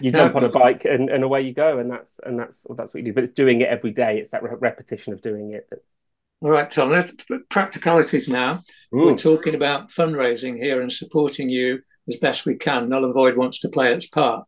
you 0.00 0.10
jump 0.10 0.34
on 0.34 0.44
a 0.44 0.48
bike 0.48 0.86
and, 0.86 1.10
and 1.10 1.22
away 1.24 1.42
you 1.42 1.52
go 1.52 1.78
and 1.78 1.90
that's 1.90 2.18
and 2.24 2.38
that's 2.38 2.66
that's 2.70 2.94
what 2.94 3.00
you 3.00 3.04
do 3.04 3.12
but 3.12 3.24
it's 3.24 3.34
doing 3.34 3.60
it 3.60 3.68
every 3.68 3.90
day 3.90 4.18
it's 4.18 4.30
that 4.30 4.42
re- 4.42 4.56
repetition 4.58 5.12
of 5.12 5.20
doing 5.20 5.52
it 5.52 5.66
that's... 5.70 5.90
all 6.40 6.50
right 6.50 6.70
tom 6.70 6.90
let's 6.90 7.14
practicalities 7.50 8.28
now 8.28 8.62
Ooh. 8.94 9.06
we're 9.06 9.16
talking 9.16 9.54
about 9.54 9.90
fundraising 9.90 10.56
here 10.56 10.80
and 10.80 10.90
supporting 10.90 11.50
you 11.50 11.80
as 12.08 12.16
best 12.16 12.46
we 12.46 12.54
can 12.54 12.88
null 12.88 13.04
and 13.04 13.14
void 13.14 13.36
wants 13.36 13.60
to 13.60 13.68
play 13.68 13.92
its 13.92 14.06
part 14.06 14.44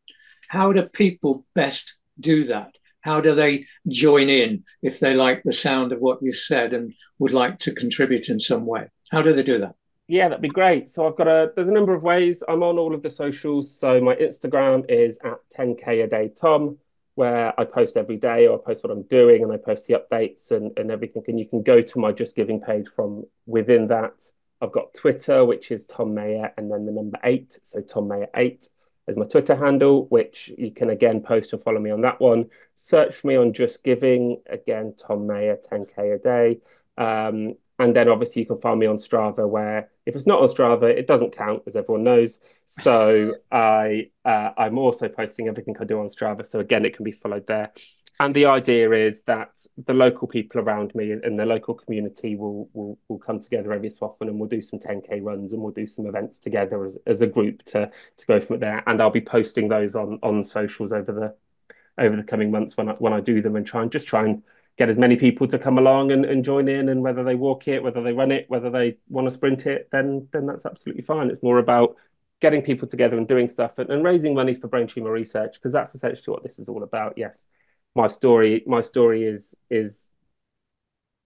how 0.49 0.73
do 0.73 0.83
people 0.83 1.47
best 1.55 1.99
do 2.19 2.45
that 2.45 2.75
how 3.01 3.21
do 3.21 3.35
they 3.35 3.65
join 3.89 4.29
in 4.29 4.65
if 4.83 5.01
they 5.01 5.15
like 5.15 5.43
the 5.45 5.53
sound 5.53 5.93
of 5.93 6.01
what 6.01 6.19
you've 6.21 6.37
said 6.37 6.73
and 6.73 6.93
would 7.19 7.33
like 7.33 7.59
to 7.59 7.73
contribute 7.73 8.29
in 8.29 8.39
some 8.39 8.67
way 8.67 8.87
how 9.11 9.23
do 9.23 9.33
they 9.33 9.43
do 9.43 9.59
that 9.59 9.75
yeah, 10.11 10.29
that'd 10.29 10.41
be 10.41 10.49
great. 10.49 10.89
So 10.89 11.07
I've 11.07 11.17
got 11.17 11.29
a 11.29 11.53
there's 11.55 11.69
a 11.69 11.73
number 11.73 11.93
of 11.95 12.03
ways. 12.03 12.43
I'm 12.49 12.63
on 12.63 12.79
all 12.79 12.95
of 12.95 13.03
the 13.03 13.11
socials. 13.11 13.79
So 13.79 14.01
my 14.01 14.15
Instagram 14.17 14.91
is 14.91 15.19
at 15.23 15.37
10k 15.55 16.05
a 16.05 16.07
day 16.07 16.31
Tom, 16.35 16.79
where 17.15 17.53
I 17.61 17.65
post 17.65 17.99
every 17.99 18.17
day 18.17 18.47
or 18.47 18.59
I 18.59 18.63
post 18.65 18.83
what 18.83 18.91
I'm 18.91 19.03
doing 19.03 19.43
and 19.43 19.53
I 19.53 19.59
post 19.59 19.87
the 19.87 20.01
updates 20.01 20.51
and, 20.51 20.77
and 20.79 20.91
everything. 20.91 21.25
And 21.29 21.39
you 21.39 21.47
can 21.47 21.63
go 21.63 21.83
to 21.83 21.99
my 21.99 22.13
Just 22.13 22.37
Giving 22.37 22.59
page 22.59 22.87
from 22.97 23.25
within 23.45 23.89
that. 23.89 24.23
I've 24.61 24.73
got 24.73 24.95
Twitter, 24.95 25.45
which 25.45 25.71
is 25.71 25.85
Tom 25.85 26.15
Mayor, 26.15 26.53
and 26.57 26.71
then 26.71 26.87
the 26.87 26.93
number 26.93 27.19
eight. 27.25 27.59
So 27.63 27.81
Tom 27.81 28.09
Mayor 28.09 28.29
eight 28.35 28.69
is 29.07 29.17
my 29.17 29.25
Twitter 29.25 29.57
handle, 29.57 30.07
which 30.07 30.53
you 30.59 30.71
can 30.71 30.91
again 30.91 31.21
post 31.21 31.53
and 31.53 31.63
follow 31.63 31.81
me 31.81 31.91
on 31.91 32.03
that 32.03 32.21
one. 32.21 32.51
Search 32.75 33.25
me 33.25 33.37
on 33.37 33.53
Just 33.53 33.83
Giving, 33.83 34.43
again, 34.49 34.95
Tom 34.99 35.27
Mayor, 35.27 35.57
10K 35.57 36.15
a 36.15 36.19
day. 36.19 36.61
Um, 36.97 37.55
and 37.79 37.95
then 37.95 38.09
obviously 38.09 38.43
you 38.43 38.47
can 38.47 38.61
find 38.61 38.79
me 38.81 38.87
on 38.87 38.97
Strava, 38.97 39.49
where 39.49 39.89
if 40.05 40.17
it's 40.17 40.27
not 40.27 40.41
on 40.41 40.49
Strava, 40.49 40.85
it 40.85 41.07
doesn't 41.07 41.37
count, 41.37 41.63
as 41.67 41.77
everyone 41.77 42.03
knows. 42.03 42.39
So 42.67 43.35
I 43.53 44.11
uh, 44.25 44.51
I'm 44.57 44.79
also 44.79 45.09
posting 45.09 45.49
everything 45.49 45.77
I 45.81 45.85
do 45.85 46.01
on 46.01 46.07
Strava. 46.07 46.47
So 46.47 46.61
again, 46.61 46.85
it 46.85 46.97
can 46.97 47.05
be 47.05 47.13
followed 47.13 47.47
there. 47.47 47.73
And 48.21 48.35
the 48.35 48.47
idea 48.47 48.91
is 48.91 49.23
that 49.23 49.61
the 49.77 49.95
local 49.95 50.27
people 50.27 50.61
around 50.61 50.93
me 50.97 51.13
and 51.13 51.39
the 51.39 51.47
local 51.47 51.75
community 51.75 52.35
will 52.35 52.69
will 52.73 52.99
will 53.09 53.19
come 53.19 53.39
together 53.39 53.73
every 53.73 53.91
so 53.91 54.07
often, 54.07 54.29
and 54.29 54.41
we'll 54.41 54.49
do 54.49 54.61
some 54.61 54.81
10k 54.81 55.21
runs 55.23 55.53
and 55.53 55.63
we'll 55.63 55.73
do 55.73 55.87
some 55.87 56.07
events 56.07 56.41
together 56.41 56.85
as, 56.85 56.99
as 57.07 57.21
a 57.21 57.29
group 57.29 57.63
to 57.67 57.89
to 58.17 58.27
go 58.27 58.41
from 58.41 58.59
there. 58.59 58.83
And 58.89 59.01
I'll 59.01 59.11
be 59.11 59.21
posting 59.21 59.69
those 59.69 59.95
on 59.95 60.19
on 60.25 60.43
socials 60.43 60.91
over 60.91 61.13
the 61.13 61.35
over 62.03 62.17
the 62.17 62.25
coming 62.25 62.51
months 62.51 62.77
when 62.77 62.89
I 62.89 62.93
when 62.95 63.13
I 63.13 63.21
do 63.21 63.41
them 63.41 63.55
and 63.55 63.65
try 63.65 63.83
and 63.83 63.93
just 63.93 64.09
try 64.09 64.25
and 64.25 64.43
get 64.79 64.89
as 64.89 64.99
many 64.99 65.17
people 65.17 65.47
to 65.49 65.59
come 65.59 65.79
along 65.79 66.11
and, 66.11 66.25
and 66.25 66.45
join 66.45 66.67
in. 66.69 66.89
And 66.89 67.03
whether 67.03 67.23
they 67.23 67.37
walk 67.37 67.69
it 67.69 67.85
whether 67.85 68.03
they 68.03 68.13
run 68.13 68.33
it 68.33 68.51
whether 68.51 68.71
they 68.71 68.97
want 69.09 69.29
to 69.29 69.31
sprint 69.31 69.67
it 69.67 69.89
then 69.93 70.27
then 70.33 70.47
that's 70.47 70.67
absolutely 70.67 71.03
fine. 71.03 71.31
It's 71.31 71.43
more 71.43 71.59
about 71.59 71.95
getting 72.41 72.63
people 72.63 72.89
together 72.89 73.17
and 73.17 73.29
doing 73.29 73.49
stuff 73.49 73.79
and, 73.79 73.91
and 73.91 74.05
raising 74.05 74.35
money 74.35 74.55
for 74.55 74.67
brain 74.69 74.89
tumor 74.89 75.13
research 75.13 75.55
because 75.55 75.73
that's 75.73 75.95
essentially 75.95 76.33
what 76.33 76.43
this 76.43 76.59
is 76.59 76.69
all 76.69 76.83
about. 76.83 77.15
Yes 77.17 77.47
my 78.03 78.09
story 78.19 78.53
my 78.67 78.83
story 78.93 79.21
is 79.25 79.55
is 79.71 79.91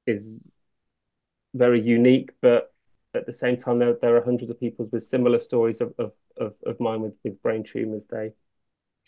is 0.07 0.51
very 1.55 1.81
unique 1.81 2.31
but 2.41 2.73
at 3.15 3.27
the 3.27 3.33
same 3.33 3.57
time, 3.57 3.79
there, 3.79 3.97
there 4.01 4.17
are 4.17 4.25
hundreds 4.25 4.51
of 4.51 4.59
people 4.59 4.89
with 4.91 5.03
similar 5.03 5.39
stories 5.39 5.81
of, 5.81 5.93
of, 5.99 6.13
of, 6.39 6.55
of 6.65 6.81
mine 6.81 7.03
with, 7.03 7.15
with 7.25 7.41
brain 7.43 7.63
tumors. 7.63 8.07
They, 8.11 8.33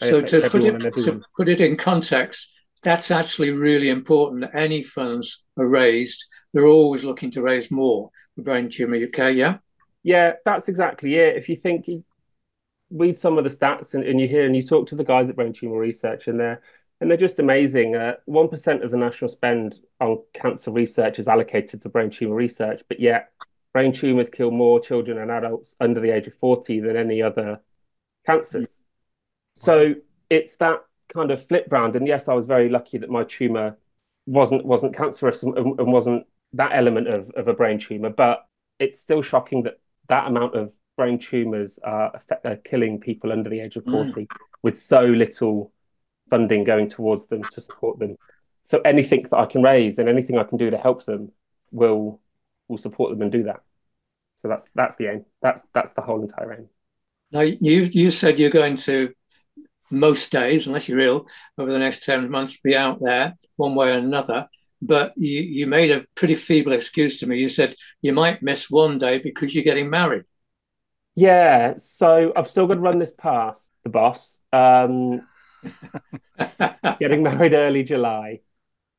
they 0.00 0.10
so 0.10 0.20
to 0.20 0.48
put 0.48 0.64
it 0.64 0.80
to 0.80 1.22
put 1.36 1.48
it 1.48 1.60
in 1.60 1.76
context, 1.76 2.52
that's 2.82 3.10
actually 3.10 3.50
really 3.50 3.88
important. 3.88 4.42
That 4.42 4.54
Any 4.54 4.82
funds 4.82 5.42
are 5.56 5.66
raised, 5.66 6.24
they're 6.52 6.66
always 6.66 7.04
looking 7.04 7.30
to 7.32 7.42
raise 7.42 7.70
more 7.70 8.10
for 8.34 8.42
brain 8.42 8.68
tumor 8.68 8.96
UK. 8.96 9.34
Yeah, 9.34 9.58
yeah, 10.02 10.32
that's 10.44 10.68
exactly 10.68 11.14
it. 11.14 11.36
If 11.36 11.48
you 11.48 11.56
think 11.56 11.86
read 12.90 13.16
some 13.16 13.38
of 13.38 13.44
the 13.44 13.50
stats 13.50 13.94
and, 13.94 14.04
and 14.04 14.20
you 14.20 14.28
hear 14.28 14.44
and 14.44 14.54
you 14.54 14.62
talk 14.62 14.86
to 14.88 14.96
the 14.96 15.04
guys 15.04 15.28
at 15.28 15.36
Brain 15.36 15.52
Tumor 15.52 15.78
Research, 15.78 16.28
and 16.28 16.38
they're 16.38 16.60
and 17.04 17.10
they're 17.10 17.18
just 17.18 17.38
amazing. 17.38 17.96
Uh, 17.96 18.14
one 18.24 18.46
uh, 18.46 18.70
of 18.82 18.90
the 18.90 18.96
national 18.96 19.28
spend 19.28 19.78
on 20.00 20.22
cancer 20.32 20.70
research 20.70 21.18
is 21.18 21.28
allocated 21.28 21.82
to 21.82 21.90
brain 21.90 22.08
tumor 22.08 22.34
research, 22.34 22.82
but 22.88 22.98
yet 22.98 23.30
brain 23.74 23.92
tumors 23.92 24.30
kill 24.30 24.50
more 24.50 24.80
children 24.80 25.18
and 25.18 25.30
adults 25.30 25.76
under 25.80 26.00
the 26.00 26.08
age 26.08 26.26
of 26.28 26.34
40 26.36 26.80
than 26.80 26.96
any 26.96 27.20
other 27.20 27.60
cancers. 28.24 28.80
So 29.54 29.96
it's 30.30 30.56
that 30.56 30.82
kind 31.12 31.30
of 31.30 31.46
flip 31.46 31.66
round. 31.70 31.94
And 31.94 32.08
yes, 32.08 32.26
I 32.26 32.32
was 32.32 32.46
very 32.46 32.70
lucky 32.70 32.96
that 32.96 33.10
my 33.10 33.24
tumor 33.24 33.76
wasn't 34.24 34.64
wasn't 34.64 34.96
cancerous 34.96 35.42
and, 35.42 35.54
and 35.58 35.92
wasn't 35.92 36.26
that 36.54 36.72
element 36.72 37.08
of, 37.08 37.28
of 37.32 37.48
a 37.48 37.52
brain 37.52 37.78
tumor, 37.78 38.08
but 38.08 38.46
it's 38.78 38.98
still 38.98 39.20
shocking 39.20 39.64
that 39.64 39.78
that 40.08 40.26
amount 40.26 40.54
of 40.54 40.72
brain 40.96 41.18
tumors 41.18 41.78
are, 41.84 42.22
are 42.46 42.56
killing 42.56 42.98
people 42.98 43.30
under 43.30 43.50
the 43.50 43.60
age 43.60 43.76
of 43.76 43.84
40 43.84 44.22
mm. 44.22 44.26
with 44.62 44.78
so 44.78 45.02
little 45.04 45.73
funding 46.30 46.64
going 46.64 46.88
towards 46.88 47.26
them 47.26 47.42
to 47.44 47.60
support 47.60 47.98
them. 47.98 48.16
So 48.62 48.80
anything 48.80 49.22
that 49.22 49.36
I 49.36 49.46
can 49.46 49.62
raise 49.62 49.98
and 49.98 50.08
anything 50.08 50.38
I 50.38 50.44
can 50.44 50.58
do 50.58 50.70
to 50.70 50.78
help 50.78 51.04
them 51.04 51.32
will 51.70 52.20
will 52.68 52.78
support 52.78 53.10
them 53.10 53.22
and 53.22 53.30
do 53.30 53.44
that. 53.44 53.60
So 54.36 54.48
that's 54.48 54.66
that's 54.74 54.96
the 54.96 55.08
aim. 55.08 55.24
That's 55.42 55.64
that's 55.74 55.92
the 55.92 56.02
whole 56.02 56.22
entire 56.22 56.52
aim. 56.54 56.68
Now 57.32 57.40
you 57.40 57.80
you 57.82 58.10
said 58.10 58.38
you're 58.38 58.50
going 58.50 58.76
to 58.78 59.12
most 59.90 60.32
days, 60.32 60.66
unless 60.66 60.88
you're 60.88 61.00
ill, 61.00 61.26
over 61.58 61.72
the 61.72 61.78
next 61.78 62.04
ten 62.04 62.30
months, 62.30 62.60
be 62.60 62.74
out 62.74 63.00
there 63.00 63.34
one 63.56 63.74
way 63.74 63.88
or 63.88 63.98
another. 63.98 64.48
But 64.80 65.12
you 65.16 65.40
you 65.40 65.66
made 65.66 65.90
a 65.90 66.04
pretty 66.14 66.34
feeble 66.34 66.72
excuse 66.72 67.20
to 67.20 67.26
me. 67.26 67.38
You 67.38 67.48
said 67.48 67.74
you 68.02 68.12
might 68.12 68.42
miss 68.42 68.70
one 68.70 68.98
day 68.98 69.18
because 69.18 69.54
you're 69.54 69.64
getting 69.64 69.90
married. 69.90 70.24
Yeah, 71.16 71.74
so 71.76 72.32
I've 72.34 72.50
still 72.50 72.66
got 72.66 72.74
to 72.74 72.80
run 72.80 72.98
this 72.98 73.14
past 73.14 73.70
the 73.84 73.90
boss. 73.90 74.40
Um, 74.52 75.26
getting 77.00 77.22
married 77.22 77.54
early 77.54 77.82
July. 77.82 78.40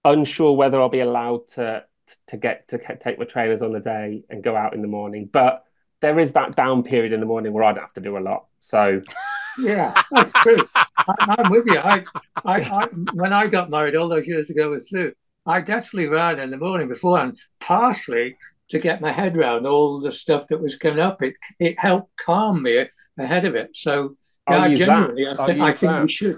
Unsure 0.04 0.56
whether 0.56 0.80
I'll 0.80 0.90
be 0.90 1.00
allowed 1.00 1.48
to 1.50 1.86
to 2.28 2.38
get 2.38 2.68
to 2.68 2.78
take 2.98 3.18
my 3.18 3.26
trainers 3.26 3.62
on 3.62 3.72
the 3.72 3.80
day 3.80 4.24
and 4.30 4.44
go 4.44 4.56
out 4.56 4.74
in 4.74 4.82
the 4.82 4.88
morning. 4.88 5.30
But 5.32 5.64
there 6.02 6.20
is 6.20 6.34
that 6.34 6.56
down 6.56 6.84
period 6.84 7.14
in 7.14 7.20
the 7.20 7.26
morning 7.26 7.54
where 7.54 7.64
I'd 7.64 7.78
have 7.78 7.94
to 7.94 8.02
do 8.02 8.18
a 8.18 8.20
lot. 8.20 8.46
So 8.60 9.02
yeah, 9.60 10.02
that's 10.12 10.34
true. 10.34 10.68
I, 10.76 11.36
am 11.40 11.50
with 11.50 11.66
you. 11.66 11.80
I, 11.80 12.04
I, 12.44 12.60
I, 12.62 12.88
when 13.14 13.34
I 13.34 13.48
got 13.48 13.70
married 13.70 13.96
all 13.96 14.10
those 14.10 14.28
years 14.28 14.50
ago 14.50 14.72
with 14.72 14.84
Sue, 14.86 15.14
I 15.46 15.62
definitely 15.62 16.08
ran 16.08 16.40
in 16.40 16.52
the 16.52 16.58
morning 16.58 16.88
before, 16.88 17.20
and 17.20 17.38
partially 17.60 18.38
to 18.70 18.80
get 18.80 19.02
my 19.02 19.12
head 19.12 19.38
around 19.38 19.68
all 19.68 20.00
the 20.00 20.12
stuff 20.12 20.48
that 20.48 20.62
was 20.62 20.76
coming 20.76 21.00
up. 21.00 21.22
It 21.22 21.36
it 21.60 21.80
helped 21.80 22.16
calm 22.18 22.64
me 22.64 22.86
ahead 23.18 23.46
of 23.46 23.56
it. 23.56 23.76
So 23.76 24.18
yeah, 24.50 24.74
generally, 24.74 25.28
I, 25.28 25.46
th- 25.46 25.60
I 25.60 25.72
think 25.72 25.92
that. 25.92 26.04
we 26.04 26.12
should. 26.12 26.36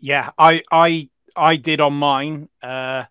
Yeah, 0.00 0.30
I 0.38 0.62
I 0.72 1.10
I 1.36 1.56
did 1.56 1.80
on 1.80 1.94
mine. 1.94 2.48
Uh, 2.62 3.04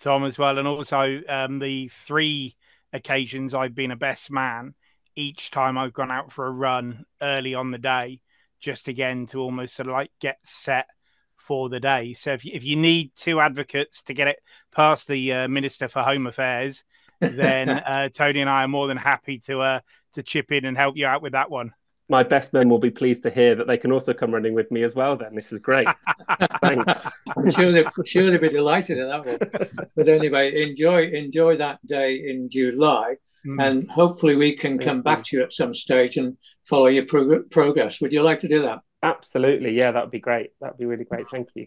Tom 0.00 0.24
as 0.24 0.36
well, 0.38 0.58
and 0.58 0.66
also 0.66 1.20
um, 1.28 1.60
the 1.60 1.88
three 1.88 2.56
occasions 2.92 3.54
I've 3.54 3.74
been 3.74 3.92
a 3.92 3.96
best 3.96 4.30
man. 4.30 4.74
Each 5.14 5.50
time 5.50 5.78
I've 5.78 5.92
gone 5.92 6.10
out 6.10 6.32
for 6.32 6.46
a 6.46 6.50
run 6.50 7.04
early 7.20 7.54
on 7.54 7.70
the 7.70 7.78
day, 7.78 8.20
just 8.60 8.88
again 8.88 9.26
to 9.26 9.40
almost 9.40 9.74
sort 9.76 9.88
of 9.88 9.92
like 9.92 10.10
get 10.20 10.38
set 10.42 10.88
for 11.36 11.68
the 11.68 11.80
day. 11.80 12.14
So 12.14 12.32
if 12.32 12.44
you, 12.44 12.52
if 12.54 12.64
you 12.64 12.76
need 12.76 13.14
two 13.14 13.38
advocates 13.38 14.02
to 14.04 14.14
get 14.14 14.28
it 14.28 14.40
past 14.74 15.06
the 15.06 15.32
uh, 15.32 15.48
Minister 15.48 15.86
for 15.88 16.02
Home 16.02 16.26
Affairs, 16.26 16.82
then 17.20 17.68
uh, 17.70 18.08
Tony 18.08 18.40
and 18.40 18.50
I 18.50 18.64
are 18.64 18.68
more 18.68 18.88
than 18.88 18.96
happy 18.96 19.38
to 19.40 19.60
uh, 19.60 19.80
to 20.14 20.22
chip 20.22 20.50
in 20.50 20.64
and 20.64 20.76
help 20.76 20.96
you 20.96 21.06
out 21.06 21.22
with 21.22 21.32
that 21.32 21.50
one 21.50 21.72
my 22.12 22.22
best 22.22 22.52
men 22.52 22.68
will 22.68 22.78
be 22.78 22.90
pleased 22.90 23.22
to 23.22 23.30
hear 23.30 23.54
that 23.54 23.66
they 23.66 23.78
can 23.78 23.90
also 23.90 24.12
come 24.12 24.32
running 24.32 24.52
with 24.52 24.70
me 24.70 24.82
as 24.82 24.94
well. 24.94 25.16
Then 25.16 25.34
this 25.34 25.50
is 25.50 25.58
great. 25.58 25.88
Thanks. 26.60 27.08
I'm 27.34 27.50
sure 27.50 27.72
they 27.72 27.86
sure 28.04 28.24
they'll 28.24 28.38
be 28.38 28.50
delighted 28.50 28.98
at 28.98 29.08
that 29.08 29.26
one. 29.26 29.88
But 29.96 30.08
anyway, 30.10 30.62
enjoy 30.62 31.06
enjoy 31.06 31.56
that 31.56 31.84
day 31.86 32.16
in 32.16 32.50
July, 32.50 33.14
mm. 33.46 33.66
and 33.66 33.90
hopefully 33.90 34.36
we 34.36 34.54
can 34.54 34.76
come 34.76 35.02
Thank 35.02 35.04
back 35.04 35.22
to 35.24 35.38
you 35.38 35.42
at 35.42 35.54
some 35.54 35.72
stage 35.72 36.18
and 36.18 36.36
follow 36.64 36.88
your 36.88 37.06
prog- 37.06 37.50
progress. 37.50 38.02
Would 38.02 38.12
you 38.12 38.22
like 38.22 38.40
to 38.40 38.48
do 38.48 38.60
that? 38.60 38.80
Absolutely. 39.02 39.72
Yeah, 39.72 39.92
that 39.92 40.02
would 40.04 40.12
be 40.12 40.20
great. 40.20 40.50
That 40.60 40.72
would 40.72 40.78
be 40.78 40.84
really 40.84 41.06
great. 41.06 41.30
Thank 41.30 41.48
you. 41.54 41.66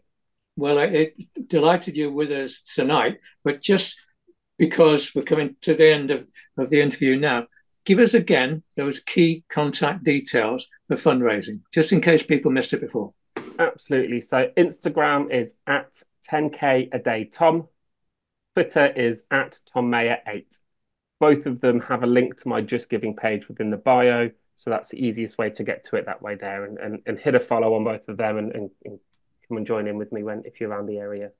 Well, 0.55 0.77
it 0.77 1.15
delighted 1.49 1.97
you 1.97 2.13
with 2.13 2.29
us 2.29 2.61
tonight, 2.61 3.17
but 3.43 3.63
just 3.63 3.99
because 4.59 5.13
we're 5.15 5.23
coming 5.23 5.55
to 5.61 5.73
the 5.73 5.91
end 5.91 6.11
of, 6.11 6.27
of 6.55 6.69
the 6.69 6.81
interview 6.81 7.17
now, 7.17 7.47
give 7.86 7.99
us 7.99 8.13
again 8.13 8.63
those 8.75 8.99
key 8.99 9.43
contact 9.49 10.03
details 10.03 10.67
for 10.88 10.95
fundraising, 10.95 11.61
just 11.73 11.91
in 11.91 12.01
case 12.01 12.23
people 12.23 12.51
missed 12.51 12.73
it 12.73 12.81
before. 12.81 13.13
Absolutely. 13.59 14.21
So 14.21 14.49
Instagram 14.57 15.31
is 15.31 15.55
at 15.67 15.93
10k 16.29 16.89
a 16.93 16.99
day 16.99 17.25
Tom. 17.25 17.67
Twitter 18.55 18.88
is 18.88 19.23
at 19.31 19.59
Tom 19.71 19.89
Mayor 19.89 20.17
8. 20.27 20.59
Both 21.19 21.45
of 21.45 21.61
them 21.61 21.79
have 21.81 22.03
a 22.03 22.07
link 22.07 22.41
to 22.41 22.47
my 22.47 22.61
Just 22.61 22.89
Giving 22.89 23.15
page 23.15 23.47
within 23.47 23.69
the 23.69 23.77
bio. 23.77 24.31
So 24.55 24.69
that's 24.69 24.89
the 24.89 25.05
easiest 25.05 25.38
way 25.38 25.49
to 25.51 25.63
get 25.63 25.83
to 25.86 25.97
it 25.97 26.05
that 26.05 26.21
way 26.21 26.36
there 26.36 26.65
and, 26.65 26.77
and, 26.77 27.01
and 27.05 27.19
hit 27.19 27.36
a 27.36 27.39
follow 27.39 27.75
on 27.75 27.83
both 27.83 28.07
of 28.07 28.17
them 28.17 28.38
and, 28.38 28.51
and, 28.53 28.69
and 28.86 28.99
come 29.47 29.57
and 29.57 29.67
join 29.67 29.88
in 29.88 29.97
with 29.97 30.11
me 30.11 30.23
when 30.23 30.43
if 30.45 30.59
you're 30.59 30.69
around 30.69 30.88
the 30.88 30.97
area. 30.97 31.31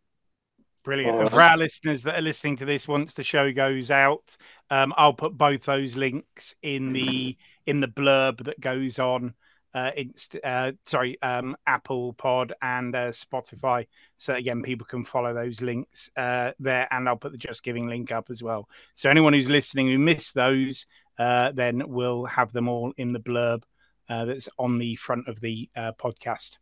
Brilliant. 0.86 1.20
and 1.20 1.30
for 1.32 1.42
our 1.42 1.58
listeners 1.58 2.04
that 2.04 2.18
are 2.18 2.22
listening 2.22 2.58
to 2.58 2.66
this, 2.66 2.88
once 2.88 3.14
the 3.14 3.24
show 3.24 3.52
goes 3.52 3.90
out, 3.90 4.38
um, 4.70 4.94
I'll 4.96 5.14
put 5.16 5.36
both 5.36 5.64
those 5.64 5.96
links 5.96 6.56
in 6.62 6.94
the 6.94 7.36
in 7.66 7.80
the 7.82 7.88
blurb 7.88 8.46
that 8.46 8.62
goes 8.62 9.00
on. 9.00 9.34
Uh, 9.74 9.92
inst- 9.98 10.38
uh, 10.44 10.72
sorry, 10.86 11.20
um, 11.24 11.58
Apple 11.66 12.14
Pod 12.14 12.54
and 12.62 12.96
uh, 12.96 13.10
Spotify. 13.10 13.88
So 14.18 14.36
again, 14.36 14.62
people 14.62 14.86
can 14.86 15.04
follow 15.04 15.34
those 15.34 15.60
links 15.60 16.12
uh, 16.16 16.52
there, 16.60 16.88
and 16.92 17.10
I'll 17.10 17.18
put 17.18 17.32
the 17.32 17.38
Just 17.40 17.64
Giving 17.64 17.88
link 17.88 18.12
up 18.12 18.30
as 18.30 18.44
well. 18.44 18.70
So 18.94 19.10
anyone 19.10 19.34
who's 19.34 19.50
listening 19.50 19.88
who 19.88 19.98
missed 19.98 20.36
those, 20.36 20.86
uh, 21.18 21.52
then 21.52 21.82
we'll 21.88 22.26
have 22.26 22.54
them 22.54 22.70
all 22.70 22.94
in 22.96 23.12
the 23.12 23.20
blurb 23.20 23.64
uh, 24.08 24.26
that's 24.26 24.48
on 24.60 24.78
the 24.78 24.96
front 24.98 25.28
of 25.28 25.42
the 25.42 25.68
podcast. 25.76 26.58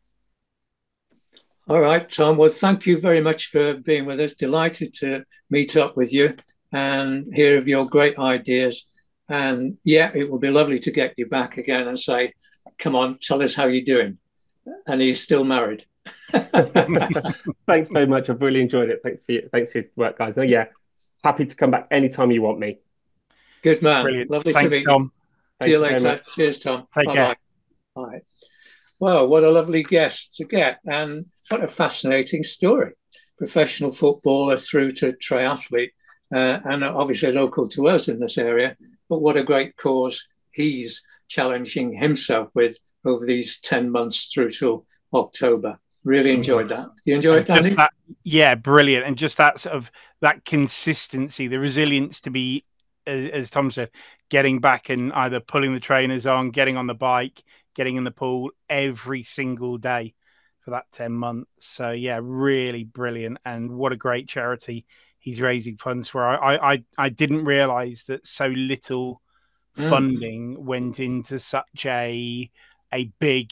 All 1.70 1.80
right, 1.80 2.10
Tom. 2.10 2.36
Well, 2.36 2.50
thank 2.50 2.86
you 2.86 3.00
very 3.00 3.22
much 3.22 3.48
for 3.48 3.76
being 3.76 4.06
with 4.06 4.20
us. 4.20 4.34
Delighted 4.34 4.94
to 4.96 5.24
meet 5.50 5.78
up 5.78 5.96
with 5.96 6.12
you 6.12 6.36
and 6.74 7.34
hear 7.34 7.58
of 7.58 7.70
your 7.70 7.86
great 7.86 8.18
ideas. 8.20 8.86
And 9.30 9.78
yeah, 9.86 10.12
it 10.14 10.30
will 10.30 10.40
be 10.40 10.52
lovely 10.52 10.78
to 10.80 10.92
get 10.92 11.14
you 11.16 11.28
back 11.28 11.58
again 11.58 11.88
and 11.88 11.98
say, 11.98 12.34
come 12.80 12.96
on, 12.96 13.18
tell 13.22 13.42
us 13.42 13.56
how 13.56 13.68
you're 13.68 13.86
doing. 13.86 14.18
And 14.86 15.00
he's 15.00 15.24
still 15.24 15.46
married. 15.46 15.86
thanks 16.32 17.90
very 17.90 18.08
much. 18.08 18.30
I've 18.30 18.42
really 18.42 18.62
enjoyed 18.62 18.90
it. 18.90 19.00
Thanks 19.02 19.24
for 19.24 19.32
your, 19.32 19.44
thanks 19.50 19.72
for 19.72 19.78
your 19.80 19.88
work, 19.96 20.18
guys. 20.18 20.38
And 20.38 20.50
yeah, 20.50 20.66
happy 21.24 21.46
to 21.46 21.56
come 21.56 21.72
back 21.72 21.88
anytime 21.92 22.32
you 22.32 22.42
want 22.42 22.60
me. 22.60 22.80
Good 23.62 23.82
man. 23.82 24.04
Brilliant. 24.04 24.30
Lovely 24.30 24.52
thanks, 24.52 24.70
to 24.70 24.78
meet 24.78 24.86
Tom. 24.86 25.04
you. 25.62 25.66
See 25.66 25.72
you 25.72 25.80
later. 25.80 26.20
Cheers, 26.36 26.60
Tom. 26.60 26.88
Take 26.94 27.08
Bye-bye. 27.08 27.14
care. 27.16 27.36
Bye. 27.96 28.22
Well, 29.00 29.28
what 29.28 29.44
a 29.44 29.50
lovely 29.50 29.84
guest 29.84 30.36
to 30.36 30.46
get, 30.46 30.80
and 30.86 31.26
what 31.50 31.64
a 31.64 31.68
fascinating 31.68 32.44
story. 32.44 32.94
Professional 33.38 33.92
footballer 33.92 34.58
through 34.58 34.92
to 34.94 35.14
triathlete, 35.14 35.92
uh, 36.34 36.60
and 36.66 36.84
obviously 36.84 37.32
local 37.32 37.68
to 37.70 37.88
us 37.88 38.08
in 38.08 38.20
this 38.20 38.38
area. 38.38 38.76
But 39.10 39.22
what 39.22 39.38
a 39.38 39.44
great 39.44 39.76
cause 39.76 40.26
he's 40.52 41.04
challenging 41.28 41.94
himself 41.94 42.50
with 42.56 42.78
over 43.06 43.26
these 43.26 43.60
10 43.60 43.92
months 43.92 44.32
through 44.34 44.52
to 44.52 44.86
October. 45.14 45.80
Really 46.04 46.32
mm-hmm. 46.32 46.38
enjoyed 46.38 46.70
that. 46.70 46.88
You 47.06 47.16
enjoyed 47.16 47.40
it, 47.40 47.46
Danny? 47.48 47.72
That, 47.72 47.92
yeah, 48.24 48.56
brilliant. 48.56 49.06
And 49.06 49.18
just 49.18 49.38
that 49.38 49.60
sort 49.60 49.76
of 49.76 49.92
that 50.22 50.46
consistency, 50.46 51.48
the 51.48 51.60
resilience 51.60 52.22
to 52.22 52.30
be, 52.30 52.66
as, 53.06 53.30
as 53.30 53.50
Tom 53.50 53.72
said, 53.72 53.90
getting 54.30 54.60
back 54.60 54.90
and 54.90 55.12
either 55.14 55.40
pulling 55.40 55.74
the 55.74 55.80
trainers 55.80 56.26
on, 56.26 56.52
getting 56.52 56.78
on 56.78 56.88
the 56.88 56.94
bike, 56.94 57.44
getting 57.76 57.96
in 57.96 58.04
the 58.04 58.12
pool 58.12 58.52
every 58.70 59.24
single 59.24 59.78
day 59.78 60.14
for 60.64 60.72
that 60.72 60.86
10 60.92 61.12
months. 61.12 61.50
So, 61.60 61.92
yeah, 61.92 62.20
really 62.22 62.84
brilliant. 62.84 63.38
And 63.46 63.72
what 63.72 63.92
a 63.92 63.98
great 63.98 64.28
charity 64.28 64.86
he's 65.20 65.42
raising 65.42 65.78
funds 65.78 66.08
for. 66.08 66.24
I, 66.24 66.74
I, 66.74 66.84
I 66.98 67.10
didn't 67.10 67.46
realize 67.46 68.06
that 68.08 68.26
so 68.26 68.48
little 68.48 69.22
mm. 69.78 69.90
funding 69.90 70.66
went 70.66 71.00
into 71.00 71.40
such 71.40 71.86
a, 71.86 72.50
a 72.94 73.06
big, 73.20 73.52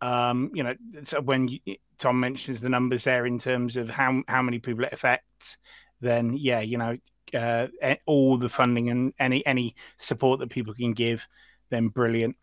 um, 0.00 0.50
you 0.54 0.62
know, 0.62 0.74
so 1.04 1.20
when 1.20 1.48
you, 1.48 1.76
Tom 1.98 2.20
mentions 2.20 2.60
the 2.60 2.68
numbers 2.68 3.04
there 3.04 3.26
in 3.26 3.38
terms 3.38 3.76
of 3.76 3.88
how, 3.88 4.22
how 4.26 4.42
many 4.42 4.58
people 4.58 4.84
it 4.84 4.92
affects, 4.92 5.58
then 6.00 6.34
yeah, 6.36 6.60
you 6.60 6.78
know, 6.78 6.96
uh, 7.34 7.66
all 8.06 8.36
the 8.36 8.48
funding 8.48 8.90
and 8.90 9.12
any 9.18 9.44
any 9.46 9.76
support 9.98 10.40
that 10.40 10.50
people 10.50 10.74
can 10.74 10.92
give, 10.92 11.26
then 11.70 11.88
brilliant. 11.88 12.36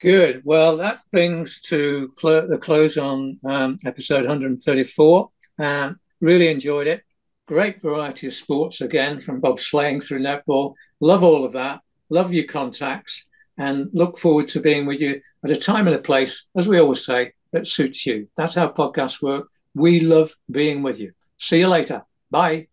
Good. 0.00 0.42
Well, 0.44 0.76
that 0.76 1.00
brings 1.10 1.60
to 1.62 2.12
cl- 2.16 2.46
the 2.46 2.58
close 2.58 2.96
on 2.96 3.40
um, 3.44 3.78
episode 3.84 4.20
134. 4.20 5.30
Um, 5.58 5.98
really 6.20 6.48
enjoyed 6.48 6.86
it. 6.86 7.02
Great 7.46 7.82
variety 7.82 8.28
of 8.28 8.32
sports 8.34 8.80
again, 8.80 9.20
from 9.20 9.40
bobsleighing 9.40 10.04
through 10.04 10.20
netball. 10.20 10.74
Love 11.00 11.24
all 11.24 11.44
of 11.44 11.52
that. 11.54 11.80
Love 12.10 12.32
your 12.32 12.44
contacts, 12.44 13.26
and 13.56 13.90
look 13.92 14.18
forward 14.18 14.48
to 14.48 14.60
being 14.60 14.86
with 14.86 15.00
you 15.00 15.20
at 15.44 15.50
a 15.50 15.56
time 15.56 15.86
and 15.88 15.96
a 15.96 16.00
place, 16.00 16.48
as 16.56 16.68
we 16.68 16.78
always 16.78 17.04
say, 17.04 17.32
that 17.52 17.66
suits 17.66 18.06
you. 18.06 18.28
That's 18.36 18.54
how 18.54 18.68
podcasts 18.68 19.20
work. 19.20 19.48
We 19.74 20.00
love 20.00 20.34
being 20.50 20.82
with 20.82 21.00
you. 21.00 21.12
See 21.38 21.58
you 21.58 21.68
later. 21.68 22.04
Bye. 22.30 22.68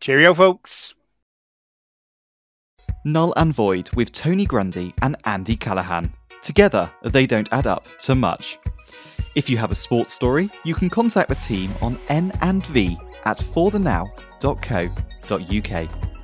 Cheerio, 0.00 0.34
folks. 0.34 0.94
Null 3.04 3.32
and 3.36 3.54
Void 3.54 3.90
with 3.94 4.12
Tony 4.12 4.44
Grundy 4.44 4.92
and 5.00 5.16
Andy 5.24 5.56
Callahan. 5.56 6.12
Together, 6.42 6.90
they 7.02 7.26
don't 7.26 7.52
add 7.52 7.66
up 7.66 7.86
to 8.00 8.14
much. 8.14 8.58
If 9.34 9.50
you 9.50 9.56
have 9.58 9.70
a 9.70 9.74
sports 9.74 10.12
story, 10.12 10.50
you 10.64 10.74
can 10.74 10.90
contact 10.90 11.28
the 11.28 11.34
team 11.34 11.72
on 11.82 11.98
n 12.08 12.32
and 12.40 12.66
v 12.66 12.96
at 13.24 13.38
forthenow.co.uk. 13.38 16.17